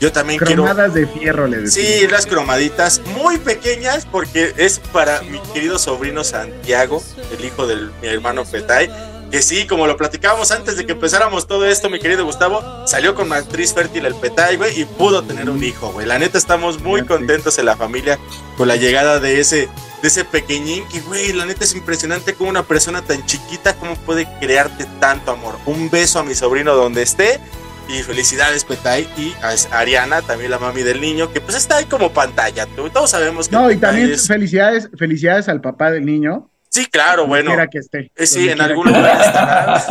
yo 0.00 0.12
también 0.12 0.38
quiero 0.38 0.64
Cromadas 0.64 0.92
de 0.92 1.06
fierro, 1.06 1.46
le 1.46 1.58
decimos. 1.62 1.88
Sí, 1.88 2.06
las 2.08 2.26
cromaditas 2.26 3.00
muy 3.16 3.38
pequeñas 3.38 4.06
porque 4.06 4.52
es 4.58 4.78
para 4.78 5.22
mi 5.22 5.38
querido 5.54 5.78
sobrino 5.78 6.24
Santiago, 6.24 7.02
el 7.38 7.44
hijo 7.44 7.66
de 7.66 7.76
mi 8.02 8.08
hermano 8.08 8.44
Petay. 8.44 8.90
Que 9.30 9.42
sí, 9.42 9.66
como 9.66 9.86
lo 9.86 9.96
platicábamos 9.96 10.50
antes 10.52 10.76
de 10.76 10.86
que 10.86 10.92
empezáramos 10.92 11.46
todo 11.48 11.66
esto, 11.66 11.90
mi 11.90 11.98
querido 11.98 12.24
Gustavo, 12.24 12.62
salió 12.86 13.14
con 13.14 13.28
matriz 13.28 13.74
fértil 13.74 14.06
el 14.06 14.14
Petay, 14.14 14.56
güey, 14.56 14.80
y 14.80 14.84
pudo 14.84 15.22
tener 15.24 15.50
un 15.50 15.62
hijo, 15.64 15.90
güey. 15.92 16.06
La 16.06 16.18
neta 16.18 16.38
estamos 16.38 16.80
muy 16.80 17.04
contentos 17.04 17.58
en 17.58 17.66
la 17.66 17.76
familia 17.76 18.18
con 18.56 18.68
la 18.68 18.76
llegada 18.76 19.18
de 19.18 19.40
ese, 19.40 19.68
de 20.02 20.08
ese 20.08 20.24
pequeñín 20.24 20.84
que, 20.88 21.00
güey, 21.00 21.32
la 21.32 21.44
neta 21.44 21.64
es 21.64 21.74
impresionante 21.74 22.34
como 22.34 22.50
una 22.50 22.62
persona 22.62 23.02
tan 23.02 23.26
chiquita, 23.26 23.74
cómo 23.74 23.96
puede 23.96 24.28
crearte 24.40 24.86
tanto 25.00 25.32
amor. 25.32 25.56
Un 25.66 25.90
beso 25.90 26.20
a 26.20 26.24
mi 26.24 26.34
sobrino 26.34 26.74
donde 26.74 27.02
esté. 27.02 27.40
Y 27.88 28.02
felicidades, 28.02 28.64
Petay. 28.64 29.08
Y 29.16 29.32
a 29.42 29.78
Ariana, 29.78 30.20
también 30.22 30.50
la 30.50 30.58
mami 30.58 30.82
del 30.82 31.00
niño, 31.00 31.32
que 31.32 31.40
pues 31.40 31.56
está 31.56 31.76
ahí 31.76 31.84
como 31.84 32.12
pantalla. 32.12 32.66
Todos 32.92 33.10
sabemos 33.10 33.48
que. 33.48 33.54
No, 33.56 33.70
y 33.70 33.76
también 33.76 34.10
es- 34.12 34.26
felicidades, 34.26 34.88
felicidades 34.98 35.48
al 35.48 35.60
papá 35.60 35.90
del 35.92 36.04
niño. 36.04 36.50
Sí, 36.76 36.84
claro, 36.84 37.22
donde 37.22 37.28
bueno. 37.28 37.50
quiera 37.52 37.68
que 37.68 37.78
esté. 37.78 38.12
Eh, 38.14 38.26
sí, 38.26 38.50
en 38.50 38.60
algún 38.60 38.88
lugar 38.88 39.18
estará. 39.18 39.82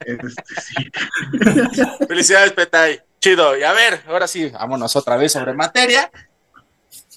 Este, 0.00 0.28
sí. 0.60 0.90
Felicidades, 2.08 2.52
Petay. 2.54 3.00
Chido. 3.20 3.56
Y 3.56 3.62
a 3.62 3.72
ver, 3.72 4.02
ahora 4.08 4.26
sí, 4.26 4.48
vámonos 4.48 4.96
otra 4.96 5.16
vez 5.16 5.30
sobre 5.30 5.52
materia. 5.52 6.10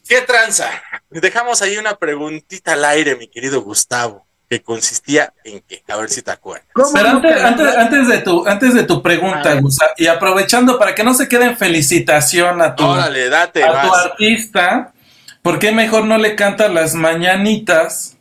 ¿Qué 0.08 0.22
tranza? 0.22 0.70
Dejamos 1.10 1.64
ahí 1.64 1.78
una 1.78 1.96
preguntita 1.96 2.74
al 2.74 2.86
aire, 2.86 3.16
mi 3.16 3.28
querido 3.28 3.64
Gustavo, 3.64 4.28
que 4.48 4.62
consistía 4.62 5.34
en 5.44 5.62
qué, 5.62 5.84
a 5.88 5.98
ver 5.98 6.12
si 6.12 6.22
te 6.22 6.30
acuerdas. 6.30 6.68
¿Cómo 6.74 6.94
Pero 6.94 7.10
antes, 7.10 7.42
antes, 7.42 7.76
antes 7.76 8.08
de 8.08 8.18
tu, 8.20 8.46
antes 8.46 8.76
de 8.76 8.84
tu 8.84 9.02
pregunta. 9.02 9.56
Gusa, 9.56 9.88
y 9.98 10.06
aprovechando 10.06 10.78
para 10.78 10.94
que 10.94 11.04
no 11.04 11.16
se 11.16 11.28
quede 11.28 11.46
en 11.46 11.58
felicitación 11.58 12.62
a 12.62 12.76
tu, 12.76 12.84
Órale, 12.86 13.30
date, 13.30 13.64
a 13.64 13.82
tu 13.82 13.88
vas. 13.88 14.06
artista, 14.06 14.94
¿por 15.42 15.58
qué 15.58 15.72
mejor 15.72 16.06
no 16.06 16.20
le 16.20 16.36
canta 16.36 16.68
las 16.68 16.94
mañanitas, 16.94 18.13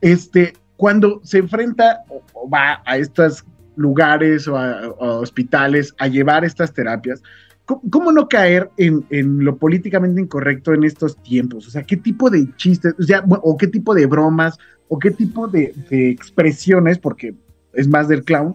este, 0.00 0.52
cuando 0.76 1.20
se 1.24 1.38
enfrenta 1.38 2.04
o, 2.08 2.22
o 2.34 2.48
va 2.48 2.82
a 2.86 2.96
estos 2.98 3.44
lugares 3.76 4.46
o 4.46 4.56
a, 4.56 4.80
a 4.82 4.92
hospitales 5.18 5.94
a 5.98 6.06
llevar 6.08 6.44
estas 6.44 6.72
terapias, 6.72 7.22
¿cómo, 7.64 7.82
cómo 7.90 8.12
no 8.12 8.28
caer 8.28 8.70
en, 8.76 9.04
en 9.10 9.44
lo 9.44 9.56
políticamente 9.56 10.20
incorrecto 10.20 10.72
en 10.74 10.84
estos 10.84 11.20
tiempos? 11.22 11.66
O 11.66 11.70
sea, 11.70 11.82
¿qué 11.82 11.96
tipo 11.96 12.30
de 12.30 12.48
chistes, 12.56 12.94
o, 12.98 13.02
sea, 13.02 13.24
bu- 13.24 13.40
o 13.42 13.56
qué 13.56 13.66
tipo 13.66 13.94
de 13.94 14.06
bromas, 14.06 14.58
o 14.88 14.98
qué 14.98 15.10
tipo 15.10 15.48
de, 15.48 15.74
de 15.90 16.10
expresiones, 16.10 16.98
porque 16.98 17.34
es 17.72 17.88
más 17.88 18.06
del 18.08 18.22
clown, 18.24 18.54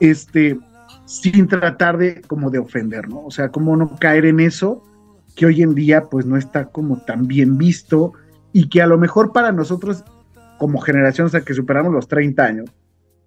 este, 0.00 0.58
sin 1.04 1.46
tratar 1.46 1.98
de 1.98 2.22
como 2.22 2.50
de 2.50 2.58
ofender, 2.58 3.08
¿no? 3.08 3.24
O 3.26 3.30
sea, 3.30 3.50
cómo 3.50 3.76
no 3.76 3.96
caer 3.96 4.26
en 4.26 4.40
eso 4.40 4.82
que 5.34 5.46
hoy 5.46 5.62
en 5.62 5.74
día 5.74 6.04
pues 6.10 6.26
no 6.26 6.36
está 6.36 6.66
como 6.66 7.00
tan 7.02 7.26
bien 7.26 7.58
visto 7.58 8.12
y 8.52 8.68
que 8.68 8.82
a 8.82 8.86
lo 8.86 8.98
mejor 8.98 9.32
para 9.32 9.52
nosotros 9.52 10.04
como 10.58 10.80
generación, 10.80 11.26
o 11.28 11.30
sea, 11.30 11.42
que 11.42 11.54
superamos 11.54 11.92
los 11.92 12.08
30 12.08 12.44
años, 12.44 12.70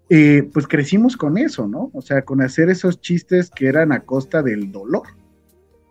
eh, 0.10 0.50
pues 0.54 0.68
crecimos 0.68 1.16
con 1.16 1.38
eso, 1.38 1.68
¿no? 1.68 1.90
O 1.94 2.02
sea, 2.02 2.24
con 2.24 2.42
hacer 2.42 2.70
esos 2.70 3.00
chistes 3.00 3.50
que 3.50 3.68
eran 3.68 3.94
a 3.94 4.02
costa 4.02 4.42
del 4.44 4.72
dolor 4.72 5.04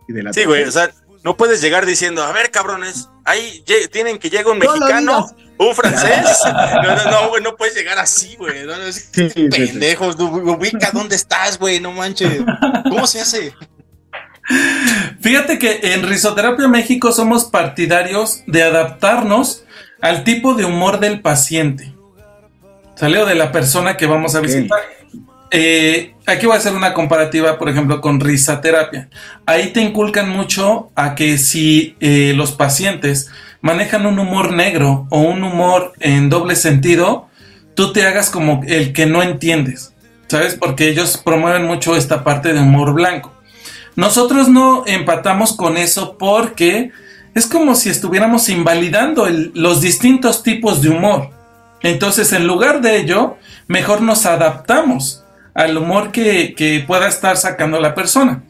y 0.06 0.12
de 0.12 0.22
la 0.22 0.32
Sí, 0.34 0.44
güey, 0.44 0.64
o 0.64 0.70
sea, 0.70 0.90
no 1.24 1.36
puedes 1.36 1.62
llegar 1.62 1.86
diciendo, 1.86 2.22
a 2.22 2.32
ver, 2.32 2.50
cabrones, 2.50 3.08
ahí 3.24 3.64
tienen 3.90 4.18
que 4.18 4.28
llegar 4.28 4.48
un 4.48 4.58
No 4.58 4.72
mexicano, 4.72 5.26
un 5.58 5.74
francés. 5.74 6.38
No, 6.82 6.96
no, 6.96 7.10
no, 7.10 7.28
güey, 7.30 7.42
no 7.42 7.56
puedes 7.56 7.74
llegar 7.74 7.98
así, 7.98 8.36
güey. 8.36 8.66
No, 8.66 8.76
no, 8.76 8.82
es- 8.84 9.10
Sí, 9.12 9.30
sí, 9.30 9.48
sí. 9.50 9.66
pendejos, 9.66 10.16
ubica 10.18 10.90
dónde 10.92 11.16
estás, 11.16 11.58
güey, 11.58 11.80
no 11.80 11.92
manches. 11.92 12.42
¿Cómo 12.90 13.06
se 13.06 13.20
hace? 13.20 13.54
Fíjate 15.20 15.58
que 15.58 15.80
en 15.94 16.02
Risoterapia 16.08 16.68
México 16.68 17.12
somos 17.12 17.44
partidarios 17.44 18.42
de 18.46 18.62
adaptarnos 18.62 19.64
al 20.00 20.24
tipo 20.24 20.54
de 20.54 20.64
humor 20.64 21.00
del 21.00 21.20
paciente. 21.20 21.92
¿sale? 23.00 23.18
O 23.18 23.26
de 23.26 23.34
la 23.34 23.50
persona 23.50 23.96
que 23.96 24.06
vamos 24.06 24.34
a 24.34 24.40
visitar. 24.40 24.78
Eh, 25.50 26.14
aquí 26.26 26.46
voy 26.46 26.54
a 26.54 26.58
hacer 26.58 26.74
una 26.74 26.92
comparativa, 26.92 27.58
por 27.58 27.68
ejemplo, 27.68 28.00
con 28.00 28.20
risaterapia. 28.20 29.08
Ahí 29.46 29.72
te 29.72 29.80
inculcan 29.80 30.28
mucho 30.28 30.90
a 30.94 31.14
que 31.14 31.38
si 31.38 31.96
eh, 32.00 32.34
los 32.36 32.52
pacientes 32.52 33.30
manejan 33.62 34.06
un 34.06 34.18
humor 34.18 34.52
negro 34.52 35.06
o 35.10 35.20
un 35.20 35.42
humor 35.42 35.92
en 35.98 36.28
doble 36.28 36.56
sentido, 36.56 37.28
tú 37.74 37.92
te 37.92 38.06
hagas 38.06 38.30
como 38.30 38.62
el 38.66 38.92
que 38.92 39.06
no 39.06 39.22
entiendes, 39.22 39.94
¿sabes? 40.28 40.54
Porque 40.54 40.88
ellos 40.88 41.16
promueven 41.16 41.66
mucho 41.66 41.96
esta 41.96 42.22
parte 42.22 42.52
de 42.52 42.60
humor 42.60 42.92
blanco. 42.92 43.32
Nosotros 43.96 44.48
no 44.48 44.84
empatamos 44.86 45.54
con 45.54 45.76
eso 45.76 46.16
porque 46.18 46.90
es 47.34 47.46
como 47.46 47.74
si 47.74 47.90
estuviéramos 47.90 48.48
invalidando 48.48 49.28
los 49.54 49.80
distintos 49.80 50.42
tipos 50.42 50.82
de 50.82 50.90
humor. 50.90 51.30
Entonces, 51.82 52.32
en 52.32 52.46
lugar 52.46 52.80
de 52.80 52.98
ello, 52.98 53.36
mejor 53.66 54.02
nos 54.02 54.26
adaptamos 54.26 55.24
al 55.54 55.76
humor 55.76 56.12
que, 56.12 56.84
pueda 56.86 57.08
estar 57.08 57.36
sacando 57.36 57.80
la 57.80 57.94
persona. 57.94 58.42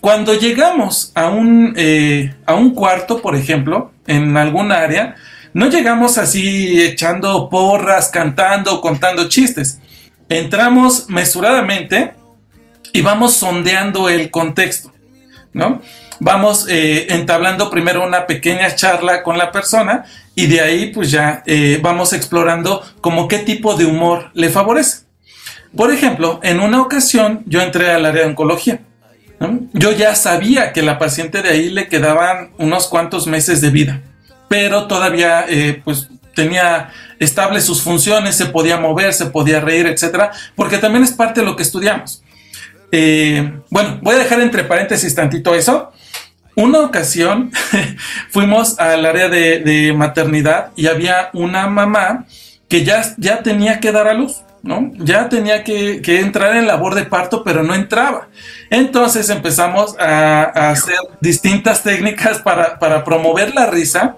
Cuando 0.00 0.34
llegamos 0.34 1.12
a 1.14 1.28
un, 1.28 1.74
eh, 1.76 2.34
a 2.46 2.54
un 2.54 2.74
cuarto, 2.74 3.20
por 3.20 3.36
ejemplo, 3.36 3.92
en 4.06 4.36
algún 4.36 4.72
área, 4.72 5.16
no 5.52 5.68
llegamos 5.68 6.16
así 6.16 6.80
echando 6.80 7.48
porras, 7.50 8.08
cantando, 8.08 8.80
contando 8.80 9.28
chistes. 9.28 9.80
Entramos 10.28 11.06
mesuradamente 11.08 12.14
y 12.92 13.02
vamos 13.02 13.34
sondeando 13.34 14.08
el 14.08 14.30
contexto, 14.30 14.92
¿no? 15.52 15.82
Vamos 16.18 16.66
eh, 16.68 17.06
entablando 17.10 17.70
primero 17.70 18.06
una 18.06 18.26
pequeña 18.26 18.74
charla 18.74 19.22
con 19.22 19.38
la 19.38 19.50
persona 19.50 20.04
y 20.34 20.46
de 20.46 20.60
ahí 20.60 20.92
pues 20.92 21.10
ya 21.10 21.42
eh, 21.46 21.78
vamos 21.82 22.12
explorando 22.12 22.82
como 23.00 23.26
qué 23.26 23.38
tipo 23.38 23.74
de 23.74 23.86
humor 23.86 24.30
le 24.34 24.50
favorece. 24.50 25.04
Por 25.74 25.92
ejemplo, 25.92 26.40
en 26.42 26.60
una 26.60 26.82
ocasión 26.82 27.42
yo 27.46 27.62
entré 27.62 27.90
al 27.90 28.04
área 28.04 28.22
de 28.22 28.28
oncología. 28.28 28.80
Yo 29.72 29.92
ya 29.92 30.14
sabía 30.14 30.74
que 30.74 30.82
la 30.82 30.98
paciente 30.98 31.40
de 31.40 31.48
ahí 31.48 31.70
le 31.70 31.88
quedaban 31.88 32.50
unos 32.58 32.88
cuantos 32.88 33.26
meses 33.26 33.62
de 33.62 33.70
vida, 33.70 34.02
pero 34.48 34.86
todavía 34.86 35.46
eh, 35.48 35.80
pues 35.82 36.08
tenía 36.34 36.90
estables 37.18 37.64
sus 37.64 37.80
funciones, 37.80 38.36
se 38.36 38.46
podía 38.46 38.76
mover, 38.76 39.14
se 39.14 39.26
podía 39.26 39.60
reír, 39.60 39.86
etcétera, 39.86 40.32
porque 40.54 40.76
también 40.76 41.04
es 41.04 41.12
parte 41.12 41.40
de 41.40 41.46
lo 41.46 41.56
que 41.56 41.62
estudiamos. 41.62 42.22
Eh, 42.92 43.52
bueno, 43.70 43.98
voy 44.02 44.16
a 44.16 44.18
dejar 44.18 44.40
entre 44.40 44.64
paréntesis 44.64 45.14
tantito 45.14 45.54
eso. 45.54 45.92
Una 46.56 46.80
ocasión 46.80 47.52
fuimos 48.30 48.78
al 48.78 49.06
área 49.06 49.28
de, 49.28 49.92
maternidad 49.96 50.72
y 50.76 50.88
había 50.88 51.30
una 51.32 51.68
mamá 51.68 52.26
que 52.68 52.84
ya, 52.84 53.02
ya 53.16 53.42
tenía 53.42 53.80
que 53.80 53.92
dar 53.92 54.08
a 54.08 54.14
luz. 54.14 54.42
¿no? 54.62 54.92
Ya 54.96 55.28
tenía 55.28 55.64
que, 55.64 56.02
entrar 56.04 56.54
en 56.54 56.66
labor 56.66 56.94
de 56.94 57.04
parto, 57.04 57.42
pero 57.42 57.62
no 57.62 57.74
entraba. 57.74 58.28
Entonces 58.68 59.30
empezamos 59.30 59.96
a, 59.98 60.70
hacer 60.70 60.98
distintas 61.20 61.82
técnicas 61.82 62.40
para, 62.40 63.04
promover 63.04 63.54
la 63.54 63.66
risa. 63.66 64.16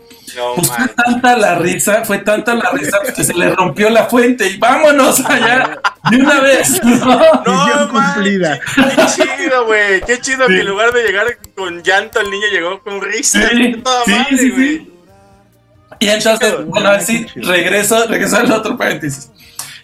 Pues 0.57 0.69
fue 0.69 0.89
tanta 0.89 1.37
la 1.37 1.55
risa, 1.57 2.05
fue 2.05 2.19
tanta 2.19 2.55
la 2.55 2.71
risa 2.71 2.99
que 3.15 3.25
se 3.25 3.35
le 3.35 3.51
rompió 3.55 3.91
la 3.91 4.07
fuente 4.07 4.49
y 4.49 4.57
vámonos 4.57 5.25
allá 5.25 5.79
de 6.11 6.17
una 6.17 6.41
vez. 6.41 6.83
No, 6.83 7.43
no 7.47 7.89
cumplida. 7.91 8.59
Qué 8.75 9.07
chido, 9.15 9.67
güey. 9.67 10.01
Qué 10.03 10.21
chido 10.21 10.47
que 10.47 10.61
en 10.61 10.67
lugar 10.67 10.93
de 10.93 11.03
llegar 11.03 11.27
con 11.55 11.83
llanto, 11.83 12.21
el 12.21 12.31
niño 12.31 12.47
llegó 12.51 12.83
con 12.83 13.01
risa. 13.01 13.49
Sí, 13.49 13.83
sí, 14.31 14.37
sí, 14.39 14.93
Y 16.01 16.09
entonces, 16.09 16.65
bueno, 16.67 16.91
así 16.91 17.27
regreso, 17.37 18.07
regreso 18.07 18.37
al 18.37 18.53
otro 18.53 18.77
paréntesis. 18.77 19.31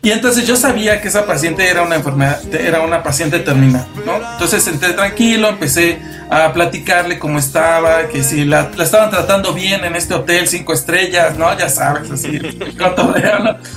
Y 0.00 0.10
entonces 0.10 0.46
yo 0.46 0.54
sabía 0.54 1.00
que 1.00 1.08
esa 1.08 1.26
paciente 1.26 1.68
era 1.68 1.82
una 1.82 1.96
enfermedad, 1.96 2.40
era 2.54 2.82
una 2.82 3.02
paciente 3.02 3.40
terminal, 3.40 3.86
¿no? 4.06 4.16
Entonces 4.32 4.66
entré 4.68 4.92
tranquilo, 4.92 5.48
empecé 5.48 5.98
a 6.30 6.52
platicarle 6.52 7.18
cómo 7.18 7.38
estaba, 7.38 8.06
que 8.06 8.22
si 8.22 8.44
la, 8.44 8.70
estaban 8.78 9.10
tratando 9.10 9.52
bien 9.54 9.84
en 9.84 9.96
este 9.96 10.14
hotel 10.14 10.46
cinco 10.46 10.72
estrellas, 10.72 11.36
¿no? 11.36 11.56
Ya 11.58 11.68
sabes, 11.68 12.10
así, 12.10 12.38
¿no? 12.38 13.56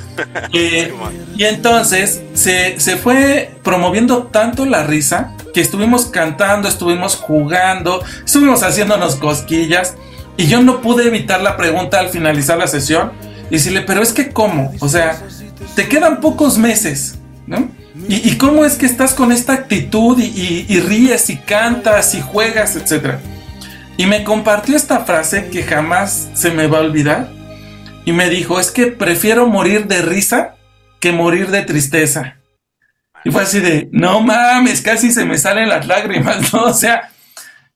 Eh, 0.54 0.94
y 1.36 1.46
entonces 1.46 2.22
se, 2.34 2.80
se 2.80 2.98
fue 2.98 3.56
promoviendo 3.64 4.24
tanto 4.24 4.66
la 4.66 4.84
risa 4.84 5.34
que 5.54 5.62
estuvimos 5.62 6.06
cantando, 6.08 6.68
estuvimos 6.68 7.16
jugando, 7.16 8.04
estuvimos 8.24 8.62
haciéndonos 8.62 9.16
cosquillas 9.16 9.96
y 10.38 10.48
yo 10.48 10.62
no 10.62 10.82
pude 10.82 11.08
evitar 11.08 11.42
la 11.42 11.58
pregunta 11.58 12.00
al 12.00 12.10
finalizar 12.10 12.58
la 12.58 12.68
sesión 12.68 13.12
y 13.50 13.54
decirle, 13.56 13.82
pero 13.82 14.02
es 14.02 14.14
que 14.14 14.30
cómo, 14.30 14.74
o 14.80 14.88
sea, 14.88 15.18
te 15.76 15.88
quedan 15.88 16.20
pocos 16.20 16.58
meses, 16.58 17.20
¿no? 17.48 17.70
¿Y, 18.08 18.38
cómo 18.38 18.66
es 18.66 18.76
que 18.76 18.86
estás 18.86 19.14
con 19.14 19.32
esta 19.32 19.54
actitud 19.54 20.18
y, 20.20 20.80
ríes 20.80 21.30
y 21.30 21.38
cantas 21.38 22.16
y 22.16 22.22
juegas, 22.22 22.76
etcétera? 22.76 23.20
Y 23.98 24.06
me 24.06 24.24
compartió 24.24 24.76
esta 24.76 25.02
frase 25.02 25.50
que 25.50 25.64
jamás 25.64 26.30
se 26.34 26.52
me 26.52 26.68
va 26.68 26.80
a 26.80 26.82
olvidar. 26.82 27.30
Y 28.06 28.14
me 28.14 28.30
dijo, 28.30 28.60
es 28.60 28.72
que 28.72 28.88
prefiero 28.88 29.48
morir 29.48 29.88
de 29.88 30.02
risa 30.02 30.56
que 31.00 31.12
morir 31.12 31.52
de 31.52 31.62
tristeza. 31.62 32.38
Y 33.24 33.32
fue 33.32 33.44
así 33.44 33.60
de, 33.60 33.90
no 33.92 34.22
mames, 34.22 34.82
casi 34.82 35.12
se 35.12 35.26
me 35.26 35.38
salen 35.38 35.70
las 35.70 35.86
lágrimas, 35.86 36.54
¿no? 36.54 36.64
O 36.64 36.74
sea, 36.74 37.12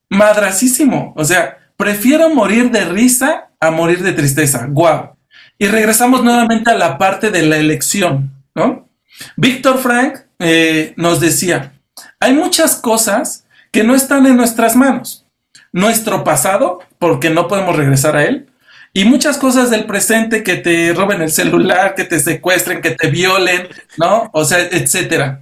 madrasísimo. 0.09 1.13
O 1.15 1.23
sea, 1.23 1.57
prefiero 1.77 2.29
morir 2.33 2.71
de 2.71 2.85
risa 2.85 3.49
a 3.59 3.69
morir 3.69 4.01
de 4.01 4.13
tristeza. 4.13 4.65
Guau. 4.69 5.14
Y 5.57 5.67
regresamos 5.67 6.23
nuevamente 6.23 6.71
a 6.71 6.75
la 6.75 6.97
parte 6.97 7.31
de 7.31 7.43
la 7.43 7.57
elección, 7.57 8.33
¿no? 8.53 8.89
Víctor 9.37 9.79
Frank 9.79 10.19
eh, 10.39 10.93
nos 10.97 11.19
decía, 11.19 11.73
hay 12.19 12.33
muchas 12.33 12.75
cosas 12.75 13.45
que 13.71 13.83
no 13.83 13.95
están 13.95 14.25
en 14.25 14.35
nuestras 14.35 14.75
manos. 14.75 15.25
Nuestro 15.71 16.23
pasado, 16.23 16.79
porque 16.99 17.29
no 17.29 17.47
podemos 17.47 17.75
regresar 17.75 18.15
a 18.15 18.25
él, 18.25 18.47
y 18.93 19.03
muchas 19.03 19.37
cosas 19.37 19.69
del 19.69 19.85
presente 19.85 20.41
que 20.41 20.55
te 20.55 20.93
roben 20.93 21.21
el 21.21 21.31
celular, 21.31 21.95
que 21.95 22.05
te 22.05 22.19
secuestren, 22.19 22.81
que 22.81 22.91
te 22.91 23.09
violen, 23.09 23.67
¿no? 23.97 24.29
O 24.31 24.45
sea, 24.45 24.59
etcétera. 24.59 25.41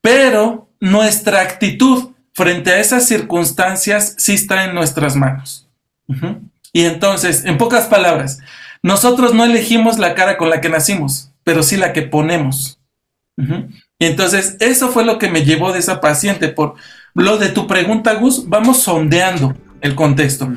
Pero 0.00 0.68
nuestra 0.80 1.42
actitud 1.42 2.10
frente 2.32 2.72
a 2.72 2.80
esas 2.80 3.06
circunstancias 3.06 4.14
sí 4.18 4.34
está 4.34 4.64
en 4.64 4.74
nuestras 4.74 5.14
manos. 5.14 5.68
Y 6.72 6.84
entonces, 6.84 7.44
en 7.44 7.56
pocas 7.56 7.86
palabras, 7.86 8.40
nosotros 8.86 9.34
no 9.34 9.44
elegimos 9.44 9.98
la 9.98 10.14
cara 10.14 10.36
con 10.36 10.48
la 10.48 10.60
que 10.60 10.68
nacimos, 10.68 11.32
pero 11.42 11.64
sí 11.64 11.76
la 11.76 11.92
que 11.92 12.02
ponemos. 12.02 12.78
Y 13.98 14.06
entonces, 14.06 14.56
eso 14.60 14.90
fue 14.90 15.04
lo 15.04 15.18
que 15.18 15.28
me 15.28 15.44
llevó 15.44 15.72
de 15.72 15.80
esa 15.80 16.00
paciente. 16.00 16.46
Por 16.46 16.74
lo 17.12 17.36
de 17.36 17.48
tu 17.48 17.66
pregunta, 17.66 18.14
Gus, 18.14 18.48
vamos 18.48 18.84
sondeando 18.84 19.56
el 19.80 19.96
contexto. 19.96 20.52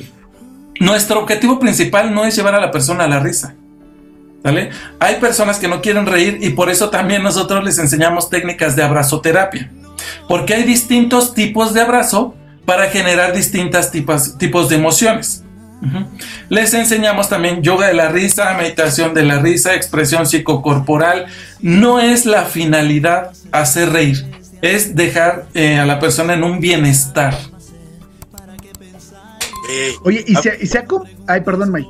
Nuestro 0.80 1.22
objetivo 1.22 1.58
principal 1.58 2.14
no 2.14 2.24
es 2.24 2.36
llevar 2.36 2.54
a 2.54 2.62
la 2.62 2.70
persona 2.70 3.06
a 3.06 3.08
la 3.08 3.20
risa. 3.20 3.56
¿Vale? 4.44 4.70
Hay 5.00 5.16
personas 5.16 5.58
que 5.58 5.68
no 5.68 5.82
quieren 5.82 6.06
reír 6.06 6.38
y 6.40 6.52
por 6.52 6.70
eso 6.70 6.92
también 6.92 7.24
nosotros 7.24 7.64
les 7.64 7.80
enseñamos 7.80 8.30
técnicas 8.30 8.76
de 8.76 8.84
abrazoterapia. 8.84 9.72
Porque 10.28 10.54
hay 10.54 10.66
distintos 10.66 11.34
tipos 11.34 11.74
de 11.74 11.82
abrazo 11.82 12.36
para 12.64 12.92
generar 12.92 13.34
distintos 13.34 13.90
tipos 13.90 14.70
de 14.70 14.76
emociones. 14.76 15.44
Les 16.50 16.74
enseñamos 16.74 17.30
también 17.30 17.62
yoga 17.62 17.88
de 17.88 17.94
la 17.94 18.10
risa, 18.10 18.54
meditación 18.58 19.14
de 19.14 19.24
la 19.24 19.40
risa, 19.40 19.76
expresión 19.76 20.26
psicocorporal. 20.26 21.28
No 21.62 22.00
es 22.00 22.26
la 22.26 22.46
finalidad 22.46 23.32
hacer 23.52 23.92
reír, 23.92 24.26
es 24.62 24.96
dejar 24.96 25.48
eh, 25.54 25.78
a 25.78 25.86
la 25.86 26.00
persona 26.00 26.34
en 26.34 26.44
un 26.44 26.60
bienestar. 26.60 27.38
Oye, 30.04 30.24
y 30.28 30.36
se, 30.36 30.58
y 30.62 30.66
se 30.66 30.80
ha... 30.80 30.86
Ay, 31.28 31.42
perdón, 31.42 31.72
May. 31.72 31.84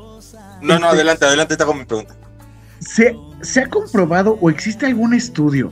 No, 0.61 0.77
no, 0.77 0.87
este, 0.87 0.87
adelante, 0.87 1.25
adelante, 1.25 1.57
te 1.57 1.63
hago 1.63 1.73
mi 1.73 1.85
pregunta. 1.85 2.13
¿Se, 2.79 3.15
¿Se 3.41 3.61
ha 3.61 3.69
comprobado 3.69 4.37
o 4.41 4.49
existe 4.49 4.85
algún 4.85 5.13
estudio 5.13 5.71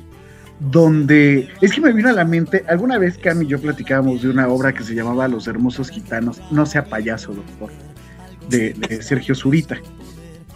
donde 0.59 1.49
es 1.61 1.71
que 1.73 1.81
me 1.81 1.91
vino 1.91 2.09
a 2.09 2.13
la 2.13 2.25
mente, 2.25 2.63
alguna 2.67 2.97
vez 2.97 3.17
Cami 3.17 3.45
y 3.45 3.49
yo 3.49 3.61
platicábamos 3.61 4.23
de 4.23 4.29
una 4.29 4.47
obra 4.47 4.73
que 4.73 4.83
se 4.83 4.95
llamaba 4.95 5.27
Los 5.27 5.47
Hermosos 5.47 5.89
Gitanos, 5.89 6.41
no 6.49 6.65
sea 6.65 6.85
payaso, 6.85 7.33
doctor 7.33 7.69
de, 8.49 8.99
Sergio 9.01 9.35
Zurita. 9.35 9.77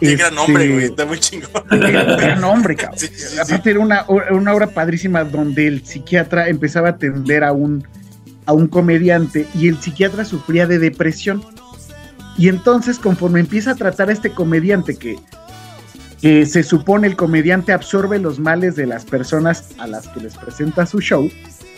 Qué 0.00 0.16
gran 0.16 0.34
nombre, 0.34 0.64
este, 0.64 0.74
güey, 0.74 0.86
está 0.86 1.06
muy 1.06 1.18
chingón. 1.20 1.62
Gran 1.70 2.40
nombre, 2.40 2.74
cabrón. 2.74 2.98
Aparte 3.40 3.70
era 3.70 3.78
una, 3.78 4.04
una, 4.30 4.52
obra 4.52 4.66
padrísima 4.66 5.22
donde 5.22 5.68
el 5.68 5.86
psiquiatra 5.86 6.48
empezaba 6.48 6.88
a 6.88 6.90
atender 6.92 7.44
a 7.44 7.52
un, 7.52 7.86
a 8.46 8.52
un 8.52 8.66
comediante 8.66 9.46
y 9.54 9.68
el 9.68 9.80
psiquiatra 9.80 10.24
sufría 10.24 10.66
de 10.66 10.78
depresión. 10.78 11.44
Y 12.36 12.48
entonces, 12.48 12.98
conforme 12.98 13.40
empieza 13.40 13.72
a 13.72 13.74
tratar 13.76 14.08
a 14.08 14.12
este 14.12 14.30
comediante 14.30 14.96
que, 14.96 15.16
que 16.20 16.46
se 16.46 16.62
supone 16.64 17.06
el 17.06 17.14
comediante 17.14 17.72
absorbe 17.72 18.18
los 18.18 18.40
males 18.40 18.74
de 18.74 18.86
las 18.86 19.04
personas 19.04 19.68
a 19.78 19.86
las 19.86 20.08
que 20.08 20.20
les 20.20 20.36
presenta 20.36 20.86
su 20.86 21.00
show, 21.00 21.30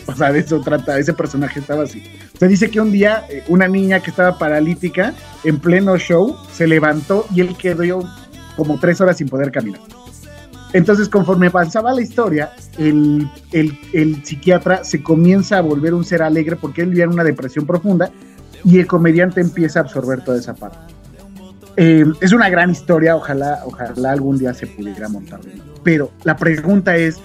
o 0.13 0.15
sea, 0.15 0.31
de 0.31 0.39
eso 0.39 0.59
trata, 0.61 0.97
ese 0.99 1.13
personaje 1.13 1.59
estaba 1.59 1.83
así. 1.83 2.03
Se 2.39 2.47
dice 2.47 2.69
que 2.69 2.79
un 2.79 2.91
día 2.91 3.25
eh, 3.29 3.43
una 3.47 3.67
niña 3.67 3.99
que 3.99 4.09
estaba 4.11 4.37
paralítica 4.37 5.13
en 5.43 5.59
pleno 5.59 5.97
show 5.97 6.35
se 6.53 6.67
levantó 6.67 7.25
y 7.33 7.41
él 7.41 7.55
quedó 7.57 8.03
como 8.55 8.79
tres 8.79 9.01
horas 9.01 9.17
sin 9.17 9.27
poder 9.27 9.51
caminar. 9.51 9.81
Entonces, 10.73 11.07
conforme 11.07 11.47
avanzaba 11.47 11.93
la 11.93 12.01
historia, 12.01 12.51
el, 12.77 13.29
el- 13.53 13.77
el 13.93 14.25
psiquiatra 14.25 14.83
se 14.83 15.01
comienza 15.01 15.57
a 15.57 15.61
volver 15.61 15.93
un 15.93 16.03
ser 16.03 16.21
alegre 16.21 16.57
porque 16.57 16.81
él 16.81 16.89
vivía 16.89 17.05
en 17.05 17.11
una 17.13 17.23
depresión 17.23 17.65
profunda 17.65 18.09
y 18.63 18.79
el 18.79 18.87
comediante 18.87 19.39
empieza 19.41 19.79
a 19.79 19.83
absorber 19.83 20.21
toda 20.23 20.37
esa 20.37 20.53
parte. 20.53 20.77
Eh, 21.77 22.05
es 22.21 22.31
una 22.33 22.49
gran 22.49 22.71
historia, 22.71 23.15
ojalá, 23.15 23.61
ojalá 23.65 24.11
algún 24.11 24.37
día 24.37 24.53
se 24.53 24.67
pudiera 24.67 25.07
montar. 25.09 25.39
Pero 25.83 26.11
la 26.23 26.35
pregunta 26.35 26.95
es, 26.95 27.19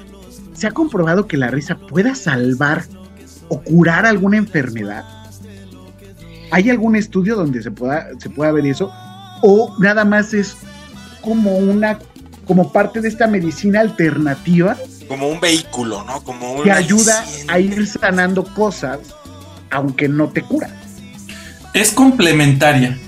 ¿se 0.61 0.67
ha 0.67 0.73
comprobado 0.73 1.27
que 1.27 1.39
la 1.39 1.49
risa 1.49 1.77
pueda 1.77 2.15
salvar 2.15 2.85
o 3.49 3.63
curar 3.63 4.05
alguna 4.05 4.37
enfermedad? 4.37 5.07
¿Hay 6.51 6.69
algún 6.69 6.97
estudio 6.97 7.35
donde 7.35 7.63
se 7.63 7.71
pueda, 7.71 8.09
se 8.19 8.29
pueda 8.29 8.53
ver 8.53 8.67
eso? 8.67 8.93
¿O 9.41 9.75
nada 9.79 10.05
más 10.05 10.35
es 10.35 10.59
como 11.23 11.57
una, 11.57 11.99
como 12.47 12.73
parte 12.73 13.01
de 13.01 13.09
esta 13.09 13.27
medicina 13.27 13.81
alternativa 13.81 14.77
Como 15.09 15.29
un 15.29 15.41
vehículo, 15.41 16.05
¿no? 16.05 16.23
Como 16.23 16.53
un 16.53 16.63
que 16.63 16.71
ayuda 16.71 17.25
a 17.49 17.59
ir 17.59 17.87
sanando 17.87 18.45
cosas, 18.45 18.99
aunque 19.71 20.09
no 20.09 20.29
te 20.29 20.43
cura? 20.43 20.69
Es 21.73 21.91
complementaria. 21.91 22.99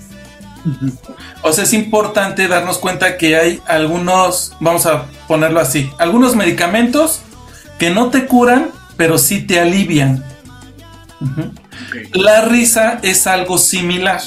O 1.42 1.52
sea, 1.52 1.64
es 1.64 1.74
importante 1.74 2.48
darnos 2.48 2.78
cuenta 2.78 3.18
que 3.18 3.36
hay 3.36 3.60
algunos, 3.66 4.54
vamos 4.60 4.86
a 4.86 5.04
ponerlo 5.28 5.60
así, 5.60 5.90
algunos 5.98 6.34
medicamentos 6.34 7.20
que 7.78 7.90
no 7.90 8.10
te 8.10 8.26
curan, 8.26 8.68
pero 8.96 9.18
sí 9.18 9.42
te 9.42 9.60
alivian. 9.60 10.24
La 12.12 12.42
risa 12.42 12.98
es 13.02 13.26
algo 13.26 13.58
similar. 13.58 14.20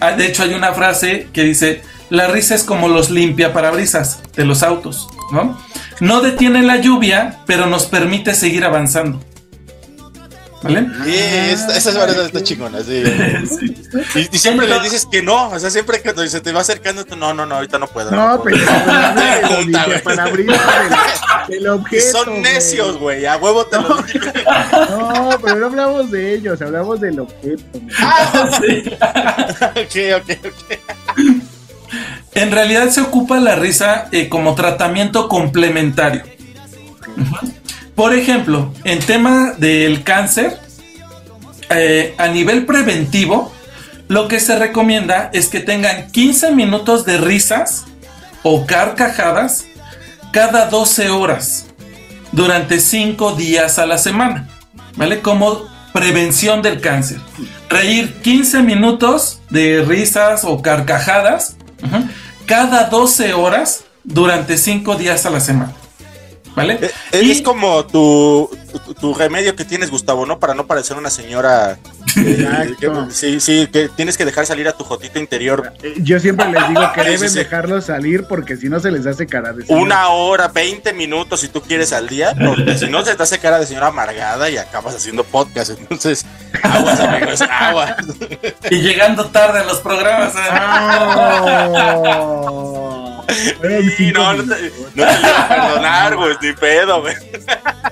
Ah, 0.00 0.12
De 0.12 0.26
hecho, 0.26 0.42
hay 0.42 0.54
una 0.54 0.72
frase 0.72 1.28
que 1.32 1.44
dice, 1.44 1.82
la 2.10 2.28
risa 2.28 2.54
es 2.54 2.62
como 2.64 2.88
los 2.88 3.10
limpiaparabrisas 3.10 4.20
de 4.34 4.44
los 4.44 4.62
autos, 4.62 5.08
¿no? 5.32 5.58
No 6.00 6.20
detiene 6.20 6.62
la 6.62 6.76
lluvia, 6.76 7.40
pero 7.46 7.66
nos 7.66 7.86
permite 7.86 8.34
seguir 8.34 8.64
avanzando. 8.64 9.20
¿Vale? 10.62 10.86
Sí, 11.04 11.14
esa 11.14 11.76
es 11.76 11.94
verdad, 11.94 12.26
está 12.26 12.42
chingona. 12.42 12.82
sí. 12.82 13.02
Y, 14.16 14.28
y 14.34 14.38
siempre 14.38 14.66
le 14.66 14.80
dices 14.80 15.06
que 15.10 15.22
no, 15.22 15.50
o 15.50 15.58
sea, 15.58 15.70
siempre 15.70 16.02
que 16.02 16.28
se 16.28 16.40
te 16.40 16.52
va 16.52 16.60
acercando, 16.62 17.04
tú, 17.04 17.14
no, 17.16 17.32
no, 17.32 17.46
no, 17.46 17.56
ahorita 17.56 17.78
no 17.78 17.86
puedo. 17.86 18.10
No, 18.10 18.42
puedo". 18.42 18.56
pero 20.04 20.18
del 21.48 21.62
Y 21.62 21.66
objeto. 21.66 22.24
son 22.24 22.42
necios, 22.42 22.98
güey, 22.98 23.24
a 23.26 23.36
huevo 23.36 23.64
te 23.66 23.76
lo 23.80 24.02
digo. 24.02 24.26
No, 24.90 25.30
pero 25.42 25.56
no 25.56 25.66
hablamos 25.66 26.10
de 26.10 26.34
ellos, 26.34 26.60
hablamos 26.60 27.00
del 27.00 27.20
objeto. 27.20 27.62
güey. 27.72 28.84
Ok, 29.78 29.96
ok, 30.22 30.30
ok. 30.46 30.78
En 32.34 32.50
realidad 32.52 32.88
se 32.90 33.00
ocupa 33.00 33.38
la 33.38 33.54
risa 33.54 34.08
eh, 34.12 34.28
como 34.28 34.54
tratamiento 34.54 35.28
complementario. 35.28 36.22
Ujú. 37.16 37.52
Por 37.98 38.14
ejemplo, 38.14 38.72
en 38.84 39.00
tema 39.00 39.54
del 39.58 40.04
cáncer, 40.04 40.56
eh, 41.68 42.14
a 42.16 42.28
nivel 42.28 42.64
preventivo, 42.64 43.52
lo 44.06 44.28
que 44.28 44.38
se 44.38 44.56
recomienda 44.56 45.30
es 45.32 45.48
que 45.48 45.58
tengan 45.58 46.08
15 46.12 46.52
minutos 46.52 47.04
de 47.04 47.18
risas 47.18 47.86
o 48.44 48.66
carcajadas 48.66 49.64
cada 50.32 50.66
12 50.66 51.10
horas 51.10 51.66
durante 52.30 52.78
5 52.78 53.32
días 53.32 53.80
a 53.80 53.86
la 53.86 53.98
semana, 53.98 54.48
¿vale? 54.94 55.20
Como 55.20 55.66
prevención 55.92 56.62
del 56.62 56.80
cáncer. 56.80 57.18
Reír 57.68 58.14
15 58.22 58.62
minutos 58.62 59.40
de 59.50 59.84
risas 59.84 60.44
o 60.44 60.62
carcajadas 60.62 61.56
cada 62.46 62.84
12 62.90 63.34
horas 63.34 63.82
durante 64.04 64.56
5 64.56 64.94
días 64.94 65.26
a 65.26 65.30
la 65.30 65.40
semana, 65.40 65.74
¿vale? 66.58 66.78
Eh, 66.82 66.90
eh, 67.12 67.20
Y- 67.22 67.30
Es 67.30 67.42
como 67.42 67.84
tu, 67.86 68.50
tu, 68.84 68.94
tu 68.94 69.14
remedio 69.14 69.54
que 69.56 69.64
tienes, 69.64 69.90
Gustavo, 69.90 70.26
¿no? 70.26 70.38
Para 70.38 70.54
no 70.54 70.66
parecer 70.66 70.96
una 70.96 71.10
señora. 71.10 71.78
eh, 72.16 72.74
que- 72.80 72.90
sí, 73.10 73.40
sí, 73.40 73.68
que 73.72 73.88
tienes 73.88 74.16
que 74.16 74.24
dejar 74.24 74.44
salir 74.46 74.66
a 74.68 74.72
tu 74.72 74.82
jotita 74.84 75.18
interior 75.18 75.72
Yo 75.98 76.18
siempre 76.20 76.50
les 76.50 76.68
digo 76.68 76.80
que 76.94 77.00
Sí, 77.02 77.06
sí, 77.06 77.12
deben 77.12 77.30
sí. 77.30 77.38
dejarlos 77.38 77.84
salir 77.86 78.24
porque 78.28 78.56
si 78.56 78.68
no 78.68 78.80
se 78.80 78.90
les 78.90 79.06
hace 79.06 79.26
cara 79.26 79.52
de 79.52 79.64
señor. 79.66 79.82
una 79.82 80.08
hora, 80.08 80.48
20 80.48 80.92
minutos 80.94 81.40
si 81.40 81.48
tú 81.48 81.60
quieres 81.62 81.92
al 81.92 82.08
día, 82.08 82.34
porque 82.44 82.76
si 82.78 82.86
no 82.86 83.04
se 83.04 83.14
te 83.14 83.22
hace 83.22 83.38
cara 83.38 83.58
de 83.58 83.66
señora 83.66 83.88
amargada 83.88 84.48
y 84.50 84.56
acabas 84.56 84.94
haciendo 84.94 85.24
podcast. 85.24 85.70
Entonces, 85.78 86.24
aguas, 86.62 86.98
amigos, 87.00 87.40
aguas. 87.42 87.96
Y 88.70 88.76
llegando 88.80 89.26
tarde 89.26 89.60
a 89.60 89.64
los 89.64 89.78
programas. 89.78 90.34
¿eh? 90.34 90.38
Ah. 91.70 92.97
Sí, 93.96 94.12
no, 94.12 94.34
no 94.34 94.42
te, 94.42 94.48
no 94.48 94.86
te 94.86 95.00
iba 95.00 95.10
a 95.10 95.48
perdonar, 95.48 96.16
güey, 96.16 96.36
ni 96.40 96.52
pedo, 96.52 97.00
güey. 97.02 97.14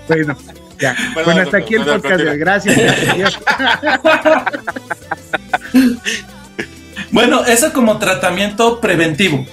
Bueno, 0.09 0.37
ya. 0.79 0.95
Perdón, 1.15 1.25
bueno, 1.25 1.41
hasta 1.43 1.57
aquí 1.57 1.75
el 1.75 1.85
perdón, 1.85 2.01
podcast 2.01 2.23
continúa. 2.23 2.37
Gracias. 2.37 2.77
gracias. 2.77 3.39
Bueno, 7.11 7.45
eso 7.45 7.73
como 7.73 7.99
tratamiento 7.99 8.81
preventivo. 8.81 9.47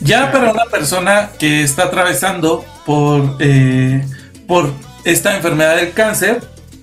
Ya 0.00 0.32
para 0.32 0.50
una 0.50 0.64
persona 0.66 1.30
que 1.38 1.62
está 1.62 1.84
atravesando 1.84 2.64
por, 2.86 3.36
eh, 3.38 4.04
por 4.46 4.72
esta 5.04 5.36
enfermedad 5.36 5.76
del 5.76 5.92
cáncer 5.92 6.42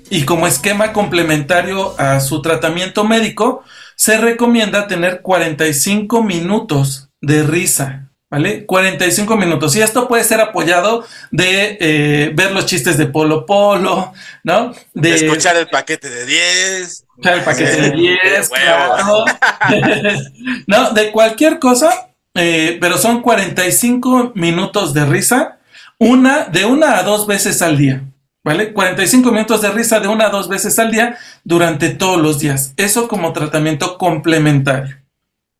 y 0.09 0.25
como 0.25 0.47
esquema 0.47 0.93
complementario 0.93 1.99
a 1.99 2.19
su 2.19 2.41
tratamiento 2.41 3.03
médico, 3.03 3.63
se 3.95 4.17
recomienda 4.17 4.87
tener 4.87 5.21
45 5.21 6.23
minutos 6.23 7.09
de 7.21 7.43
risa. 7.43 8.08
¿Vale? 8.31 8.65
45 8.65 9.35
minutos. 9.37 9.75
Y 9.75 9.81
esto 9.81 10.07
puede 10.07 10.23
ser 10.23 10.39
apoyado 10.39 11.03
de 11.31 11.77
eh, 11.79 12.31
ver 12.35 12.51
los 12.51 12.67
chistes 12.67 12.95
de 12.97 13.07
Polo 13.07 13.45
Polo, 13.45 14.13
¿no? 14.43 14.73
De 14.93 15.15
escuchar 15.15 15.57
el 15.57 15.67
paquete 15.67 16.09
de 16.09 16.25
10. 16.27 16.83
Escuchar 16.83 17.37
el 17.39 17.43
paquete 17.43 17.81
de 17.81 17.91
10, 17.91 18.49
huevo. 18.51 18.55
claro. 18.55 19.25
no, 20.67 20.91
de 20.91 21.11
cualquier 21.11 21.57
cosa, 21.57 22.09
eh, 22.35 22.77
pero 22.79 22.97
son 22.97 23.21
45 23.21 24.33
minutos 24.35 24.93
de 24.93 25.05
risa, 25.05 25.57
una, 25.97 26.45
de 26.45 26.65
una 26.65 26.97
a 26.97 27.03
dos 27.03 27.27
veces 27.27 27.61
al 27.61 27.77
día, 27.77 28.03
¿vale? 28.43 28.71
45 28.71 29.31
minutos 29.31 29.61
de 29.61 29.71
risa 29.71 29.99
de 29.99 30.07
una 30.07 30.27
a 30.27 30.29
dos 30.29 30.47
veces 30.47 30.77
al 30.79 30.91
día 30.91 31.17
durante 31.43 31.89
todos 31.89 32.21
los 32.21 32.39
días. 32.39 32.73
Eso 32.77 33.07
como 33.07 33.33
tratamiento 33.33 33.97
complementario, 33.97 34.97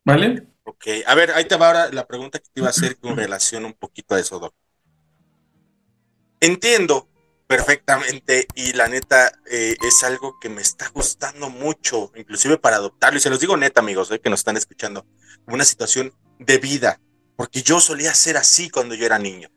¿vale? 0.04 0.44
Ok, 0.80 0.86
a 1.06 1.14
ver, 1.14 1.32
ahí 1.32 1.44
te 1.44 1.56
va 1.56 1.66
ahora 1.66 1.92
la 1.92 2.06
pregunta 2.06 2.38
que 2.38 2.48
te 2.50 2.60
iba 2.60 2.68
a 2.68 2.70
hacer 2.70 2.96
con 2.96 3.14
relación 3.14 3.66
un 3.66 3.74
poquito 3.74 4.14
a 4.14 4.18
eso, 4.18 4.38
Doc. 4.38 4.54
Entiendo 6.40 7.06
perfectamente 7.46 8.46
y 8.54 8.72
la 8.72 8.88
neta 8.88 9.30
eh, 9.50 9.76
es 9.86 10.02
algo 10.04 10.38
que 10.40 10.48
me 10.48 10.62
está 10.62 10.88
gustando 10.88 11.50
mucho, 11.50 12.10
inclusive 12.16 12.56
para 12.56 12.76
adoptarlo, 12.76 13.18
y 13.18 13.20
se 13.20 13.28
los 13.28 13.40
digo 13.40 13.58
neta, 13.58 13.80
amigos, 13.80 14.10
eh, 14.10 14.20
que 14.20 14.30
nos 14.30 14.40
están 14.40 14.56
escuchando, 14.56 15.04
una 15.46 15.66
situación 15.66 16.14
de 16.38 16.56
vida, 16.56 16.98
porque 17.36 17.62
yo 17.62 17.78
solía 17.78 18.14
ser 18.14 18.38
así 18.38 18.70
cuando 18.70 18.94
yo 18.94 19.04
era 19.04 19.18
niño. 19.18 19.50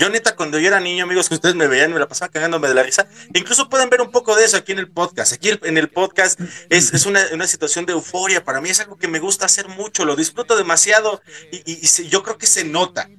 Yo 0.00 0.08
neta, 0.08 0.34
cuando 0.34 0.58
yo 0.58 0.66
era 0.66 0.80
niño, 0.80 1.04
amigos, 1.04 1.28
que 1.28 1.34
ustedes 1.34 1.54
me 1.54 1.66
veían, 1.66 1.92
me 1.92 1.98
la 1.98 2.08
pasaba 2.08 2.30
cagándome 2.30 2.68
de 2.68 2.74
la 2.74 2.82
risa. 2.82 3.06
Incluso 3.34 3.68
pueden 3.68 3.90
ver 3.90 4.00
un 4.00 4.10
poco 4.10 4.34
de 4.34 4.46
eso 4.46 4.56
aquí 4.56 4.72
en 4.72 4.78
el 4.78 4.90
podcast. 4.90 5.34
Aquí 5.34 5.50
en 5.50 5.76
el 5.76 5.90
podcast 5.90 6.40
es, 6.70 7.04
una, 7.04 7.46
situación 7.46 7.84
de 7.84 7.92
euforia. 7.92 8.42
Para 8.42 8.62
mí 8.62 8.70
es 8.70 8.80
algo 8.80 8.96
que 8.96 9.08
me 9.08 9.18
gusta 9.18 9.44
hacer 9.44 9.68
mucho, 9.68 10.06
lo 10.06 10.16
disfruto 10.16 10.56
demasiado 10.56 11.20
y, 11.52 11.58
y- 11.66 12.08
yo 12.08 12.22
creo 12.22 12.38
que 12.38 12.46
se 12.46 12.64
nota. 12.64 13.10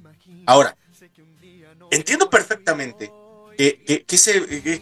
Ahora, 0.44 0.76
entiendo 1.92 2.28
perfectamente 2.28 3.12
que, 3.56 4.04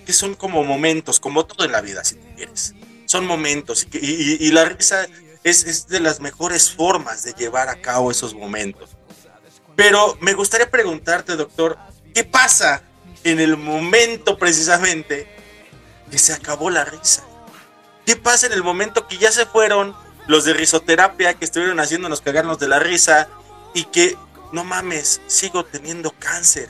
son 0.09 0.37
como 0.37 0.65
momentos, 0.65 1.21
como 1.21 1.45
todo 1.45 1.67
en 1.67 1.73
la 1.73 1.83
vida, 1.83 2.03
si 2.03 2.15
quieres. 2.35 2.73
Son 3.05 3.27
momentos 3.27 3.87
y, 3.93 4.47
y- 4.47 4.51
la 4.53 4.65
risa 4.65 5.07
es 5.45 5.87
de 5.87 6.01
las 6.01 6.21
mejores 6.21 6.71
formas 6.71 7.25
de 7.25 7.35
llevar 7.35 7.69
a 7.69 7.83
cabo 7.83 8.11
esos 8.11 8.33
momentos. 8.33 8.97
Pero 9.81 10.19
me 10.21 10.35
gustaría 10.35 10.71
preguntarte, 10.71 11.37
doctor, 11.37 11.79
¿qué 12.13 12.23
pasa 12.23 12.83
en 13.25 13.41
el 13.41 13.57
momento 13.57 14.37
precisamente 14.37 15.27
que 16.11 16.19
se 16.19 16.35
acabó 16.35 16.69
la 16.69 16.85
risa? 16.85 17.25
¿Qué 18.05 18.15
pasa 18.15 18.47
en 18.47 18.53
el 18.53 18.63
momento 18.63 19.09
que 19.09 19.17
ya 19.17 19.33
se 19.33 19.47
fueron 19.47 19.97
los 20.27 20.45
de 20.45 20.53
risoterapia 20.53 21.33
que 21.33 21.47
estuvieron 21.47 21.81
haciéndonos 21.81 22.21
cagarnos 22.21 22.59
de 22.59 22.69
la 22.69 22.79
risa 22.79 23.29
y 23.73 23.85
que, 23.85 24.19
no 24.53 24.65
mames, 24.65 25.23
sigo 25.29 25.65
teniendo 25.65 26.11
cáncer? 26.11 26.69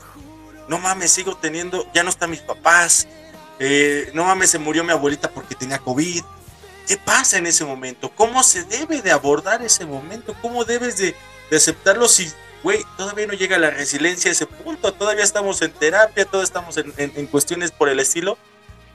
No 0.69 0.79
mames, 0.79 1.11
sigo 1.11 1.35
teniendo, 1.35 1.85
ya 1.93 2.03
no 2.03 2.11
están 2.11 2.29
mis 2.29 2.39
papás. 2.39 3.09
eh, 3.59 4.09
no 4.13 4.23
mames, 4.23 4.51
se 4.51 4.57
murió 4.57 4.85
mi 4.85 4.91
abuelita 4.91 5.29
porque 5.29 5.53
tenía 5.53 5.79
COVID. 5.79 6.23
¿Qué 6.87 6.95
pasa 6.95 7.39
en 7.39 7.45
ese 7.45 7.65
momento? 7.65 8.09
¿Cómo 8.15 8.41
se 8.41 8.63
debe 8.63 9.01
de 9.01 9.11
abordar 9.11 9.61
ese 9.63 9.85
momento? 9.85 10.33
¿Cómo 10.41 10.63
debes 10.63 10.95
de, 10.95 11.13
de 11.49 11.57
aceptarlo 11.57 12.07
si, 12.07 12.31
güey, 12.63 12.79
todavía 12.97 13.27
no 13.27 13.33
llega 13.33 13.57
la 13.57 13.69
resiliencia 13.69 14.29
a 14.29 14.33
ese 14.33 14.45
punto? 14.45 14.93
Todavía 14.93 15.23
estamos 15.23 15.61
en 15.61 15.71
terapia, 15.71 16.25
todavía 16.25 16.43
estamos 16.45 16.77
en, 16.77 16.93
en- 16.97 17.11
en 17.15 17.27
cuestiones 17.27 17.71
por 17.71 17.89
el 17.89 17.99
estilo. 17.99 18.37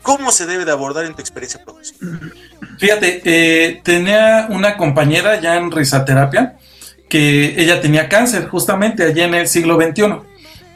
¿Cómo 0.03 0.31
se 0.31 0.47
debe 0.47 0.65
de 0.65 0.71
abordar 0.71 1.05
en 1.05 1.15
tu 1.15 1.21
experiencia 1.21 1.63
profesional? 1.65 2.33
Fíjate, 2.79 3.23
eh, 3.25 3.81
tenía 3.83 4.47
una 4.51 4.77
compañera 4.77 5.41
ya 5.41 5.57
en 5.57 5.71
risaterapia 5.73 6.57
que 7.09 7.61
ella 7.61 7.81
tenía 7.81 8.09
cáncer 8.09 8.49
justamente 8.49 9.05
allí 9.05 9.21
en 9.23 9.35
el 9.35 9.49
siglo 9.49 9.77
XXI. 9.81 10.05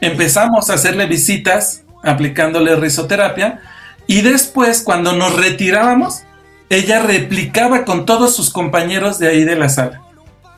empezamos 0.01 0.69
a 0.69 0.73
hacerle 0.73 1.05
visitas 1.05 1.83
aplicándole 2.03 2.75
risoterapia 2.75 3.59
y 4.07 4.21
después 4.21 4.81
cuando 4.81 5.13
nos 5.13 5.35
retirábamos, 5.35 6.23
ella 6.69 6.99
replicaba 7.03 7.85
con 7.85 8.05
todos 8.05 8.35
sus 8.35 8.49
compañeros 8.49 9.19
de 9.19 9.27
ahí 9.29 9.43
de 9.43 9.55
la 9.55 9.69
sala. 9.69 10.01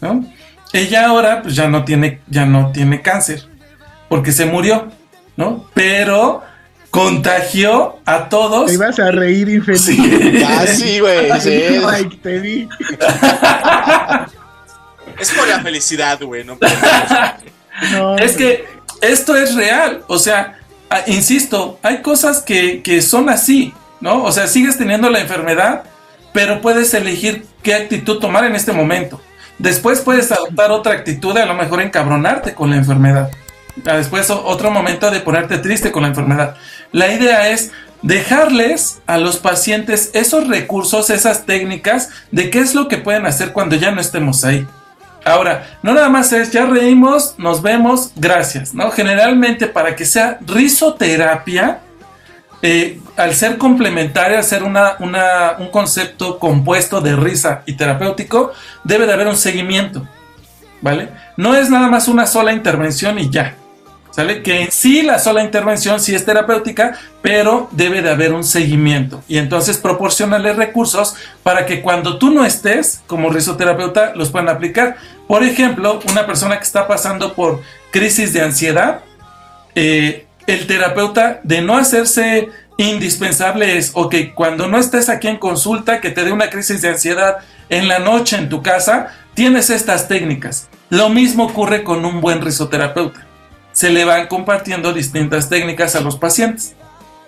¿no? 0.01 0.25
Ella 0.73 1.07
ahora 1.07 1.41
pues 1.43 1.55
ya 1.55 1.67
no 1.67 1.85
tiene, 1.85 2.19
ya 2.27 2.45
no 2.45 2.71
tiene 2.71 3.01
cáncer 3.01 3.47
porque 4.09 4.31
se 4.31 4.45
murió, 4.45 4.91
¿no? 5.37 5.69
Pero 5.73 6.43
contagió 6.89 7.99
a 8.05 8.29
todos. 8.29 8.67
Te 8.67 8.73
ibas 8.73 8.99
a 8.99 9.11
reír 9.11 9.49
infeliz. 9.49 9.81
Sí. 9.81 10.43
Ah, 10.45 10.65
sí, 10.67 10.99
güey. 10.99 11.31
sí. 11.39 11.63
Mike, 11.83 12.17
te 12.21 12.39
vi. 12.39 12.67
Es 15.19 15.31
por 15.31 15.47
la 15.47 15.59
felicidad, 15.61 16.19
güey. 16.21 16.43
No 16.43 16.57
No, 17.91 18.17
Es 18.19 18.35
que 18.35 18.65
esto 19.01 19.35
es 19.35 19.55
real, 19.55 20.03
o 20.07 20.17
sea, 20.17 20.59
ah, 20.89 21.01
insisto, 21.07 21.79
hay 21.83 22.01
cosas 22.01 22.41
que, 22.41 22.81
que 22.81 23.01
son 23.01 23.29
así, 23.29 23.73
¿no? 23.99 24.23
O 24.23 24.31
sea, 24.31 24.47
sigues 24.47 24.77
teniendo 24.77 25.09
la 25.09 25.19
enfermedad, 25.19 25.83
pero 26.33 26.61
puedes 26.61 26.93
elegir 26.93 27.45
qué 27.61 27.73
actitud 27.73 28.19
tomar 28.19 28.45
en 28.45 28.55
este 28.55 28.71
momento. 28.71 29.21
Después 29.59 30.01
puedes 30.01 30.31
adoptar 30.31 30.71
otra 30.71 30.93
actitud, 30.93 31.37
a 31.37 31.45
lo 31.45 31.53
mejor 31.53 31.81
encabronarte 31.81 32.53
con 32.53 32.69
la 32.69 32.77
enfermedad. 32.77 33.31
Ah, 33.85 33.97
Después 33.97 34.29
otro 34.29 34.71
momento 34.71 35.09
de 35.09 35.19
ponerte 35.19 35.57
triste 35.57 35.91
con 35.91 36.03
la 36.03 36.09
enfermedad. 36.09 36.55
La 36.91 37.11
idea 37.11 37.49
es 37.49 37.71
dejarles 38.01 39.01
a 39.07 39.17
los 39.17 39.37
pacientes 39.37 40.11
esos 40.13 40.47
recursos, 40.47 41.09
esas 41.09 41.45
técnicas 41.45 42.09
de 42.31 42.49
qué 42.49 42.59
es 42.59 42.75
lo 42.75 42.87
que 42.87 42.97
pueden 42.97 43.25
hacer 43.25 43.53
cuando 43.53 43.75
ya 43.75 43.91
no 43.91 44.01
estemos 44.01 44.43
ahí. 44.43 44.67
Ahora, 45.25 45.77
no 45.81 45.93
nada 45.93 46.09
más 46.09 46.33
es 46.33 46.51
ya 46.51 46.65
reímos, 46.65 47.35
nos 47.37 47.61
vemos, 47.61 48.11
gracias, 48.15 48.73
¿no? 48.73 48.91
Generalmente 48.91 49.67
para 49.67 49.95
que 49.95 50.03
sea 50.03 50.37
risoterapia, 50.45 51.79
eh, 52.61 52.99
al 53.17 53.33
ser 53.35 53.57
complementaria, 53.57 54.37
al 54.39 54.43
ser 54.43 54.63
una, 54.63 54.95
una- 54.99 55.55
un 55.59 55.69
concepto 55.69 56.39
compuesto 56.39 57.01
de 57.01 57.15
risa 57.15 57.61
y 57.65 57.73
terapéutico, 57.73 58.51
debe 58.83 59.05
de 59.05 59.13
haber 59.13 59.27
un 59.27 59.37
seguimiento, 59.37 60.07
¿vale? 60.81 61.09
No 61.37 61.55
es 61.55 61.69
nada 61.69 61.87
más 61.89 62.07
una 62.07 62.25
sola 62.25 62.53
intervención 62.53 63.19
y 63.19 63.29
ya, 63.29 63.55
¿sale? 64.11 64.41
Que 64.41 64.69
sí 64.71 65.01
la 65.03 65.19
sola 65.19 65.43
intervención 65.43 65.99
sí 65.99 66.13
es 66.15 66.25
terapéutica, 66.25 66.97
pero 67.21 67.67
debe 67.71 68.01
de 68.01 68.09
haber 68.09 68.33
un 68.33 68.43
seguimiento 68.43 69.23
y 69.27 69.37
entonces 69.37 69.77
proporcionarle 69.77 70.53
recursos 70.53 71.15
para 71.43 71.65
que 71.65 71.81
cuando 71.81 72.17
tú 72.17 72.31
no 72.31 72.45
estés 72.45 73.01
como 73.07 73.29
risoterapeuta 73.29 74.13
los 74.15 74.29
puedan 74.29 74.49
aplicar. 74.49 74.97
Por 75.27 75.43
ejemplo, 75.43 75.99
una 76.11 76.25
persona 76.25 76.57
que 76.57 76.63
está 76.63 76.87
pasando 76.87 77.33
por 77.33 77.61
crisis 77.91 78.33
de 78.33 78.41
ansiedad, 78.41 78.99
eh, 79.75 80.25
el 80.45 80.67
terapeuta 80.67 81.39
de 81.43 81.61
no 81.61 81.77
hacerse 81.77 82.49
indispensable 82.77 83.77
es, 83.77 83.91
ok, 83.93 84.15
cuando 84.33 84.67
no 84.67 84.77
estés 84.77 85.09
aquí 85.09 85.27
en 85.27 85.37
consulta, 85.37 86.01
que 86.01 86.09
te 86.09 86.23
dé 86.23 86.31
una 86.31 86.49
crisis 86.49 86.81
de 86.81 86.89
ansiedad 86.89 87.37
en 87.69 87.87
la 87.87 87.99
noche 87.99 88.37
en 88.37 88.49
tu 88.49 88.61
casa, 88.61 89.15
tienes 89.33 89.69
estas 89.69 90.07
técnicas. 90.07 90.69
Lo 90.89 91.09
mismo 91.09 91.45
ocurre 91.45 91.83
con 91.83 92.05
un 92.05 92.21
buen 92.21 92.41
risoterapeuta. 92.41 93.25
Se 93.71 93.89
le 93.89 94.05
van 94.05 94.27
compartiendo 94.27 94.93
distintas 94.93 95.49
técnicas 95.49 95.95
a 95.95 96.01
los 96.01 96.17
pacientes. 96.17 96.75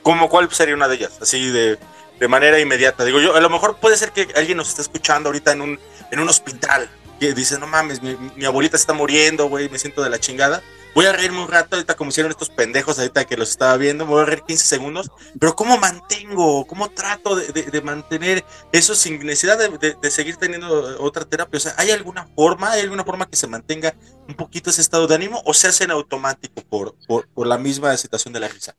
¿Cómo 0.03 0.29
cuál 0.29 0.51
sería 0.51 0.75
una 0.75 0.87
de 0.87 0.95
ellas? 0.95 1.13
Así 1.21 1.49
de, 1.49 1.79
de 2.19 2.27
manera 2.27 2.59
inmediata. 2.59 3.03
Digo 3.03 3.19
yo, 3.19 3.35
a 3.35 3.41
lo 3.41 3.49
mejor 3.49 3.77
puede 3.77 3.97
ser 3.97 4.11
que 4.11 4.27
alguien 4.35 4.57
nos 4.57 4.69
esté 4.69 4.81
escuchando 4.81 5.29
ahorita 5.29 5.51
en 5.53 5.61
un, 5.61 5.79
en 6.11 6.19
un 6.19 6.29
hospital. 6.29 6.89
Que 7.19 7.33
dice, 7.33 7.57
no 7.57 7.65
mames, 7.65 8.03
mi, 8.03 8.15
mi 8.35 8.45
abuelita 8.45 8.77
está 8.77 8.93
muriendo, 8.93 9.47
güey, 9.47 9.69
me 9.69 9.79
siento 9.79 10.03
de 10.03 10.09
la 10.09 10.19
chingada. 10.19 10.61
Voy 10.95 11.05
a 11.05 11.11
reírme 11.11 11.41
un 11.43 11.49
rato 11.49 11.75
ahorita 11.75 11.95
como 11.95 12.09
hicieron 12.09 12.31
estos 12.31 12.49
pendejos 12.49 12.97
ahorita 12.97 13.25
que 13.25 13.35
los 13.37 13.49
estaba 13.49 13.75
viendo. 13.77 14.05
Me 14.05 14.11
voy 14.13 14.21
a 14.23 14.25
reír 14.25 14.43
15 14.47 14.65
segundos. 14.65 15.11
Pero 15.39 15.53
¿cómo 15.55 15.77
mantengo? 15.77 16.65
¿Cómo 16.65 16.89
trato 16.89 17.35
de, 17.35 17.51
de- 17.51 17.81
mantener 17.81 18.45
eso 18.71 18.95
sin 18.95 19.19
necesidad 19.25 19.57
de, 19.59 19.77
de- 19.77 19.97
de 20.01 20.11
seguir 20.11 20.37
teniendo 20.37 21.03
otra 21.03 21.25
terapia? 21.25 21.57
O 21.57 21.59
sea, 21.61 21.75
¿hay 21.77 21.91
alguna 21.91 22.27
forma? 22.35 22.71
¿Hay 22.71 22.81
alguna 22.81 23.03
forma 23.03 23.29
que 23.29 23.35
se 23.35 23.47
mantenga 23.47 23.93
un 24.27 24.35
poquito 24.35 24.69
ese 24.69 24.81
estado 24.81 25.05
de 25.05 25.15
ánimo? 25.15 25.41
¿O 25.45 25.53
se 25.53 25.67
hace 25.67 25.83
en 25.83 25.91
automático 25.91 26.63
por, 26.69 26.95
por, 27.07 27.27
por 27.27 27.45
la 27.45 27.57
misma 27.57 27.95
situación 27.97 28.33
de 28.33 28.39
la 28.39 28.47
risa? 28.47 28.73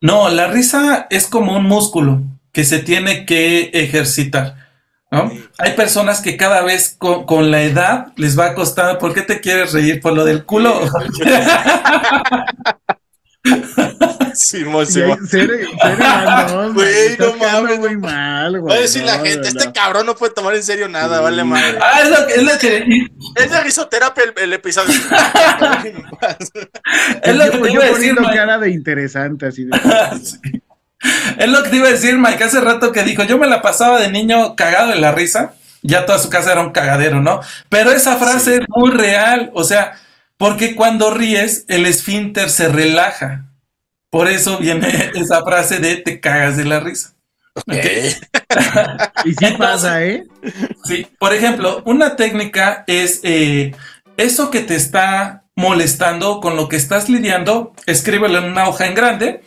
No, 0.00 0.28
la 0.28 0.46
risa 0.46 1.06
es 1.10 1.26
como 1.26 1.56
un 1.56 1.64
músculo 1.64 2.22
que 2.52 2.64
se 2.64 2.78
tiene 2.78 3.26
que 3.26 3.70
ejercitar. 3.74 4.65
¿No? 5.10 5.30
Hay 5.58 5.72
personas 5.74 6.20
que 6.20 6.36
cada 6.36 6.62
vez 6.62 6.94
con, 6.98 7.24
con 7.26 7.50
la 7.50 7.62
edad 7.62 8.08
les 8.16 8.38
va 8.38 8.46
a 8.46 8.54
costar. 8.54 8.98
¿Por 8.98 9.14
qué 9.14 9.22
te 9.22 9.40
quieres 9.40 9.72
reír? 9.72 10.00
¿Por 10.00 10.12
lo 10.14 10.24
del 10.24 10.44
culo? 10.44 10.80
Simón, 14.34 14.86
Simón. 14.92 15.18
Güey, 16.74 17.16
no 17.18 17.36
mames. 17.36 17.78
muy 17.78 17.96
mal, 17.96 18.60
güey. 18.60 18.74
Va 18.74 18.78
a 18.78 18.82
decir 18.82 19.04
la 19.04 19.18
no, 19.18 19.24
gente, 19.24 19.40
no, 19.42 19.46
este 19.48 19.66
no. 19.66 19.72
cabrón 19.72 20.06
no 20.06 20.14
puede 20.16 20.34
tomar 20.34 20.54
en 20.54 20.62
serio 20.62 20.88
nada, 20.88 21.20
vale 21.20 21.44
madre. 21.44 21.78
ah, 21.80 22.00
es 22.02 22.10
lo 22.10 22.26
que, 22.26 22.34
es 22.34 22.42
lo 22.42 22.58
que, 22.58 23.06
Es 23.36 23.50
de 23.50 23.60
risoterapia 23.62 24.24
el, 24.24 24.34
el 24.42 24.52
episodio. 24.52 24.92
es 27.22 27.36
lo 27.36 27.44
que 27.50 27.56
Yo- 27.58 27.62
te 27.62 27.68
yo 27.68 27.74
iba 27.74 27.84
a 27.84 27.86
decir, 27.86 27.92
poniendo 27.92 28.22
cara 28.24 28.58
de 28.58 28.70
interesante, 28.70 29.46
así 29.46 29.64
de. 29.64 29.78
Sí. 30.22 30.38
Es 31.38 31.48
lo 31.48 31.62
que 31.62 31.70
te 31.70 31.76
iba 31.76 31.88
a 31.88 31.92
decir, 31.92 32.18
Mike, 32.18 32.44
hace 32.44 32.60
rato 32.60 32.92
que 32.92 33.02
dijo, 33.02 33.22
yo 33.24 33.38
me 33.38 33.46
la 33.46 33.62
pasaba 33.62 34.00
de 34.00 34.10
niño 34.10 34.56
cagado 34.56 34.92
en 34.92 35.00
la 35.00 35.12
risa, 35.12 35.54
ya 35.82 36.06
toda 36.06 36.18
su 36.18 36.30
casa 36.30 36.52
era 36.52 36.62
un 36.62 36.72
cagadero, 36.72 37.20
¿no? 37.20 37.40
Pero 37.68 37.90
esa 37.90 38.16
frase 38.16 38.56
es 38.56 38.62
muy 38.68 38.90
real, 38.90 39.50
o 39.54 39.64
sea, 39.64 39.98
porque 40.36 40.74
cuando 40.74 41.12
ríes, 41.12 41.64
el 41.68 41.86
esfínter 41.86 42.50
se 42.50 42.68
relaja. 42.68 43.46
Por 44.10 44.28
eso 44.28 44.58
viene 44.58 44.88
esa 45.14 45.42
frase 45.44 45.78
de 45.78 45.96
te 45.96 46.20
cagas 46.20 46.56
de 46.56 46.64
la 46.64 46.80
risa. 46.80 47.14
¿ok? 47.54 47.74
Y 49.24 49.34
sí 49.34 49.54
pasa, 49.58 50.04
¿eh? 50.04 50.24
Sí, 50.84 51.06
por 51.18 51.34
ejemplo, 51.34 51.82
una 51.84 52.16
técnica 52.16 52.84
es 52.86 53.20
eh, 53.24 53.74
eso 54.16 54.50
que 54.50 54.60
te 54.60 54.76
está 54.76 55.44
molestando, 55.56 56.40
con 56.40 56.54
lo 56.56 56.68
que 56.68 56.76
estás 56.76 57.08
lidiando, 57.08 57.74
escríbelo 57.86 58.38
en 58.38 58.44
una 58.44 58.68
hoja 58.68 58.86
en 58.86 58.94
grande, 58.94 59.42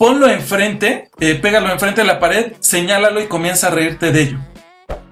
ponlo 0.00 0.30
enfrente, 0.30 1.10
eh, 1.20 1.34
pégalo 1.34 1.70
enfrente 1.70 2.00
de 2.00 2.06
la 2.06 2.20
pared, 2.20 2.54
señálalo 2.60 3.20
y 3.20 3.26
comienza 3.26 3.66
a 3.66 3.70
reírte 3.70 4.12
de 4.12 4.22
ello. 4.22 4.38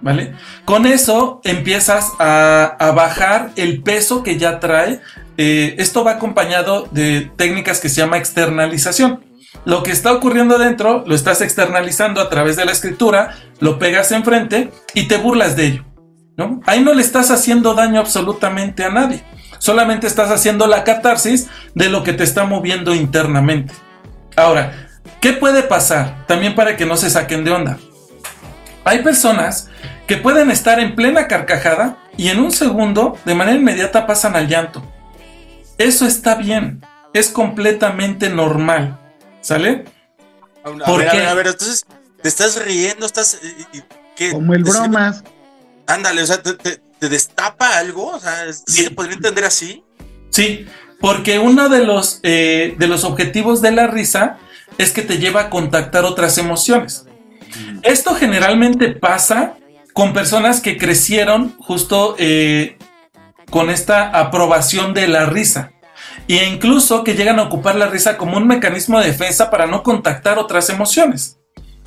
¿Vale? 0.00 0.32
Con 0.64 0.86
eso 0.86 1.42
empiezas 1.44 2.10
a, 2.18 2.74
bajar 2.96 3.50
el 3.56 3.82
peso 3.82 4.22
que 4.22 4.38
ya 4.38 4.60
trae. 4.60 5.02
Eh, 5.36 5.74
esto 5.76 6.04
va 6.04 6.12
acompañado 6.12 6.88
de 6.90 7.30
técnicas 7.36 7.80
que 7.80 7.90
se 7.90 7.96
llama 7.96 8.16
externalización. 8.16 9.22
Lo 9.66 9.82
que 9.82 9.92
está 9.92 10.10
ocurriendo 10.10 10.56
dentro 10.56 11.04
lo 11.06 11.14
estás 11.14 11.42
externalizando 11.42 12.22
a 12.22 12.30
través 12.30 12.56
de 12.56 12.64
la 12.64 12.72
escritura, 12.72 13.36
lo 13.60 13.78
pegas 13.78 14.10
enfrente 14.10 14.70
y 14.94 15.06
te 15.06 15.18
burlas 15.18 15.54
de 15.54 15.66
ello. 15.66 15.84
¿no? 16.38 16.62
Ahí 16.64 16.80
no 16.80 16.94
le 16.94 17.02
estás 17.02 17.30
haciendo 17.30 17.74
daño 17.74 18.00
absolutamente 18.00 18.84
a 18.84 18.88
nadie. 18.88 19.22
Solamente 19.58 20.06
estás 20.06 20.30
haciendo 20.30 20.66
la 20.66 20.82
catarsis 20.82 21.48
de 21.74 21.90
lo 21.90 22.04
que 22.04 22.14
te 22.14 22.24
está 22.24 22.44
moviendo 22.44 22.94
internamente. 22.94 23.74
Ahora, 24.36 24.88
¿qué 25.20 25.32
puede 25.32 25.62
pasar? 25.62 26.24
También 26.26 26.54
para 26.54 26.76
que 26.76 26.86
no 26.86 26.96
se 26.96 27.10
saquen 27.10 27.44
de 27.44 27.50
onda. 27.50 27.78
Hay 28.84 29.02
personas 29.02 29.68
que 30.06 30.16
pueden 30.16 30.50
estar 30.50 30.80
en 30.80 30.94
plena 30.94 31.28
carcajada 31.28 31.98
y 32.16 32.28
en 32.28 32.40
un 32.40 32.52
segundo, 32.52 33.18
de 33.24 33.34
manera 33.34 33.56
inmediata, 33.58 34.06
pasan 34.06 34.36
al 34.36 34.48
llanto. 34.48 34.82
Eso 35.76 36.06
está 36.06 36.34
bien, 36.34 36.84
es 37.12 37.28
completamente 37.28 38.28
normal. 38.30 38.98
¿Sale? 39.40 39.84
A 40.64 40.70
¿Por 40.86 40.98
ver, 41.00 41.08
a 41.08 41.12
ver, 41.14 41.26
a 41.26 41.34
ver, 41.34 41.46
entonces, 41.48 41.84
¿te 42.22 42.28
estás 42.28 42.62
riendo? 42.64 43.06
¿Estás. 43.06 43.38
y- 43.42 43.78
y- 43.78 43.82
qué? 44.16 44.30
Como 44.32 44.52
el 44.54 44.64
bromas. 44.64 45.22
Ándale, 45.86 46.22
o 46.22 46.26
sea, 46.26 46.42
¿te, 46.42 46.54
te- 46.54 46.80
te 46.98 47.08
destapa 47.08 47.78
algo? 47.78 48.08
O 48.08 48.20
sea, 48.20 48.52
¿sí 48.52 48.82
se 48.84 48.90
podría 48.90 49.14
entender 49.14 49.44
así? 49.44 49.84
Sí, 50.30 50.66
porque 51.00 51.38
uno 51.38 51.68
de 51.68 51.84
los, 51.84 52.20
eh, 52.22 52.74
de 52.78 52.86
los 52.88 53.04
objetivos 53.04 53.62
de 53.62 53.70
la 53.72 53.86
risa 53.86 54.38
es 54.78 54.92
que 54.92 55.02
te 55.02 55.18
lleva 55.18 55.42
a 55.42 55.50
contactar 55.50 56.04
otras 56.04 56.38
emociones. 56.38 57.04
Esto 57.82 58.14
generalmente 58.14 58.90
pasa 58.90 59.54
con 59.92 60.12
personas 60.12 60.60
que 60.60 60.76
crecieron 60.76 61.56
justo 61.58 62.14
eh, 62.18 62.76
con 63.50 63.70
esta 63.70 64.08
aprobación 64.10 64.94
de 64.94 65.08
la 65.08 65.26
risa. 65.26 65.72
E 66.28 66.44
incluso 66.44 67.04
que 67.04 67.14
llegan 67.14 67.38
a 67.38 67.44
ocupar 67.44 67.74
la 67.76 67.86
risa 67.86 68.18
como 68.18 68.36
un 68.36 68.46
mecanismo 68.46 69.00
de 69.00 69.06
defensa 69.06 69.50
para 69.50 69.66
no 69.66 69.82
contactar 69.82 70.38
otras 70.38 70.68
emociones. 70.68 71.38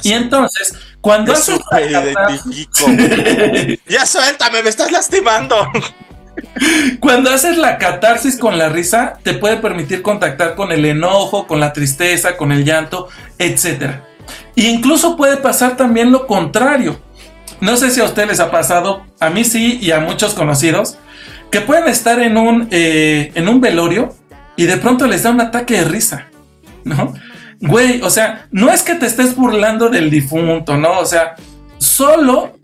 Y 0.03 0.14
entonces, 0.14 0.74
cuando 0.99 1.32
haces 1.32 1.49
Eso 1.49 1.64
catarsis- 1.70 2.41
identifico. 2.47 3.82
ya 3.88 4.05
suéltame, 4.07 4.64
me 4.64 4.70
estás 4.70 4.91
lastimando. 4.91 5.55
Cuando 6.99 7.29
haces 7.29 7.57
la 7.57 7.77
catarsis 7.77 8.38
con 8.38 8.57
la 8.57 8.69
risa, 8.69 9.19
te 9.23 9.34
puede 9.34 9.57
permitir 9.57 10.01
contactar 10.01 10.55
con 10.55 10.71
el 10.71 10.86
enojo, 10.86 11.47
con 11.47 11.59
la 11.59 11.73
tristeza, 11.73 12.38
con 12.38 12.51
el 12.51 12.63
llanto, 12.63 13.09
etc. 13.38 13.95
Y 14.55 14.67
incluso 14.67 15.17
puede 15.17 15.38
pasar 15.38 15.77
también 15.77 16.11
lo 16.11 16.27
contrario. 16.27 16.99
No 17.59 17.77
sé 17.77 17.91
si 17.91 18.01
a 18.01 18.05
ustedes 18.05 18.29
les 18.29 18.39
ha 18.39 18.51
pasado, 18.51 19.05
a 19.19 19.29
mí 19.29 19.43
sí 19.43 19.77
y 19.82 19.91
a 19.91 19.99
muchos 19.99 20.34
conocidos, 20.34 20.97
que 21.51 21.61
pueden 21.61 21.88
estar 21.88 22.19
en 22.19 22.38
un, 22.38 22.67
eh, 22.71 23.32
en 23.36 23.47
un 23.47 23.61
velorio 23.61 24.15
y 24.55 24.65
de 24.65 24.77
pronto 24.77 25.05
les 25.05 25.23
da 25.23 25.32
un 25.32 25.41
ataque 25.41 25.75
de 25.75 25.84
risa, 25.84 26.27
¿no? 26.84 27.13
Güey, 27.59 28.01
o 28.01 28.09
sea, 28.09 28.47
no 28.51 28.71
es 28.71 28.82
que 28.82 28.95
te 28.95 29.05
estés 29.05 29.36
burlando 29.36 29.89
del 29.89 30.09
difunto, 30.09 30.77
¿no? 30.77 30.99
O 30.99 31.05
sea, 31.05 31.36
solo 31.77 32.57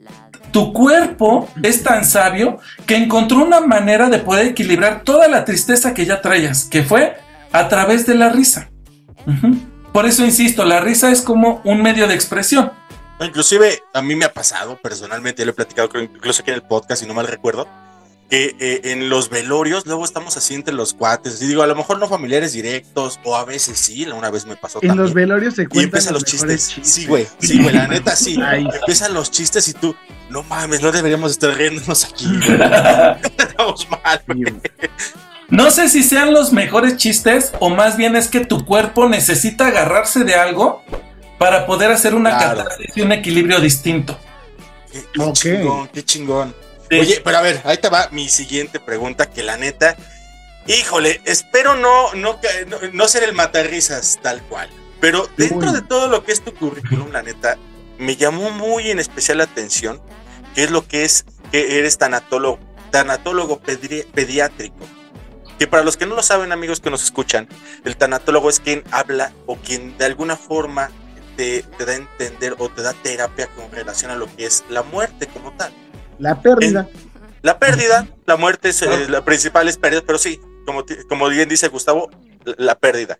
tu 0.57 0.73
cuerpo 0.73 1.47
es 1.61 1.83
tan 1.83 2.03
sabio 2.03 2.57
que 2.87 2.95
encontró 2.95 3.45
una 3.45 3.59
manera 3.59 4.09
de 4.09 4.17
poder 4.17 4.47
equilibrar 4.47 5.03
toda 5.03 5.27
la 5.27 5.45
tristeza 5.45 5.93
que 5.93 6.03
ya 6.03 6.19
traías, 6.19 6.65
que 6.65 6.81
fue 6.81 7.15
a 7.51 7.69
través 7.69 8.07
de 8.07 8.15
la 8.15 8.29
risa. 8.29 8.71
Por 9.93 10.07
eso 10.07 10.25
insisto, 10.25 10.65
la 10.65 10.79
risa 10.79 11.11
es 11.11 11.21
como 11.21 11.61
un 11.63 11.83
medio 11.83 12.07
de 12.07 12.15
expresión. 12.15 12.71
Inclusive 13.19 13.83
a 13.93 14.01
mí 14.01 14.15
me 14.15 14.25
ha 14.25 14.33
pasado 14.33 14.79
personalmente, 14.81 15.45
lo 15.45 15.51
he 15.51 15.53
platicado 15.53 15.89
incluso 16.01 16.41
aquí 16.41 16.49
en 16.49 16.55
el 16.55 16.63
podcast, 16.63 17.03
si 17.03 17.07
no 17.07 17.13
mal 17.13 17.27
recuerdo, 17.27 17.67
que 18.29 18.55
eh, 18.59 18.81
en 18.91 19.09
los 19.09 19.29
velorios 19.29 19.85
luego 19.85 20.03
estamos 20.03 20.35
así 20.35 20.53
entre 20.53 20.73
los 20.73 20.93
cuates, 20.93 21.41
y 21.41 21.47
digo, 21.47 21.63
a 21.63 21.67
lo 21.67 21.75
mejor 21.75 21.97
no 21.99 22.07
familiares 22.09 22.51
directos, 22.53 23.19
o 23.23 23.35
a 23.37 23.45
veces 23.45 23.77
sí, 23.77 24.05
una 24.05 24.29
vez 24.29 24.45
me 24.45 24.57
pasó 24.57 24.79
En 24.81 24.89
también. 24.89 25.05
los 25.05 25.13
velorios 25.13 25.55
se 25.55 25.63
y 25.63 25.65
cuentan 25.65 25.83
empiezan 25.85 26.13
los 26.13 26.25
chistes. 26.25 26.75
Sí, 26.81 27.05
güey, 27.05 27.25
sí, 27.39 27.61
güey, 27.61 27.73
la 27.73 27.87
neta 27.87 28.15
sí. 28.15 28.37
Ay. 28.45 28.67
Empiezan 28.81 29.13
los 29.13 29.31
chistes 29.31 29.67
y 29.69 29.73
tú, 29.73 29.95
no 30.29 30.43
mames, 30.43 30.81
no 30.81 30.91
deberíamos 30.91 31.31
estar 31.31 31.55
riéndonos 31.55 32.03
aquí. 32.05 32.25
Estamos 33.37 33.87
mal, 33.89 34.21
güey. 34.27 34.43
No 35.49 35.71
sé 35.71 35.87
si 35.87 36.03
sean 36.03 36.33
los 36.33 36.51
mejores 36.51 36.97
chistes 36.97 37.53
o 37.61 37.69
más 37.69 37.95
bien 37.95 38.17
es 38.17 38.27
que 38.27 38.41
tu 38.45 38.65
cuerpo 38.65 39.07
necesita 39.07 39.67
agarrarse 39.67 40.25
de 40.25 40.35
algo 40.35 40.83
para 41.39 41.65
poder 41.65 41.91
hacer 41.91 42.13
una 42.15 42.37
Claro. 42.37 42.63
catarsis 42.65 42.91
y 42.97 43.01
un 43.01 43.13
equilibrio 43.13 43.61
distinto. 43.61 44.19
Qué, 44.91 45.05
chingón, 45.33 45.87
qué 45.93 46.03
chingón. 46.03 46.53
Sí. 46.89 46.99
Oye, 46.99 47.21
pero 47.23 47.37
a 47.37 47.41
ver, 47.41 47.61
ahí 47.65 47.77
te 47.77 47.89
va 47.89 48.09
mi 48.11 48.29
siguiente 48.29 48.79
pregunta, 48.79 49.29
que 49.29 49.43
la 49.43 49.57
neta, 49.57 49.95
híjole, 50.67 51.21
espero 51.25 51.75
no, 51.75 52.13
no, 52.13 52.39
no, 52.67 52.77
no 52.93 53.07
ser 53.07 53.23
el 53.23 53.33
matarrisas 53.33 54.19
tal 54.21 54.41
cual. 54.43 54.69
Pero 54.99 55.29
dentro 55.37 55.69
Uy. 55.69 55.75
de 55.75 55.81
todo 55.81 56.07
lo 56.07 56.23
que 56.23 56.31
es 56.31 56.41
tu 56.41 56.53
currículum, 56.53 57.11
la 57.11 57.21
neta, 57.23 57.57
me 57.97 58.15
llamó 58.15 58.49
muy 58.51 58.89
en 58.89 58.99
especial 58.99 59.39
la 59.39 59.43
atención, 59.45 60.01
que 60.55 60.63
es 60.63 60.71
lo 60.71 60.87
que 60.87 61.03
es 61.03 61.25
que 61.51 61.79
eres 61.79 61.97
tanatólogo, 61.97 62.59
tanatólogo 62.91 63.61
pedri- 63.61 64.05
pediátrico. 64.11 64.85
Que 65.59 65.67
para 65.67 65.83
los 65.83 65.97
que 65.97 66.05
no 66.05 66.15
lo 66.15 66.21
saben, 66.23 66.51
amigos 66.51 66.79
que 66.79 66.89
nos 66.91 67.03
escuchan, 67.03 67.47
el 67.83 67.97
tanatólogo 67.97 68.49
es 68.49 68.59
quien 68.59 68.83
habla 68.91 69.33
o 69.45 69.55
quien 69.57 69.97
de 69.97 70.05
alguna 70.05 70.35
forma 70.35 70.91
te, 71.35 71.63
te 71.63 71.85
da 71.85 71.93
a 71.93 71.95
entender 71.95 72.55
o 72.59 72.69
te 72.69 72.81
da 72.83 72.93
terapia 72.93 73.47
con 73.47 73.71
relación 73.71 74.11
a 74.11 74.15
lo 74.15 74.27
que 74.35 74.45
es 74.45 74.63
la 74.69 74.83
muerte 74.83 75.27
como 75.27 75.51
tal. 75.53 75.71
La 76.19 76.41
pérdida. 76.41 76.89
La 77.41 77.59
pérdida, 77.59 78.07
la 78.25 78.35
muerte 78.35 78.69
es 78.69 78.81
eh, 78.81 79.07
la 79.09 79.23
principal 79.23 79.67
es 79.67 79.77
pérdida, 79.77 80.01
pero 80.05 80.17
sí, 80.17 80.41
como, 80.65 80.83
como 81.07 81.29
bien 81.29 81.47
dice 81.47 81.67
Gustavo, 81.67 82.09
la, 82.43 82.55
la 82.57 82.79
pérdida. 82.79 83.19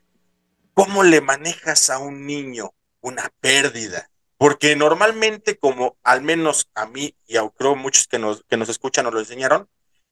¿Cómo 0.74 1.04
le 1.04 1.22
manejas 1.22 1.90
a 1.90 2.00
un 2.00 2.26
niño 2.26 2.74
una 3.02 3.32
pérdida? 3.40 4.10
Porque 4.38 4.76
normalmente, 4.76 5.58
como 5.58 5.98
al 6.04 6.22
menos 6.22 6.70
a 6.76 6.86
mí 6.86 7.16
y 7.26 7.38
a 7.38 7.50
creo 7.50 7.76
muchos 7.76 8.08
que 8.08 8.20
nos, 8.20 8.44
que 8.44 8.58
nos 8.58 8.70
escuchan 8.70 9.06
nos 9.06 9.14
lo 9.14 9.20
enseñaron, 9.20 9.68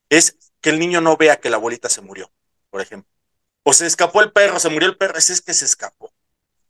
es 0.09 0.37
que 0.61 0.71
el 0.71 0.79
niño 0.79 1.01
no 1.01 1.17
vea 1.17 1.39
que 1.39 1.49
la 1.49 1.57
abuelita 1.57 1.89
se 1.89 2.01
murió, 2.01 2.31
por 2.69 2.81
ejemplo. 2.81 3.11
O 3.63 3.73
se 3.73 3.85
escapó 3.85 4.21
el 4.21 4.31
perro, 4.31 4.59
se 4.59 4.69
murió 4.69 4.87
el 4.87 4.97
perro, 4.97 5.17
ese 5.17 5.33
es 5.33 5.41
que 5.41 5.53
se 5.53 5.65
escapó. 5.65 6.11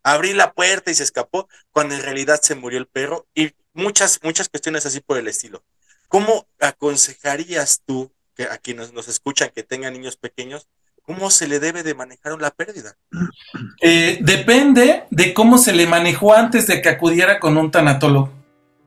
Abrí 0.03 0.33
la 0.33 0.53
puerta 0.53 0.91
y 0.91 0.95
se 0.95 1.03
escapó 1.03 1.47
cuando 1.71 1.95
en 1.95 2.01
realidad 2.01 2.39
se 2.41 2.55
murió 2.55 2.79
el 2.79 2.87
perro 2.87 3.27
y 3.33 3.53
muchas, 3.73 4.19
muchas 4.23 4.49
cuestiones 4.49 4.85
así 4.85 4.99
por 4.99 5.17
el 5.17 5.27
estilo. 5.27 5.63
¿Cómo 6.15 6.47
aconsejarías 6.61 7.81
tú 7.85 8.09
que 8.37 8.43
a 8.43 8.57
quienes 8.57 8.93
nos 8.93 9.09
escuchan 9.09 9.49
que 9.53 9.63
tengan 9.63 9.91
niños 9.91 10.15
pequeños, 10.15 10.69
cómo 11.01 11.29
se 11.29 11.45
le 11.45 11.59
debe 11.59 11.83
de 11.83 11.93
manejar 11.93 12.39
la 12.39 12.51
pérdida? 12.51 12.95
Eh, 13.81 14.19
depende 14.21 15.03
de 15.11 15.33
cómo 15.33 15.57
se 15.57 15.73
le 15.73 15.87
manejó 15.87 16.33
antes 16.33 16.67
de 16.67 16.81
que 16.81 16.87
acudiera 16.87 17.37
con 17.37 17.57
un 17.57 17.69
tanatólogo. 17.69 18.31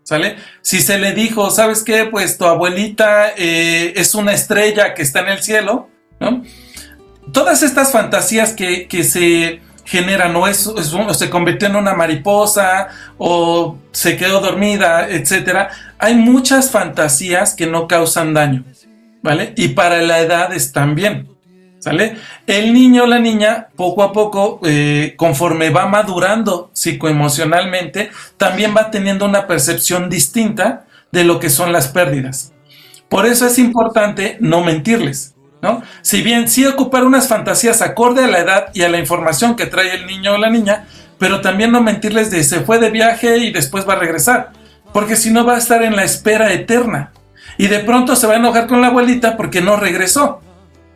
¿Sale? 0.04 0.36
Si 0.62 0.80
se 0.80 0.96
le 0.96 1.12
dijo, 1.12 1.50
¿sabes 1.50 1.82
qué? 1.82 2.06
Pues 2.06 2.38
tu 2.38 2.46
abuelita 2.46 3.34
eh, 3.36 3.92
es 3.94 4.14
una 4.14 4.32
estrella 4.32 4.94
que 4.94 5.02
está 5.02 5.20
en 5.20 5.28
el 5.28 5.42
cielo, 5.42 5.90
¿no? 6.20 6.42
Todas 7.34 7.62
estas 7.62 7.92
fantasías 7.92 8.54
que, 8.54 8.88
que 8.88 9.04
se 9.04 9.60
generan, 9.88 10.36
o, 10.36 10.46
es, 10.46 10.70
se 11.12 11.30
convirtió 11.30 11.66
en 11.66 11.76
una 11.76 11.94
mariposa, 11.94 12.88
o 13.16 13.78
se 13.90 14.18
quedó 14.18 14.40
dormida, 14.40 15.08
etcétera. 15.08 15.70
Hay 15.98 16.14
muchas 16.14 16.70
fantasías 16.70 17.54
que 17.54 17.66
no 17.66 17.88
causan 17.88 18.34
daño, 18.34 18.64
¿vale? 19.22 19.54
Y 19.56 19.68
para 19.68 20.02
la 20.02 20.20
edad 20.20 20.52
están 20.52 20.94
bien. 20.94 21.28
¿Sale? 21.80 22.16
El 22.48 22.74
niño 22.74 23.04
o 23.04 23.06
la 23.06 23.20
niña, 23.20 23.68
poco 23.76 24.02
a 24.02 24.12
poco, 24.12 24.60
eh, 24.64 25.14
conforme 25.16 25.70
va 25.70 25.86
madurando 25.86 26.70
psicoemocionalmente, 26.72 28.10
también 28.36 28.74
va 28.76 28.90
teniendo 28.90 29.24
una 29.24 29.46
percepción 29.46 30.10
distinta 30.10 30.86
de 31.12 31.22
lo 31.22 31.38
que 31.38 31.50
son 31.50 31.72
las 31.72 31.86
pérdidas. 31.86 32.52
Por 33.08 33.26
eso 33.26 33.46
es 33.46 33.60
importante 33.60 34.38
no 34.40 34.64
mentirles, 34.64 35.36
¿no? 35.62 35.82
Si 36.02 36.22
bien 36.22 36.48
sí 36.48 36.64
ocupar 36.66 37.04
unas 37.04 37.28
fantasías 37.28 37.82
acorde 37.82 38.24
a 38.24 38.28
la 38.28 38.38
edad 38.38 38.66
y 38.74 38.82
a 38.82 38.88
la 38.88 38.98
información 38.98 39.56
que 39.56 39.66
trae 39.66 39.94
el 39.94 40.06
niño 40.06 40.34
o 40.34 40.38
la 40.38 40.50
niña, 40.50 40.86
pero 41.18 41.40
también 41.40 41.72
no 41.72 41.82
mentirles 41.82 42.30
de 42.30 42.44
se 42.44 42.60
fue 42.60 42.78
de 42.78 42.90
viaje 42.90 43.38
y 43.38 43.50
después 43.52 43.88
va 43.88 43.94
a 43.94 43.98
regresar, 43.98 44.50
porque 44.92 45.16
si 45.16 45.30
no 45.30 45.44
va 45.44 45.54
a 45.54 45.58
estar 45.58 45.82
en 45.82 45.96
la 45.96 46.04
espera 46.04 46.52
eterna. 46.52 47.12
Y 47.56 47.66
de 47.66 47.80
pronto 47.80 48.14
se 48.14 48.26
va 48.26 48.34
a 48.34 48.36
enojar 48.36 48.66
con 48.68 48.80
la 48.80 48.86
abuelita 48.88 49.36
porque 49.36 49.60
no 49.60 49.76
regresó 49.76 50.42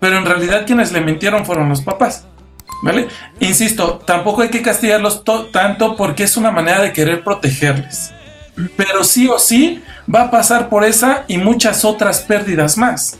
pero 0.00 0.18
en 0.18 0.24
realidad 0.26 0.66
quienes 0.66 0.90
le 0.90 1.00
mintieron 1.00 1.46
fueron 1.46 1.68
los 1.68 1.80
papás. 1.80 2.26
¿Vale? 2.82 3.06
Insisto, 3.38 4.02
tampoco 4.04 4.42
hay 4.42 4.48
que 4.48 4.60
castigarlos 4.60 5.22
to- 5.22 5.46
tanto 5.52 5.94
porque 5.94 6.24
es 6.24 6.36
una 6.36 6.50
manera 6.50 6.82
de 6.82 6.92
querer 6.92 7.22
protegerles. 7.22 8.12
Pero 8.76 9.04
sí 9.04 9.28
o 9.28 9.38
sí 9.38 9.80
va 10.12 10.22
a 10.22 10.30
pasar 10.32 10.68
por 10.68 10.84
esa 10.84 11.22
y 11.28 11.38
muchas 11.38 11.84
otras 11.84 12.18
pérdidas 12.22 12.76
más. 12.76 13.16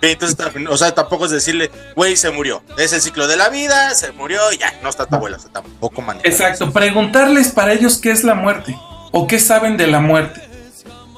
Entonces, 0.00 0.36
o 0.68 0.76
sea, 0.76 0.94
tampoco 0.94 1.26
es 1.26 1.30
decirle, 1.30 1.70
güey, 1.94 2.16
se 2.16 2.30
murió. 2.30 2.62
Es 2.78 2.92
el 2.92 3.00
ciclo 3.00 3.26
de 3.26 3.36
la 3.36 3.48
vida, 3.48 3.94
se 3.94 4.12
murió 4.12 4.40
y 4.52 4.58
ya, 4.58 4.72
no 4.82 4.88
está 4.88 5.06
tu 5.06 5.16
abuela. 5.16 5.36
O 5.36 5.48
tampoco 5.50 6.02
maneja. 6.02 6.28
Exacto, 6.28 6.72
preguntarles 6.72 7.48
para 7.48 7.72
ellos 7.72 7.98
qué 7.98 8.10
es 8.10 8.24
la 8.24 8.34
muerte 8.34 8.76
o 9.12 9.26
qué 9.26 9.38
saben 9.38 9.76
de 9.76 9.86
la 9.86 10.00
muerte. 10.00 10.40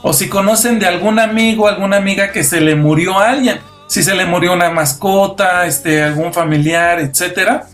O 0.03 0.13
si 0.13 0.29
conocen 0.29 0.79
de 0.79 0.87
algún 0.87 1.19
amigo, 1.19 1.67
alguna 1.67 1.97
amiga 1.97 2.31
que 2.31 2.45
se 2.45 2.61
le 2.61 2.75
murió 2.75 3.19
a 3.19 3.31
alguien, 3.31 3.61
si 3.87 4.03
se 4.03 4.15
le 4.15 4.27
murió 4.27 4.53
una 4.53 4.71
mascota, 4.71 5.67
este, 5.67 6.03
algún 6.03 6.33
familiar, 6.33 7.01
etcétera. 7.01 7.69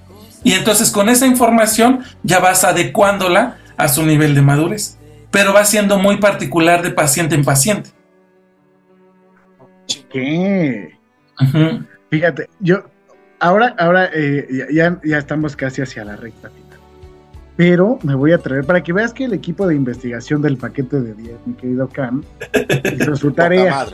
Y 0.45 0.53
entonces 0.53 0.91
con 0.91 1.09
esa 1.09 1.27
información 1.27 2.05
ya 2.23 2.39
vas 2.39 2.65
adecuándola 2.65 3.59
a 3.77 3.89
su 3.89 4.05
nivel 4.05 4.35
de 4.35 4.43
madurez. 4.43 4.97
Pero 5.31 5.53
va 5.53 5.65
siendo 5.65 5.99
muy 5.99 6.19
particular 6.19 6.83
de 6.83 6.91
paciente 6.91 7.35
en 7.35 7.45
paciente. 7.45 7.91
¿Qué? 10.11 10.97
Fíjate, 12.11 12.49
yo 12.61 12.85
ahora, 13.39 13.75
ahora 13.79 14.11
eh, 14.13 14.47
ya- 14.73 15.01
ya, 15.05 15.19
estamos 15.19 15.57
casi 15.57 15.83
hacia 15.83 16.05
la 16.05 16.17
recta 16.17 16.51
final. 16.51 16.67
Pero 17.57 17.99
me 18.03 18.15
voy 18.15 18.33
a 18.33 18.39
traer 18.39 18.65
para 18.65 18.83
que 18.83 18.93
veas 18.93 19.13
que 19.13 19.25
el 19.25 19.35
equipo 19.35 19.67
de 19.67 19.75
investigación 19.75 20.41
del 20.43 20.57
paquete 20.57 21.01
de 21.01 21.15
10, 21.15 21.37
mi 21.47 21.55
querido 21.55 21.89
Cam, 21.89 22.23
hizo 22.97 23.17
su 23.17 23.33
tarea. 23.33 23.87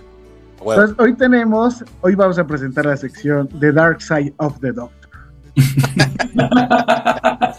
Huevo. 0.61 0.73
Entonces, 0.83 0.97
hoy 0.99 1.15
tenemos, 1.15 1.85
hoy 2.01 2.15
vamos 2.15 2.39
a 2.39 2.47
presentar 2.47 2.87
la 2.87 2.97
sección 2.97 3.49
The 3.61 3.73
Dark 3.73 4.01
Side 4.01 4.35
of 4.39 4.59
the 4.61 4.73
Doctor. 4.73 5.11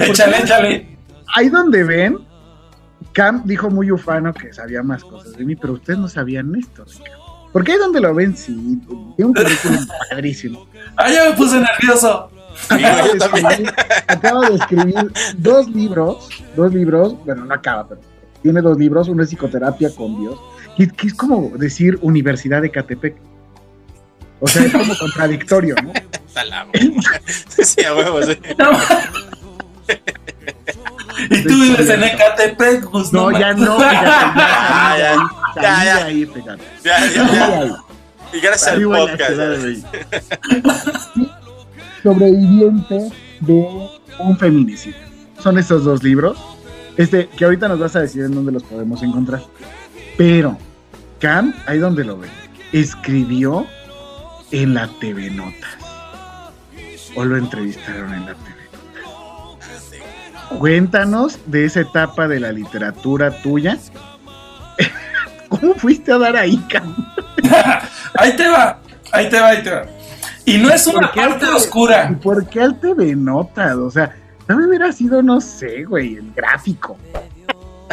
échale, 0.00 0.38
échale. 0.42 0.98
Ahí 1.34 1.48
donde 1.48 1.84
ven, 1.84 2.18
Cam 3.12 3.42
dijo 3.44 3.70
muy 3.70 3.90
ufano 3.90 4.32
que 4.34 4.52
sabía 4.52 4.82
más 4.82 5.04
cosas 5.04 5.36
de 5.36 5.44
mí, 5.44 5.56
pero 5.56 5.74
ustedes 5.74 5.98
no 5.98 6.08
sabían 6.08 6.54
esto. 6.54 6.84
Cam. 6.84 7.27
Porque 7.52 7.72
ahí 7.72 7.78
donde 7.78 8.00
lo 8.00 8.14
ven, 8.14 8.36
sí, 8.36 8.80
tiene 9.16 9.30
un 9.30 9.34
currículum 9.34 9.86
padrísimo. 10.10 10.66
Ah, 10.96 11.10
ya 11.10 11.24
me 11.24 11.32
puse 11.32 11.58
nervioso. 11.58 12.30
Acaba 12.68 13.02
de, 13.02 13.16
escribir, 13.16 13.74
acaba 14.08 14.48
de 14.48 14.56
escribir 14.56 15.12
dos 15.36 15.68
libros, 15.68 16.28
dos 16.56 16.74
libros, 16.74 17.16
bueno, 17.24 17.44
no 17.44 17.54
acaba, 17.54 17.88
pero 17.88 18.00
tiene 18.42 18.60
dos 18.60 18.76
libros, 18.76 19.08
uno 19.08 19.22
es 19.22 19.28
Psicoterapia 19.28 19.94
con 19.94 20.20
Dios, 20.20 20.38
que, 20.76 20.88
que 20.88 21.06
es 21.06 21.14
como 21.14 21.50
decir 21.56 21.98
Universidad 22.02 22.60
de 22.60 22.70
Catepec. 22.70 23.16
O 24.40 24.48
sea, 24.48 24.64
es 24.64 24.72
como 24.72 24.96
contradictorio, 24.96 25.74
¿no? 25.82 25.92
Sí, 27.46 27.84
a 27.84 27.94
huevo, 27.94 28.22
sí. 28.22 28.38
No. 28.58 28.70
y 31.30 31.42
tú 31.42 31.60
vives 31.60 31.88
en 31.88 32.04
Ecatepec, 32.04 32.88
pues 32.90 33.12
No, 33.12 33.30
ya 33.32 33.52
no, 33.54 33.78
ya, 33.78 33.90
Ah, 34.36 34.96
ya, 34.98 35.14
ya, 35.14 35.47
salí 35.54 35.60
de 35.60 35.62
ya, 35.62 35.78
ahí, 35.78 35.86
ya. 35.86 35.98
salí 35.98 36.14
ahí, 36.22 36.26
fíjate. 36.26 36.64
Ya, 36.84 37.06
ya, 37.06 37.26
Salí 37.26 37.36
ya. 37.38 37.58
ahí. 37.60 37.72
Y 38.32 38.40
gracias 38.40 38.72
al 38.72 38.82
en 38.82 38.90
la 38.92 38.98
podcast. 38.98 39.36
México. 39.62 39.88
Sobreviviente 42.02 43.10
de 43.40 43.88
un 44.18 44.38
feminicidio. 44.38 44.98
Son 45.40 45.58
estos 45.58 45.84
dos 45.84 46.02
libros. 46.02 46.38
Este, 46.96 47.28
que 47.28 47.44
ahorita 47.44 47.68
nos 47.68 47.78
vas 47.78 47.94
a 47.96 48.00
decir 48.00 48.24
en 48.24 48.34
dónde 48.34 48.52
los 48.52 48.64
podemos 48.64 49.02
encontrar. 49.02 49.42
Pero, 50.16 50.58
Cam, 51.20 51.54
ahí 51.66 51.78
donde 51.78 52.04
lo 52.04 52.18
ven, 52.18 52.30
escribió 52.72 53.66
en 54.50 54.74
la 54.74 54.88
TV 55.00 55.30
Notas. 55.30 55.76
O 57.14 57.24
lo 57.24 57.36
entrevistaron 57.36 58.12
en 58.14 58.26
la 58.26 58.34
TV 58.34 58.56
Notas. 58.72 60.58
Cuéntanos 60.58 61.38
de 61.46 61.64
esa 61.66 61.80
etapa 61.80 62.26
de 62.26 62.40
la 62.40 62.50
literatura 62.52 63.30
tuya. 63.42 63.78
¿Cómo 65.60 65.74
fuiste 65.74 66.12
a 66.12 66.18
dar 66.18 66.36
ahí, 66.36 66.56
cabrón? 66.68 67.06
ahí 68.14 68.36
te 68.36 68.48
va, 68.48 68.78
ahí 69.12 69.28
te 69.28 69.40
va, 69.40 69.48
ahí 69.48 69.62
te 69.62 69.70
va. 69.70 69.82
Y 70.44 70.58
no 70.58 70.70
es 70.70 70.86
una 70.86 71.00
¿Por 71.00 71.12
qué 71.12 71.20
al 71.20 71.28
parte 71.30 71.44
TV 71.46 71.56
oscura. 71.56 72.08
¿Y 72.10 72.14
por 72.16 72.46
qué 72.46 72.62
al 72.62 72.80
TV 72.80 73.14
Notas? 73.14 73.76
O 73.76 73.90
sea, 73.90 74.16
no 74.48 74.56
me 74.56 74.66
hubiera 74.66 74.90
sido, 74.92 75.22
no 75.22 75.40
sé, 75.40 75.84
güey, 75.84 76.16
el 76.16 76.32
gráfico. 76.34 76.96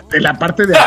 De 0.09 0.21
la 0.21 0.33
parte 0.33 0.65
de 0.65 0.77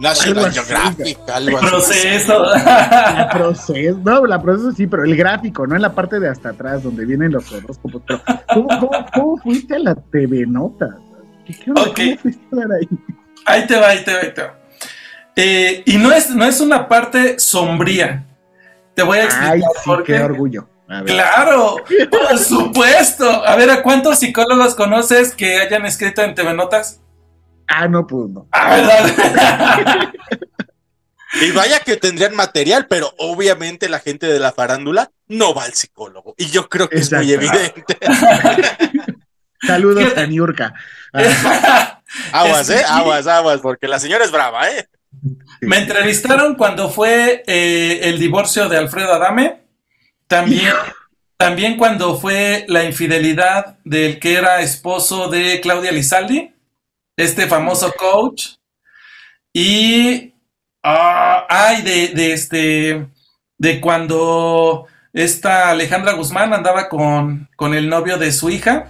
National 0.00 0.52
Geographic, 0.52 1.18
algo 1.28 1.58
así. 1.58 1.66
Proceso. 1.66 2.44
la 2.44 3.28
proceso. 3.30 4.00
No, 4.02 4.26
la 4.26 4.40
proceso 4.40 4.72
sí, 4.72 4.86
pero 4.86 5.04
el 5.04 5.16
gráfico, 5.16 5.66
no 5.66 5.76
en 5.76 5.82
la 5.82 5.94
parte 5.94 6.20
de 6.20 6.28
hasta 6.28 6.50
atrás, 6.50 6.82
donde 6.82 7.04
vienen 7.04 7.32
los 7.32 7.50
horóscopos. 7.52 8.02
Pero, 8.06 8.22
¿cómo, 8.52 8.68
cómo, 8.80 9.06
cómo 9.12 9.36
fuiste 9.38 9.76
a 9.76 9.78
la 9.78 9.94
TV 9.94 10.46
Notas? 10.46 10.94
¿Qué, 11.46 11.54
qué. 11.54 11.72
¿Cómo 11.72 11.92
fuiste 12.18 12.46
a 12.52 12.56
dar 12.56 12.72
ahí? 12.72 12.88
Ahí 13.44 13.66
te 13.66 13.76
va, 13.78 13.88
ahí 13.88 14.04
te 14.04 14.14
va, 14.14 14.20
ahí 14.20 14.34
te 14.34 14.42
va. 14.42 14.61
Eh, 15.36 15.82
y 15.86 15.96
no 15.96 16.12
es, 16.12 16.30
no 16.30 16.44
es 16.44 16.60
una 16.60 16.88
parte 16.88 17.38
sombría. 17.38 18.26
Te 18.94 19.02
voy 19.02 19.18
a 19.18 19.24
explicar 19.24 19.52
Ay, 19.52 19.60
sí, 19.60 19.66
por 19.84 20.04
qué 20.04 20.12
qué. 20.14 20.20
orgullo. 20.22 20.68
Claro, 21.06 21.76
por 22.10 22.38
supuesto. 22.38 23.24
A 23.46 23.56
ver, 23.56 23.70
¿a 23.70 23.82
cuántos 23.82 24.18
psicólogos 24.18 24.74
conoces 24.74 25.34
que 25.34 25.58
hayan 25.58 25.86
escrito 25.86 26.20
en 26.22 26.34
TV 26.34 26.52
Notas? 26.52 27.00
Ah, 27.66 27.88
no, 27.88 28.06
pues 28.06 28.28
no. 28.28 28.46
Ah. 28.52 30.10
Y 31.40 31.50
vaya 31.52 31.80
que 31.80 31.96
tendrían 31.96 32.36
material, 32.36 32.86
pero 32.88 33.14
obviamente 33.16 33.88
la 33.88 34.00
gente 34.00 34.26
de 34.26 34.38
la 34.38 34.52
farándula 34.52 35.12
no 35.28 35.54
va 35.54 35.64
al 35.64 35.72
psicólogo. 35.72 36.34
Y 36.36 36.50
yo 36.50 36.68
creo 36.68 36.90
que 36.90 36.98
es 36.98 37.10
muy 37.10 37.32
evidente. 37.32 37.96
Saludos 39.66 40.12
a 40.14 40.26
Niurka. 40.26 40.74
Aguas, 42.32 42.68
Es- 42.68 42.82
eh, 42.82 42.84
aguas, 42.86 43.26
aguas, 43.26 43.60
porque 43.62 43.88
la 43.88 43.98
señora 43.98 44.24
es 44.26 44.30
brava, 44.30 44.68
eh. 44.70 44.86
Me 45.62 45.78
entrevistaron 45.78 46.56
cuando 46.56 46.90
fue 46.90 47.44
eh, 47.46 48.00
el 48.02 48.18
divorcio 48.18 48.68
de 48.68 48.78
Alfredo 48.78 49.14
Adame. 49.14 49.60
También, 50.26 50.72
también 51.36 51.76
cuando 51.76 52.18
fue 52.18 52.64
la 52.66 52.82
infidelidad 52.82 53.78
del 53.84 54.18
que 54.18 54.34
era 54.34 54.60
esposo 54.60 55.28
de 55.28 55.60
Claudia 55.60 55.92
Lizaldi, 55.92 56.52
este 57.16 57.46
famoso 57.46 57.92
coach. 57.96 58.56
Y 59.52 60.34
ah, 60.82 61.46
ay, 61.48 61.82
de, 61.82 62.08
de 62.08 62.32
este 62.32 63.06
de 63.56 63.80
cuando 63.80 64.88
esta 65.12 65.70
Alejandra 65.70 66.14
Guzmán 66.14 66.52
andaba 66.52 66.88
con, 66.88 67.48
con 67.54 67.72
el 67.74 67.88
novio 67.88 68.18
de 68.18 68.32
su 68.32 68.50
hija. 68.50 68.88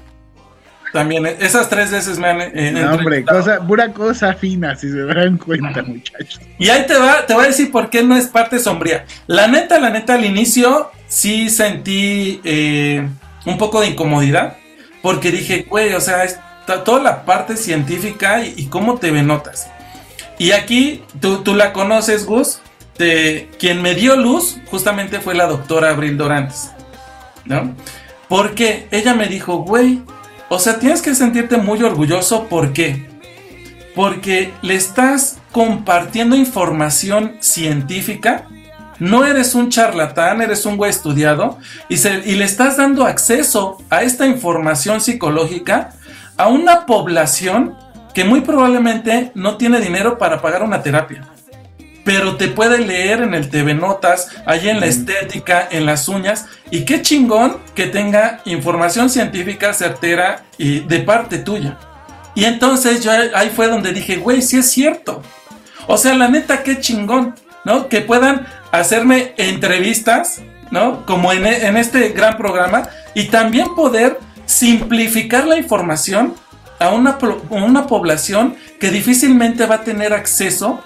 También, 0.92 1.24
eh, 1.24 1.36
esas 1.40 1.68
tres 1.70 1.90
veces 1.90 2.18
me 2.18 2.28
han 2.28 2.40
eh, 2.42 2.70
No, 2.72 2.94
hombre, 2.94 3.24
cosa, 3.24 3.66
pura 3.66 3.92
cosa 3.92 4.34
fina, 4.34 4.76
si 4.76 4.90
se 4.90 5.02
dan 5.04 5.38
cuenta, 5.38 5.82
muchachos. 5.82 6.40
Y 6.58 6.68
ahí 6.68 6.86
te 6.86 6.94
va, 6.96 7.24
te 7.26 7.32
voy 7.32 7.44
a 7.44 7.48
decir 7.48 7.72
por 7.72 7.88
qué 7.88 8.02
no 8.02 8.14
es 8.16 8.26
parte 8.26 8.58
sombría. 8.58 9.06
La 9.26 9.48
neta, 9.48 9.80
la 9.80 9.88
neta, 9.90 10.14
al 10.14 10.24
inicio 10.24 10.90
sí 11.08 11.48
sentí 11.48 12.40
eh, 12.44 13.08
un 13.46 13.56
poco 13.58 13.80
de 13.80 13.88
incomodidad. 13.88 14.56
Porque 15.00 15.32
dije, 15.32 15.66
güey, 15.68 15.94
o 15.94 16.00
sea, 16.00 16.24
está 16.24 16.84
toda 16.84 17.02
la 17.02 17.24
parte 17.24 17.56
científica 17.56 18.44
y, 18.44 18.54
y 18.56 18.66
cómo 18.66 18.98
te 18.98 19.10
notas. 19.10 19.68
Y 20.38 20.52
aquí, 20.52 21.02
tú, 21.20 21.38
tú 21.42 21.54
la 21.54 21.72
conoces, 21.72 22.26
Gus. 22.26 22.60
Te- 22.96 23.48
quien 23.58 23.80
me 23.80 23.94
dio 23.94 24.16
luz 24.16 24.58
justamente 24.66 25.20
fue 25.20 25.34
la 25.34 25.46
doctora 25.46 25.90
Abril 25.90 26.18
Dorantes. 26.18 26.70
¿No? 27.46 27.74
Porque 28.28 28.86
ella 28.90 29.14
me 29.14 29.26
dijo, 29.26 29.56
güey, 29.58 30.02
o 30.54 30.58
sea, 30.58 30.78
tienes 30.78 31.00
que 31.00 31.14
sentirte 31.14 31.56
muy 31.56 31.82
orgulloso. 31.82 32.46
¿Por 32.46 32.74
qué? 32.74 33.08
Porque 33.94 34.52
le 34.60 34.74
estás 34.74 35.38
compartiendo 35.50 36.36
información 36.36 37.38
científica. 37.40 38.48
No 38.98 39.24
eres 39.24 39.54
un 39.54 39.70
charlatán, 39.70 40.42
eres 40.42 40.66
un 40.66 40.76
güey 40.76 40.90
estudiado. 40.90 41.56
Y, 41.88 41.94
y 42.06 42.34
le 42.34 42.44
estás 42.44 42.76
dando 42.76 43.06
acceso 43.06 43.78
a 43.88 44.02
esta 44.02 44.26
información 44.26 45.00
psicológica 45.00 45.94
a 46.36 46.48
una 46.48 46.84
población 46.84 47.74
que 48.12 48.24
muy 48.24 48.42
probablemente 48.42 49.32
no 49.34 49.56
tiene 49.56 49.80
dinero 49.80 50.18
para 50.18 50.42
pagar 50.42 50.64
una 50.64 50.82
terapia. 50.82 51.22
Pero 52.04 52.36
te 52.36 52.48
puede 52.48 52.78
leer 52.78 53.22
en 53.22 53.34
el 53.34 53.48
TV 53.48 53.74
Notas, 53.74 54.28
allí 54.46 54.68
en 54.68 54.80
la 54.80 54.86
estética, 54.86 55.68
en 55.70 55.86
las 55.86 56.08
uñas. 56.08 56.46
Y 56.70 56.84
qué 56.84 57.02
chingón 57.02 57.58
que 57.74 57.86
tenga 57.86 58.40
información 58.44 59.08
científica 59.08 59.72
certera 59.72 60.44
y 60.58 60.80
de 60.80 60.98
parte 61.00 61.38
tuya. 61.38 61.78
Y 62.34 62.44
entonces 62.44 63.02
yo 63.02 63.12
ahí 63.34 63.50
fue 63.54 63.68
donde 63.68 63.92
dije, 63.92 64.16
güey, 64.16 64.42
sí 64.42 64.58
es 64.58 64.70
cierto. 64.70 65.22
O 65.86 65.96
sea, 65.96 66.14
la 66.14 66.28
neta, 66.28 66.62
qué 66.62 66.80
chingón, 66.80 67.34
¿no? 67.64 67.88
Que 67.88 68.00
puedan 68.00 68.46
hacerme 68.70 69.34
entrevistas, 69.36 70.40
¿no? 70.70 71.04
Como 71.06 71.32
en, 71.32 71.46
en 71.46 71.76
este 71.76 72.08
gran 72.10 72.36
programa. 72.36 72.88
Y 73.14 73.24
también 73.24 73.74
poder 73.74 74.18
simplificar 74.46 75.46
la 75.46 75.56
información 75.56 76.34
a 76.78 76.90
una, 76.90 77.18
una 77.50 77.86
población 77.86 78.56
que 78.80 78.90
difícilmente 78.90 79.66
va 79.66 79.76
a 79.76 79.84
tener 79.84 80.12
acceso 80.12 80.82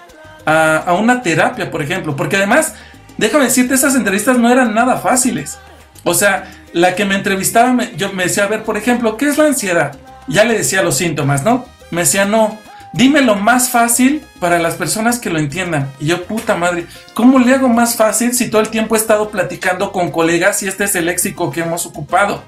a, 0.47 0.79
a 0.79 0.95
una 0.95 1.21
terapia, 1.23 1.71
por 1.71 1.83
ejemplo. 1.83 2.17
Porque 2.17 2.37
además, 2.37 2.75
déjame 3.19 3.45
decirte, 3.45 3.75
esas 3.75 3.95
entrevistas 3.95 4.39
no 4.39 4.51
eran 4.51 4.73
nada 4.75 4.97
fáciles. 4.97 5.59
O 6.05 6.15
sea, 6.15 6.51
la 6.73 6.95
que 6.95 7.05
me 7.05 7.15
entrevistaba, 7.17 7.73
me- 7.73 7.95
yo 7.97 8.13
me 8.13 8.25
decía, 8.25 8.45
a 8.45 8.49
ver, 8.49 8.63
por 8.63 8.77
ejemplo, 8.77 9.17
¿qué 9.17 9.29
es 9.29 9.37
la 9.37 9.45
ansiedad? 9.45 9.97
Ya 10.29 10.45
le 10.45 10.57
decía 10.57 10.83
los 10.83 10.97
síntomas, 10.97 11.43
¿no? 11.45 11.65
Me 11.91 12.03
decía, 12.03 12.25
no, 12.25 12.59
dime 12.93 13.21
lo 13.23 13.35
más 13.37 13.71
fácil 13.71 14.23
para 14.41 14.59
las 14.59 14.75
personas 14.75 15.19
que 15.19 15.31
lo 15.31 15.39
entiendan. 15.39 15.91
Y 16.01 16.07
yo, 16.07 16.25
puta 16.25 16.55
madre, 16.57 16.87
¿cómo 17.15 17.39
le 17.39 17.55
hago 17.55 17.69
más 17.69 17.97
fácil 17.97 18.35
si 18.35 18.49
todo 18.51 18.61
el 18.61 18.69
tiempo 18.69 18.95
he 18.95 18.99
estado 18.99 19.31
platicando 19.31 19.93
con 19.93 20.11
colegas 20.11 20.63
y 20.63 20.69
este 20.69 20.85
es 20.85 20.95
el 20.95 21.07
léxico 21.07 21.51
que 21.51 21.61
hemos 21.61 21.87
ocupado? 21.87 22.43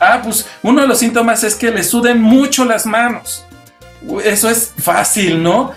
Ah, 0.00 0.20
pues 0.22 0.46
uno 0.62 0.80
de 0.82 0.86
los 0.88 0.98
síntomas 0.98 1.44
es 1.44 1.54
que 1.54 1.70
le 1.70 1.82
suden 1.82 2.20
mucho 2.22 2.64
las 2.64 2.86
manos. 2.86 3.44
Eso 4.24 4.48
es 4.48 4.72
fácil, 4.78 5.42
¿no? 5.42 5.72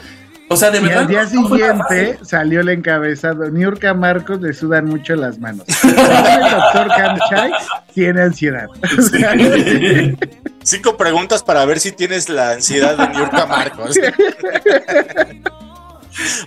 O 0.50 0.56
sea, 0.56 0.72
de 0.72 0.78
Y 0.78 0.82
verdad. 0.82 1.00
al 1.00 1.08
día 1.08 1.24
no 1.24 1.30
siguiente 1.30 2.20
salió 2.24 2.62
el 2.62 2.70
encabezado. 2.70 3.50
Niurka 3.50 3.94
Marcos 3.94 4.42
le 4.42 4.54
sudan 4.54 4.86
mucho 4.86 5.16
las 5.16 5.40
manos. 5.40 5.66
el 5.84 6.50
doctor 6.52 6.88
Kamchai 6.88 7.52
tiene 7.94 8.22
ansiedad. 8.22 8.68
O 8.98 9.02
sea, 9.02 9.32
fácil. 9.32 10.18
Cinco 10.64 10.96
preguntas 10.98 11.44
para 11.44 11.66
ver 11.66 11.80
si 11.80 11.92
tienes 11.92 12.30
la 12.30 12.52
ansiedad 12.52 12.98
de 12.98 13.08
Niurka 13.10 13.46
Marcos. 13.46 13.98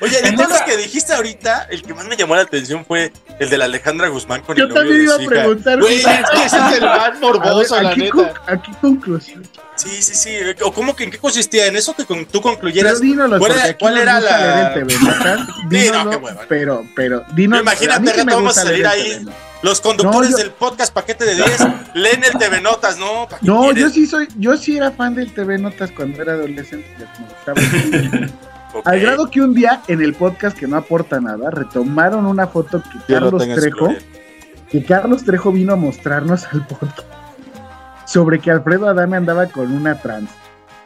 Oye, 0.00 0.22
de 0.22 0.32
todos 0.32 0.48
los 0.50 0.62
que 0.62 0.76
dijiste 0.76 1.12
ahorita, 1.12 1.68
el 1.70 1.82
que 1.82 1.94
más 1.94 2.06
me 2.06 2.16
llamó 2.16 2.34
la 2.34 2.42
atención 2.42 2.84
fue 2.84 3.12
el 3.38 3.48
de 3.50 3.58
la 3.58 3.66
Alejandra 3.66 4.08
Guzmán 4.08 4.42
con 4.42 4.56
Yo 4.56 4.64
el 4.64 4.68
novio 4.70 4.80
también 4.82 4.98
de 4.98 5.04
iba 5.04 5.14
a 5.14 5.18
preguntar. 5.28 5.80
Güey, 5.80 5.96
es 6.00 6.06
que 6.06 6.44
ese 6.44 6.56
es 6.56 6.72
el 6.78 6.80
más 6.84 7.20
morboso, 7.20 7.74
A 7.74 7.78
ver, 7.78 7.84
la 7.84 7.90
aquí, 7.90 8.00
neta. 8.00 8.12
con- 8.12 8.30
aquí 8.46 8.72
conclusión. 8.80 9.42
Sí, 9.76 10.02
sí, 10.02 10.14
sí. 10.14 10.36
O 10.62 10.72
cómo 10.72 10.94
que 10.94 11.04
en 11.04 11.10
qué 11.10 11.18
consistía 11.18 11.66
en 11.66 11.76
eso 11.76 11.94
que 11.94 12.04
con- 12.04 12.26
tú 12.26 12.40
concluyeras. 12.40 12.94
Pero 12.94 13.04
dínoslo, 13.04 13.38
¿Cuál 13.38 13.52
era- 13.52 13.64
aquí 13.64 13.74
cuál 13.80 13.96
era 13.98 14.20
la- 14.20 14.74
TV 14.74 14.94
no, 14.94 15.46
Dínoslo, 15.70 16.10
qué 16.10 16.16
hueva. 16.16 16.42
pero, 16.48 16.86
pero, 16.94 17.24
dinos. 17.34 17.60
Imagínate, 17.60 18.10
sí 18.12 18.16
rato 18.18 18.36
vamos 18.36 18.58
a 18.58 18.62
salir 18.62 18.86
ahí. 18.86 19.18
TV. 19.20 19.32
Los 19.62 19.80
conductores 19.82 20.30
No, 20.30 20.36
yo- 20.38 20.42
del 20.42 20.52
podcast 20.52 20.92
Paquete 20.92 21.24
de 21.26 21.34
10 21.34 21.60
leen 21.94 22.24
el 22.24 22.32
TV 22.32 22.60
Notas, 22.62 22.96
¿no? 22.98 23.26
¿Pa' 23.28 23.38
qué 23.38 23.46
No, 23.46 23.60
quieres? 23.64 23.82
yo 23.84 23.90
sí 23.90 24.06
soy, 24.06 24.26
yo 24.36 24.56
sí 24.56 24.76
era 24.78 24.90
fan 24.90 25.14
del 25.14 25.32
TV 25.34 25.58
Notas 25.58 25.90
cuando 25.92 26.20
era 26.22 26.32
adolescente. 26.32 26.86
ya 26.98 27.54
me 27.54 27.60
gustaba. 27.62 28.28
Ok. 28.72 28.86
Al 28.86 29.00
grado 29.00 29.30
que 29.30 29.40
un 29.40 29.54
día 29.54 29.82
en 29.88 30.00
el 30.00 30.14
podcast 30.14 30.56
que 30.56 30.66
no 30.66 30.76
aporta 30.76 31.20
nada, 31.20 31.50
retomaron 31.50 32.26
una 32.26 32.46
foto 32.46 32.82
que 32.82 33.12
Carlos 33.12 33.42
Trejo, 33.42 33.86
gloria. 33.86 33.98
que 34.70 34.84
Carlos 34.84 35.24
Trejo 35.24 35.52
vino 35.52 35.72
a 35.72 35.76
mostrarnos 35.76 36.46
al 36.52 36.66
podcast 36.66 37.08
sobre 38.06 38.40
que 38.40 38.50
Alfredo 38.50 38.88
Adame 38.88 39.16
andaba 39.16 39.46
con 39.46 39.72
una 39.72 40.00
trans. 40.00 40.30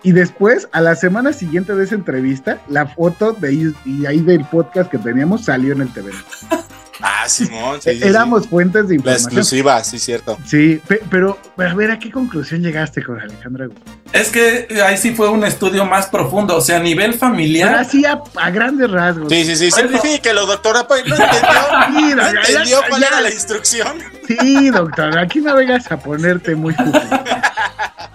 Y 0.03 0.13
después, 0.13 0.69
a 0.73 0.83
la 0.83 0.95
semana 0.97 1.33
siguiente 1.33 1.75
de 1.75 1.85
esa 1.85 1.95
entrevista, 1.95 2.61
la 2.69 2.87
foto 2.87 3.33
de 3.33 3.73
y 3.87 4.05
ahí 4.05 4.21
del 4.21 4.45
podcast 4.45 4.91
que 4.91 4.99
teníamos 4.99 5.47
salió 5.47 5.73
en 5.73 5.81
el 5.81 5.93
TV. 5.93 6.13
Ah, 7.01 7.25
Simón, 7.29 7.83
sí, 7.83 7.91
sí, 7.93 7.99
sí. 8.03 8.09
Éramos 8.09 8.47
fuentes 8.49 8.83
de 8.85 8.89
La 8.91 8.95
información. 8.95 9.27
exclusiva, 9.27 9.83
sí, 9.85 9.99
cierto. 9.99 10.39
Sí, 10.47 10.81
pe- 10.87 11.01
pero 11.11 11.39
a 11.59 11.75
ver, 11.75 11.91
¿a 11.91 11.99
qué 11.99 12.11
conclusión 12.11 12.63
llegaste 12.63 13.03
con 13.03 13.21
Alejandra? 13.21 13.67
Es 14.13 14.29
que 14.31 14.69
ahí 14.87 14.97
sí 14.97 15.13
fue 15.15 15.29
un 15.29 15.45
estudio 15.45 15.85
más 15.85 16.07
profundo, 16.07 16.57
o 16.57 16.61
sea, 16.61 16.77
a 16.77 16.81
nivel 16.81 17.11
Pero 17.11 17.19
familiar. 17.19 17.75
así 17.75 18.05
a, 18.07 18.21
a 18.37 18.51
grandes 18.51 18.89
rasgos. 18.91 19.29
Sí, 19.29 19.45
sí, 19.45 19.57
sí, 19.57 19.71
Bueno. 19.71 19.89
simplifíquelo, 19.91 20.47
doctora. 20.47 20.87
pues, 20.87 21.05
¿No 21.07 21.17
entendió? 21.17 21.41
Sí, 21.89 22.15
¿No 22.15 22.23
ya- 22.23 22.31
entendió 22.31 22.81
ya- 22.81 22.89
cuál 22.89 23.01
ya- 23.01 23.09
era 23.09 23.21
la 23.23 23.31
instrucción? 23.31 23.99
Sí, 24.29 24.71
doctor, 24.71 25.19
aquí 25.19 25.41
no 25.41 25.55
vengas 25.57 25.91
a 25.91 25.99
ponerte 25.99 26.55
muy. 26.55 26.75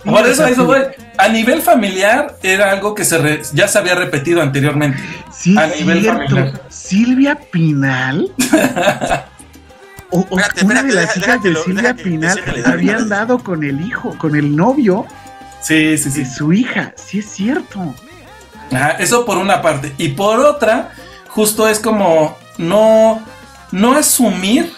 Por 0.06 0.26
eso, 0.26 0.46
eso 0.48 0.66
fue. 0.66 0.96
A 1.18 1.28
nivel 1.28 1.62
familiar 1.62 2.38
era 2.42 2.72
algo 2.72 2.96
que 2.96 3.04
se 3.04 3.18
re- 3.18 3.42
ya 3.54 3.68
se 3.68 3.78
había 3.78 3.94
repetido 3.96 4.42
anteriormente. 4.42 4.98
Sí, 5.38 5.58
A 5.58 5.68
nivel 5.68 6.02
cierto. 6.02 6.22
familiar. 6.30 6.62
Silvia 6.70 7.38
Pinal. 7.52 8.32
O, 10.12 10.26
o 10.30 10.40
Espérate, 10.40 10.66
una 10.66 10.80
espérate, 10.80 10.88
de 10.88 10.94
las 10.96 11.18
hijas 11.18 11.44
de 11.44 11.56
Silvia 11.56 11.94
Pinal 11.94 12.34
Silvia 12.34 12.54
le 12.54 12.62
da 12.64 12.72
habían 12.72 12.94
ganas. 12.96 13.10
dado 13.10 13.40
con 13.44 13.64
el 13.64 13.82
hijo, 13.82 14.18
con 14.18 14.36
el 14.36 14.56
novio 14.56 15.06
Sí, 15.62 15.98
sí, 15.98 16.10
de 16.10 16.26
sí. 16.26 16.26
su 16.26 16.52
hija. 16.54 16.94
Sí, 16.96 17.20
es 17.20 17.30
cierto. 17.30 17.94
Ajá, 18.72 18.92
eso 18.94 19.26
por 19.26 19.38
una 19.38 19.62
parte. 19.62 19.94
Y 19.98 20.10
por 20.10 20.40
otra, 20.40 20.92
justo 21.28 21.68
es 21.68 21.80
como 21.80 22.38
no, 22.58 23.22
no 23.72 23.94
asumir 23.94 24.72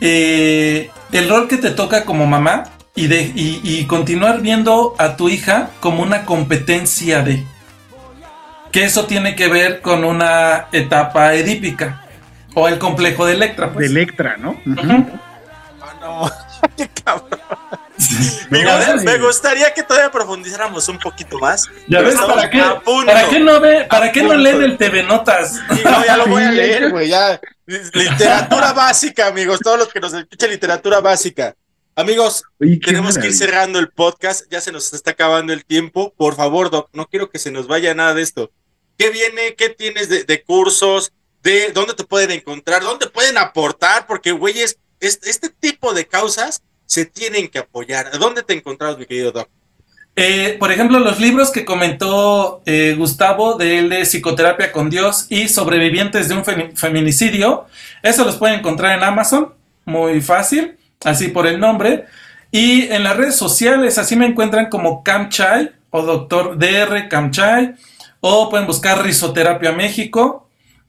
eh, 0.00 0.90
el 1.12 1.28
rol 1.28 1.48
que 1.48 1.56
te 1.58 1.70
toca 1.70 2.04
como 2.04 2.26
mamá 2.26 2.64
y, 2.94 3.06
de, 3.08 3.32
y, 3.34 3.60
y 3.62 3.86
continuar 3.86 4.40
viendo 4.40 4.94
a 4.98 5.16
tu 5.16 5.28
hija 5.28 5.70
como 5.80 6.02
una 6.02 6.24
competencia 6.24 7.22
de. 7.22 7.44
Que 8.72 8.84
eso 8.84 9.04
tiene 9.06 9.36
que 9.36 9.48
ver 9.48 9.80
con 9.82 10.04
una 10.04 10.66
etapa 10.72 11.34
edípica. 11.34 12.03
O 12.54 12.68
el 12.68 12.78
complejo 12.78 13.26
de 13.26 13.34
Electra. 13.34 13.66
De 13.68 13.72
Pues. 13.74 13.90
Electra, 13.90 14.36
¿no? 14.36 14.60
Ah, 14.78 15.94
no. 16.00 16.30
Qué 16.76 16.88
cabrón. 17.04 17.40
Me, 18.50 18.64
gusta- 18.64 19.18
gustaría 19.18 19.72
que 19.72 19.82
todavía 19.82 20.10
profundizáramos 20.10 20.88
un 20.88 20.98
poquito 20.98 21.38
más. 21.38 21.66
¿Ya 21.88 22.00
ves 22.00 22.16
para 22.16 22.50
qué, 22.50 22.60
para 23.06 23.28
qué 23.28 23.38
no 23.40 23.60
ve, 23.60 23.84
para 23.88 24.12
qué 24.12 24.22
no 24.22 24.34
leen 24.34 24.62
el 24.62 24.76
TV 24.76 25.02
Notas? 25.04 25.60
Sí, 25.72 25.80
no, 25.84 26.04
ya 26.04 26.16
lo 26.16 26.26
voy 26.26 26.42
a 26.42 26.50
leer, 26.52 26.90
güey. 26.90 27.08
Ya. 27.08 27.40
Literatura 27.66 28.72
básica, 28.72 29.28
amigos. 29.28 29.60
Todos 29.60 29.78
los 29.78 29.88
que 29.92 30.00
nos 30.00 30.12
escuchan 30.12 30.50
literatura 30.50 31.00
básica. 31.00 31.54
Amigos, 31.96 32.42
Oye, 32.60 32.78
tenemos 32.84 33.16
que 33.16 33.28
ir 33.28 33.34
cerrando 33.34 33.78
el 33.78 33.88
podcast. 33.90 34.42
Ya 34.50 34.60
se 34.60 34.72
nos 34.72 34.92
está 34.92 35.12
acabando 35.12 35.52
el 35.52 35.64
tiempo. 35.64 36.12
Por 36.16 36.34
favor, 36.34 36.70
Doc, 36.70 36.90
no 36.92 37.06
quiero 37.06 37.30
que 37.30 37.38
se 37.38 37.52
nos 37.52 37.68
vaya 37.68 37.94
nada 37.94 38.12
de 38.14 38.22
esto. 38.22 38.50
¿Qué 38.98 39.10
viene? 39.10 39.54
¿Qué 39.56 39.68
tienes 39.70 40.08
de, 40.08 40.24
de 40.24 40.42
cursos? 40.42 41.12
¿De 41.44 41.70
dónde 41.72 41.94
te 41.94 42.02
pueden 42.04 42.32
encontrar? 42.32 42.82
¿Dónde 42.82 43.06
pueden 43.06 43.38
aportar? 43.38 44.06
Porque, 44.08 44.32
güeyes, 44.32 44.78
es- 44.98 45.20
este 45.24 45.50
tipo 45.50 45.92
de 45.94 46.06
causas 46.06 46.62
se 46.86 47.04
tienen 47.04 47.48
que 47.48 47.58
apoyar. 47.60 48.18
¿Dónde 48.18 48.42
te 48.42 48.54
encontramos, 48.54 48.98
mi 48.98 49.06
querido 49.06 49.30
Doc? 49.30 49.48
Eh, 50.16 50.56
por 50.60 50.70
ejemplo, 50.72 51.00
los 51.00 51.20
libros 51.20 51.50
que 51.50 51.64
comentó 51.64 52.62
eh, 52.66 52.94
Gustavo 52.96 53.54
de 53.54 53.78
él 53.80 53.88
de 53.90 54.06
Psicoterapia 54.06 54.70
con 54.72 54.88
Dios 54.88 55.26
y 55.28 55.48
Sobrevivientes 55.48 56.28
de 56.28 56.34
un 56.36 56.44
femi- 56.44 56.74
feminicidio, 56.76 57.66
eso 58.02 58.24
los 58.24 58.36
pueden 58.36 58.60
encontrar 58.60 58.96
en 58.96 59.02
Amazon, 59.04 59.52
muy 59.84 60.20
fácil, 60.22 60.78
así 61.04 61.28
por 61.28 61.46
el 61.46 61.58
nombre. 61.60 62.06
Y 62.52 62.82
en 62.92 63.02
las 63.02 63.16
redes 63.16 63.34
sociales, 63.36 63.98
así 63.98 64.14
me 64.14 64.26
encuentran 64.26 64.70
como 64.70 65.02
Camchai 65.02 65.72
o 65.90 66.02
Doctor 66.02 66.56
DR 66.58 67.08
Camchai, 67.08 67.74
o 68.20 68.48
pueden 68.48 68.66
buscar 68.68 69.02
Risoterapia 69.02 69.72
México. 69.72 70.43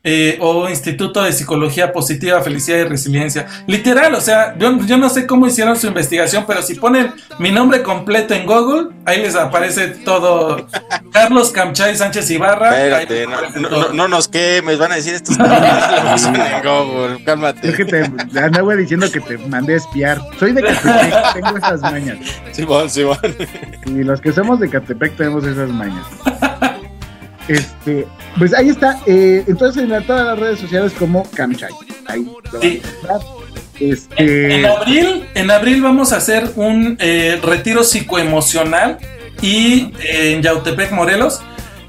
Eh, 0.07 0.38
o 0.40 0.69
Instituto 0.69 1.23
de 1.23 1.34
Psicología 1.34 1.91
Positiva, 1.91 2.40
Felicidad 2.41 2.77
y 2.77 2.84
Resiliencia. 2.84 3.48
Literal, 3.65 4.14
o 4.14 4.22
sea, 4.22 4.56
yo, 4.57 4.77
yo 4.86 4.98
no 4.98 5.10
sé 5.10 5.26
cómo 5.26 5.48
hicieron 5.48 5.76
su 5.76 5.88
investigación, 5.88 6.45
pero 6.48 6.61
si 6.61 6.76
ponen 6.76 7.11
mi 7.40 7.52
nombre 7.52 7.82
completo 7.82 8.36
en 8.36 8.45
Google, 8.45 8.90
ahí 9.06 9.22
les 9.22 9.36
aparece 9.36 9.88
todo. 9.88 10.68
Carlos 11.11 11.49
Camchay 11.52 11.95
Sánchez 11.95 12.30
Ibarra. 12.30 12.69
Espérate, 12.77 13.26
no, 13.26 13.60
no, 13.61 13.69
no- 13.69 13.94
no 13.94 14.07
nos 14.07 14.27
quemes, 14.27 14.77
van 14.77 14.91
a 14.91 14.95
decir 14.95 15.15
estos 15.15 15.38
en 15.40 16.64
Google, 16.64 17.23
cálmate. 17.26 17.69
Es 17.69 17.76
que 17.76 17.86
te 17.86 18.03
andaba 18.40 18.76
diciendo 18.76 19.10
que 19.11 19.19
te 19.22 19.38
mandé 19.40 19.73
a 19.73 19.77
espiar. 19.77 20.22
Soy 20.40 20.53
de 20.53 20.61
Catepec, 20.61 21.34
tengo 21.34 21.57
esas 21.57 21.82
mañas. 21.82 22.18
Simón, 22.52 22.90
Simón. 22.90 23.18
Y 23.88 24.03
los 24.03 24.22
que 24.22 24.32
somos 24.32 24.60
de 24.60 24.69
Catepec 24.69 25.18
tenemos 25.18 25.44
esas 25.45 25.69
mañas. 25.69 26.06
Este, 27.48 28.08
pues 28.38 28.54
ahí 28.54 28.70
está. 28.70 29.00
eh, 29.06 29.44
entonces 29.48 29.84
en 29.84 30.04
todas 30.06 30.26
las 30.26 30.40
redes 30.40 30.60
sociales 30.60 30.94
como 30.98 31.24
Camchay. 31.32 31.70
Ahí 32.08 32.28
lo 32.52 32.62
Sí. 32.62 32.82
En, 33.80 33.92
Este, 33.92 34.56
en 34.56 34.66
abril, 34.66 35.28
en 35.36 35.52
abril 35.52 35.82
vamos 35.82 36.14
a 36.14 36.18
hacer 36.18 36.50
un 36.56 36.98
eh, 37.00 37.40
retiro 37.44 37.84
psicoemocional 37.84 38.98
y 39.42 39.94
eh, 40.00 40.34
en 40.34 40.42
Yautepec, 40.42 40.92
Morelos. 40.92 41.42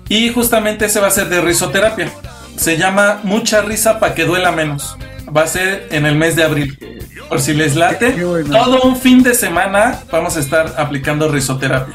Y 0.09 0.31
justamente 0.33 0.87
ese 0.87 1.01
va 1.01 1.09
a 1.09 1.11
ser 1.11 1.29
de 1.29 1.41
risoterapia. 1.41 2.11
Se 2.57 2.77
llama 2.77 3.21
Mucha 3.25 3.63
risa 3.63 3.99
para 3.99 4.15
que 4.15 4.25
duela 4.25 4.53
menos. 4.53 4.97
Va 5.35 5.43
a 5.43 5.47
ser 5.47 5.89
en 5.91 6.07
el 6.07 6.15
mes 6.17 6.37
de 6.37 6.45
abril. 6.45 6.79
Por 7.29 7.41
si 7.41 7.55
les 7.55 7.75
late, 7.75 8.13
bueno. 8.25 8.51
todo 8.57 8.83
un 8.83 8.97
fin 8.97 9.23
de 9.23 9.35
semana 9.35 10.01
vamos 10.13 10.37
a 10.37 10.41
estar 10.41 10.75
aplicando 10.79 11.29
risoterapia. 11.29 11.95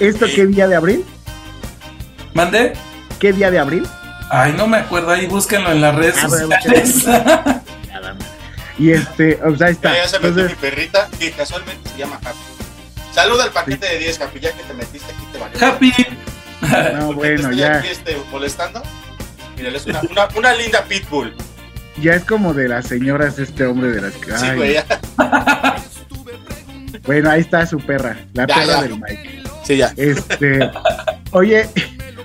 ¿Esto 0.00 0.26
qué 0.34 0.46
día 0.46 0.66
de 0.66 0.76
abril? 0.76 1.04
¿Mande? 2.34 2.72
¿Qué 3.18 3.32
día 3.32 3.50
de 3.50 3.58
abril? 3.58 3.86
Ay, 4.30 4.52
no 4.56 4.66
me 4.66 4.78
acuerdo, 4.78 5.10
ahí 5.10 5.26
búsquenlo 5.26 5.70
en 5.70 5.80
las 5.80 5.94
redes 5.94 6.16
Ah, 6.22 6.28
sociales. 6.28 7.04
Y 8.78 8.90
este, 8.90 9.36
pues 9.36 9.62
ahí 9.62 9.72
está. 9.72 9.92
Ya, 9.92 10.02
ya 10.02 10.08
se 10.08 10.16
metió 10.18 10.28
Entonces, 10.30 10.50
mi 10.56 10.60
perrita, 10.70 11.08
que 11.18 11.30
casualmente 11.30 11.88
se 11.90 11.96
llama 11.98 12.16
Happy. 12.24 12.38
Saluda 13.12 13.44
al 13.44 13.50
paquete 13.50 13.86
de 13.86 13.98
10, 13.98 14.20
Happy, 14.20 14.40
ya 14.40 14.52
que 14.52 14.62
te 14.64 14.74
metiste 14.74 15.12
aquí 15.12 15.24
te 15.32 15.38
valió. 15.38 15.64
Happy. 15.64 15.92
no, 16.98 17.06
Porque 17.06 17.34
bueno, 17.34 17.50
te 17.50 17.56
ya, 17.56 17.76
aquí 17.76 17.88
este, 17.88 18.16
molestando. 18.32 18.82
Mira, 19.56 19.68
es 19.70 19.86
una, 19.86 20.00
una, 20.10 20.28
una 20.34 20.54
linda 20.54 20.82
pitbull. 20.82 21.32
ya 22.02 22.14
es 22.14 22.24
como 22.24 22.52
de 22.52 22.66
las 22.68 22.86
señoras 22.88 23.38
este 23.38 23.64
hombre 23.64 23.92
de 23.92 24.00
las 24.00 24.12
que. 24.14 24.36
Sí, 24.36 24.44
ay, 24.46 24.56
güey, 24.56 24.72
ya. 24.74 24.84
bueno, 27.06 27.30
ahí 27.30 27.40
está 27.42 27.64
su 27.66 27.78
perra, 27.78 28.16
la 28.32 28.46
Ya, 28.48 28.54
perra 28.56 28.66
ya. 28.66 28.82
del 28.82 28.98
Mike. 29.00 29.42
Sí, 29.64 29.76
ya. 29.76 29.92
Este, 29.96 30.68
oye, 31.30 31.68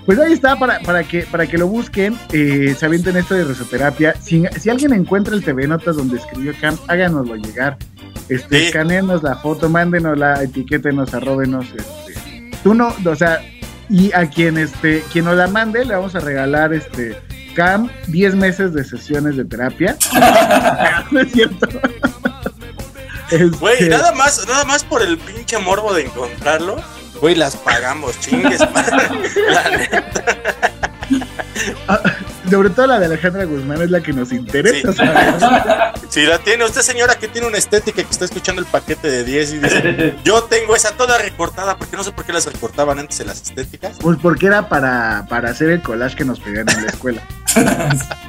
pues 0.10 0.18
ahí 0.18 0.34
está 0.34 0.56
para, 0.56 0.80
para 0.80 1.04
que 1.04 1.22
para 1.22 1.46
que 1.46 1.56
lo 1.56 1.68
busquen, 1.68 2.20
eh, 2.34 2.76
se 2.76 2.84
avienten 2.84 3.16
esto 3.16 3.36
de 3.36 3.44
risoterapia. 3.44 4.16
Si, 4.20 4.44
si 4.60 4.72
alguien 4.72 4.92
encuentra 4.92 5.36
el 5.36 5.44
TV 5.44 5.68
Notas 5.68 5.98
donde 5.98 6.18
escribió 6.18 6.52
Cam, 6.60 6.76
háganoslo 6.88 7.36
llegar. 7.36 7.78
Este, 8.28 8.58
Sí. 8.58 8.66
escaneenos 8.66 9.22
la 9.22 9.36
foto, 9.36 9.70
mándenosla, 9.70 10.42
etiquétenos, 10.42 11.14
arrobenos, 11.14 11.68
este. 11.78 12.50
Tú 12.64 12.74
no, 12.74 12.92
o 13.06 13.16
sea, 13.16 13.40
y 13.88 14.12
a 14.14 14.28
quien 14.28 14.58
este, 14.58 15.04
quien 15.14 15.26
nos 15.26 15.38
la 15.38 15.46
mande, 15.46 15.86
le 15.86 15.94
vamos 15.94 16.16
a 16.16 16.22
regalar 16.22 16.74
este 16.74 17.16
Cam 17.54 17.88
10 18.08 18.34
meses 18.34 18.74
de 18.74 18.84
sesiones 18.86 19.38
de 19.38 19.46
terapia. 19.46 19.96
no 21.12 21.20
es 21.20 21.32
cierto. 21.32 21.68
Güey, 23.60 23.74
Este, 23.76 23.90
nada 23.90 24.12
más, 24.14 24.44
nada 24.48 24.66
más 24.66 24.84
por 24.84 25.04
el 25.04 25.20
pinche 25.20 25.60
morbo 25.60 25.94
de 25.94 26.06
encontrarlo. 26.06 26.78
Güey, 27.22 27.36
las 27.36 27.56
pagamos, 27.58 28.20
chingues. 28.20 28.60
madre. 28.74 29.10
La 29.50 29.70
neta. 29.78 30.60
sobre 32.50 32.70
todo 32.70 32.88
la 32.88 33.00
de 33.00 33.06
Alejandra 33.08 33.44
Guzmán 33.46 33.82
es 33.82 33.90
la 33.90 34.02
que 34.02 34.14
nos 34.14 34.32
interesa 34.32 34.94
Sí. 34.94 35.06
Si 36.10 36.24
la 36.24 36.40
tiene 36.40 36.66
usted, 36.66 36.82
señora, 36.82 37.16
que 37.16 37.28
tiene 37.28 37.48
una 37.48 37.58
estética 37.58 38.04
que 38.04 38.10
está 38.10 38.26
escuchando 38.26 38.62
el 38.62 38.68
paquete 38.68 39.10
de 39.10 39.24
10 39.24 39.54
y 39.54 39.58
dice, 39.60 40.16
yo 40.24 40.44
tengo 40.44 40.76
esa 40.76 40.92
toda 40.92 41.18
recortada, 41.18 41.78
porque 41.78 41.96
no 41.98 42.04
sé 42.04 42.12
por 42.12 42.26
qué 42.26 42.34
las 42.34 42.46
recortaban 42.46 43.00
antes 43.00 43.20
en 43.20 43.28
las 43.28 43.42
estéticas. 43.42 43.98
Pues 44.00 44.18
porque 44.22 44.48
era 44.48 44.70
para, 44.70 45.26
para 45.30 45.50
hacer 45.52 45.70
el 45.70 45.82
collage 45.82 46.16
que 46.16 46.26
nos 46.26 46.40
pedían 46.40 46.68
en 46.70 46.86
la 46.86 46.92
escuela. 46.92 47.22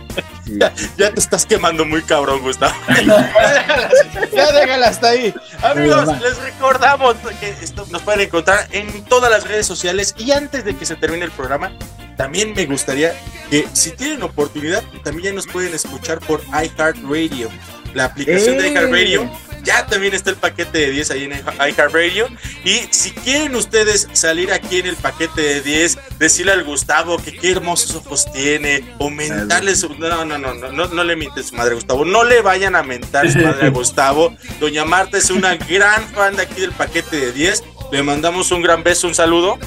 Ya 0.59 1.13
te 1.13 1.21
estás 1.21 1.47
quemando 1.47 1.85
muy 1.85 2.03
cabrón, 2.03 2.41
Gustavo. 2.43 2.75
ya 4.33 4.53
déjala 4.53 4.89
hasta 4.89 5.09
ahí. 5.09 5.35
Amigos, 5.63 6.07
les 6.21 6.39
recordamos 6.39 7.17
que 7.39 7.55
esto 7.63 7.87
nos 7.91 8.03
pueden 8.03 8.23
encontrar 8.23 8.67
en 8.73 9.05
todas 9.05 9.31
las 9.31 9.47
redes 9.47 9.67
sociales. 9.67 10.15
Y 10.19 10.33
antes 10.33 10.65
de 10.65 10.77
que 10.77 10.87
se 10.87 10.97
termine 10.97 11.25
el 11.25 11.31
programa, 11.31 11.73
también 12.17 12.53
me 12.55 12.67
gustaría 12.67 13.15
que 13.49 13.67
si 13.73 13.93
tienen 13.93 14.23
oportunidad, 14.23 14.83
también 15.03 15.27
ya 15.27 15.33
nos 15.33 15.47
pueden 15.47 15.75
escuchar 15.75 16.21
por 16.21 16.43
iHeartRadio. 16.49 17.49
La 17.95 18.05
aplicación 18.05 18.59
de 18.59 18.69
¡Eh! 18.69 18.73
iHeartRadio. 18.73 19.31
Ya 19.63 19.87
también 19.87 20.15
está 20.15 20.31
el 20.31 20.37
paquete 20.37 20.79
de 20.79 20.91
10 20.91 21.11
ahí 21.11 21.25
en 21.25 21.33
iHeartRadio. 21.33 22.29
Y 22.65 22.81
si 22.91 23.11
quieren 23.11 23.55
ustedes 23.55 24.09
salir 24.13 24.53
aquí 24.53 24.79
en 24.79 24.87
el 24.87 24.97
paquete 24.97 25.41
de 25.41 25.61
10, 25.61 25.99
decirle 26.19 26.53
al 26.53 26.65
Gustavo 26.65 27.19
que 27.19 27.33
qué 27.33 27.53
hermosos 27.53 27.95
ojos 27.97 28.31
tiene, 28.33 28.85
o 28.99 29.11
mentarle 29.11 29.77
su. 29.77 29.95
No, 29.95 30.25
no, 30.25 30.39
no, 30.39 30.55
no, 30.55 30.73
no, 30.73 30.87
no 30.87 31.05
le 31.05 31.17
mienten 31.17 31.45
su 31.45 31.55
madre 31.55 31.75
Gustavo. 31.75 32.05
No 32.05 32.25
le 32.25 32.41
vayan 32.43 32.77
a 32.77 32.83
mentar 32.83 33.31
su 33.31 33.39
madre 33.39 33.67
a 33.67 33.71
Gustavo. 33.71 34.35
Doña 34.59 34.85
Marta 34.85 35.19
es 35.19 35.31
una 35.31 35.57
gran 35.57 36.09
fan 36.09 36.37
de 36.37 36.43
aquí 36.43 36.61
del 36.61 36.73
paquete 36.73 37.17
de 37.17 37.33
10. 37.33 37.65
Le 37.93 38.03
mandamos 38.03 38.51
un 38.53 38.63
gran 38.63 38.83
beso, 38.83 39.07
un 39.07 39.15
saludo. 39.15 39.59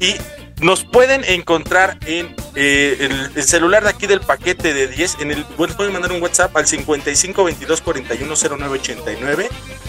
Y 0.00 0.14
nos 0.60 0.84
pueden 0.84 1.24
encontrar 1.24 1.98
en 2.06 2.34
eh, 2.54 2.96
el, 3.00 3.30
el 3.34 3.42
celular 3.44 3.82
de 3.82 3.90
aquí 3.90 4.06
del 4.06 4.20
paquete 4.20 4.72
de 4.72 4.88
10. 4.88 5.18
En 5.20 5.30
el, 5.30 5.44
bueno, 5.56 5.76
pueden 5.76 5.92
mandar 5.92 6.12
un 6.12 6.22
WhatsApp 6.22 6.56
al 6.56 6.66
55 6.66 7.44
22 7.44 7.80
41 7.80 8.34
09 8.58 8.78
89. 8.78 9.48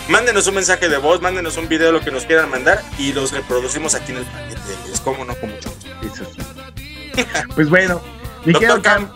Mándenos 0.09 0.47
un 0.47 0.55
mensaje 0.55 0.89
de 0.89 0.97
voz, 0.97 1.21
mándenos 1.21 1.57
un 1.57 1.67
video, 1.67 1.91
lo 1.91 2.01
que 2.01 2.11
nos 2.11 2.25
quieran 2.25 2.49
mandar. 2.49 2.81
Y 2.97 3.13
los 3.13 3.31
reproducimos 3.31 3.95
aquí 3.95 4.11
en 4.11 4.19
el 4.19 4.25
paquete 4.25 4.61
de 4.61 4.87
10. 4.87 4.99
Como 5.01 5.25
no, 5.25 5.35
con 5.35 5.49
mucho 5.51 5.69
gusto. 5.69 5.89
Eso 6.01 6.25
sí. 6.25 7.23
Pues 7.55 7.69
bueno, 7.69 8.01
mi 8.43 8.51
Doctor 8.51 8.59
querido 8.59 8.81
Cam, 8.81 9.07
Cam, 9.07 9.13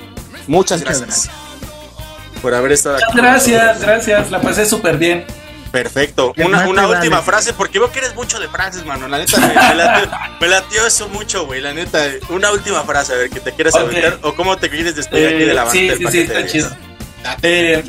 muchas 0.47 0.79
Muchas 0.79 1.01
gracias 1.01 1.29
por 2.41 2.53
haber 2.53 2.71
estado 2.71 2.95
aquí. 2.95 3.17
Gracias, 3.17 3.81
gracias, 3.81 4.31
la 4.31 4.41
pasé 4.41 4.65
súper 4.65 4.97
bien. 4.97 5.25
Perfecto. 5.71 6.33
¿Qué 6.33 6.43
Una, 6.43 6.87
última 6.87 7.21
frase, 7.21 7.53
porque 7.53 7.77
veo 7.79 7.91
que 7.91 7.99
eres 7.99 8.15
mucho 8.15 8.39
de 8.39 8.47
frases, 8.47 8.85
mano. 8.85 9.07
La 9.07 9.19
neta, 9.19 9.37
me, 9.39 9.47
me 9.53 9.75
latió, 9.75 10.11
me 10.41 10.47
latió 10.47 10.87
eso 10.87 11.07
mucho, 11.09 11.45
güey. 11.45 11.61
La 11.61 11.73
neta, 11.73 11.99
una 12.29 12.51
última 12.51 12.83
frase, 12.83 13.13
a 13.13 13.17
ver, 13.17 13.29
que 13.29 13.39
te 13.39 13.53
quieras 13.53 13.75
Ok. 13.75 13.81
aventar 13.81 14.19
o 14.23 14.33
cómo 14.35 14.57
te 14.57 14.69
quieres 14.69 14.95
despedir 14.95 15.27
aquí 15.35 15.43
de 15.45 15.53
la 15.53 15.61
Eh, 15.61 15.65
banda 15.65 15.71
sí, 15.73 15.89
sí, 15.97 16.05
sí, 16.11 16.19
está 16.21 16.33
de 16.33 16.47
chido. 16.47 16.69
Eh, 17.43 17.83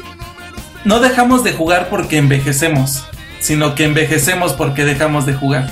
no 0.85 1.01
dejamos 1.01 1.43
de 1.45 1.53
jugar 1.53 1.89
porque 1.89 2.19
envejecemos, 2.19 3.05
sino 3.41 3.75
que 3.75 3.85
envejecemos 3.85 4.53
porque 4.53 4.85
dejamos 4.85 5.25
de 5.27 5.35
jugar. 5.35 5.71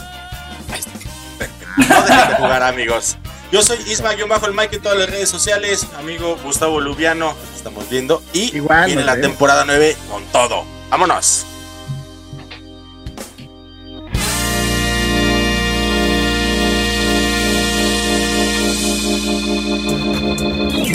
No 1.77 2.03
dejen 2.03 2.29
de 2.29 2.35
jugar, 2.37 2.63
amigos. 2.63 3.17
Yo 3.51 3.63
soy 3.63 3.79
Isma, 3.87 4.15
yo 4.15 4.29
bajo 4.29 4.47
el 4.47 4.53
Mike 4.53 4.77
en 4.77 4.83
todas 4.83 4.99
las 4.99 5.09
redes 5.09 5.29
sociales. 5.31 5.87
Amigo 5.99 6.37
Gustavo 6.43 6.81
Lubiano, 6.81 7.35
estamos 7.57 7.89
viendo. 7.89 8.23
Y 8.33 8.55
Igual, 8.57 8.87
viene 8.87 9.05
la 9.05 9.19
temporada 9.21 9.65
9 9.65 9.97
con 10.11 10.23
todo. 10.27 10.65
¡Vámonos! 10.91 11.47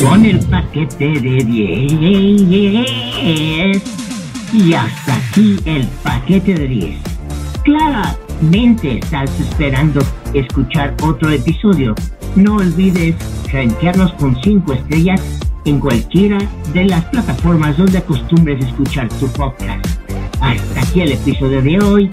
Con 0.03 0.25
el 0.25 0.39
paquete 0.47 1.19
de 1.19 1.43
10. 1.43 3.83
Y 4.53 4.73
hasta 4.73 5.15
aquí 5.15 5.57
el 5.65 5.85
paquete 6.03 6.55
de 6.55 6.67
10. 6.67 6.97
Claramente 7.63 8.97
estás 8.97 9.29
esperando 9.39 10.01
escuchar 10.33 10.93
otro 11.01 11.29
episodio. 11.29 11.95
No 12.35 12.57
olvides 12.57 13.15
rankearnos 13.51 14.11
con 14.13 14.35
5 14.43 14.73
estrellas 14.73 15.21
en 15.65 15.79
cualquiera 15.79 16.39
de 16.73 16.85
las 16.85 17.05
plataformas 17.05 17.77
donde 17.77 17.99
acostumbres 17.99 18.65
escuchar 18.65 19.07
tu 19.19 19.27
podcast. 19.29 19.85
Hasta 20.41 20.81
aquí 20.81 21.01
el 21.01 21.13
episodio 21.13 21.61
de 21.61 21.79
hoy. 21.79 22.09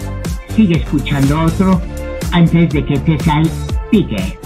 Sigue 0.55 0.77
escuchando 0.77 1.41
otro 1.41 1.81
antes 2.31 2.69
de 2.69 2.85
que 2.85 2.97
te 2.99 3.19
salpique. 3.19 4.37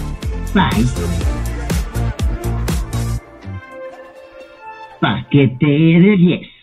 Bye. 0.52 1.35
Paquete 5.00 5.66
de 5.66 6.16
10. 6.16 6.55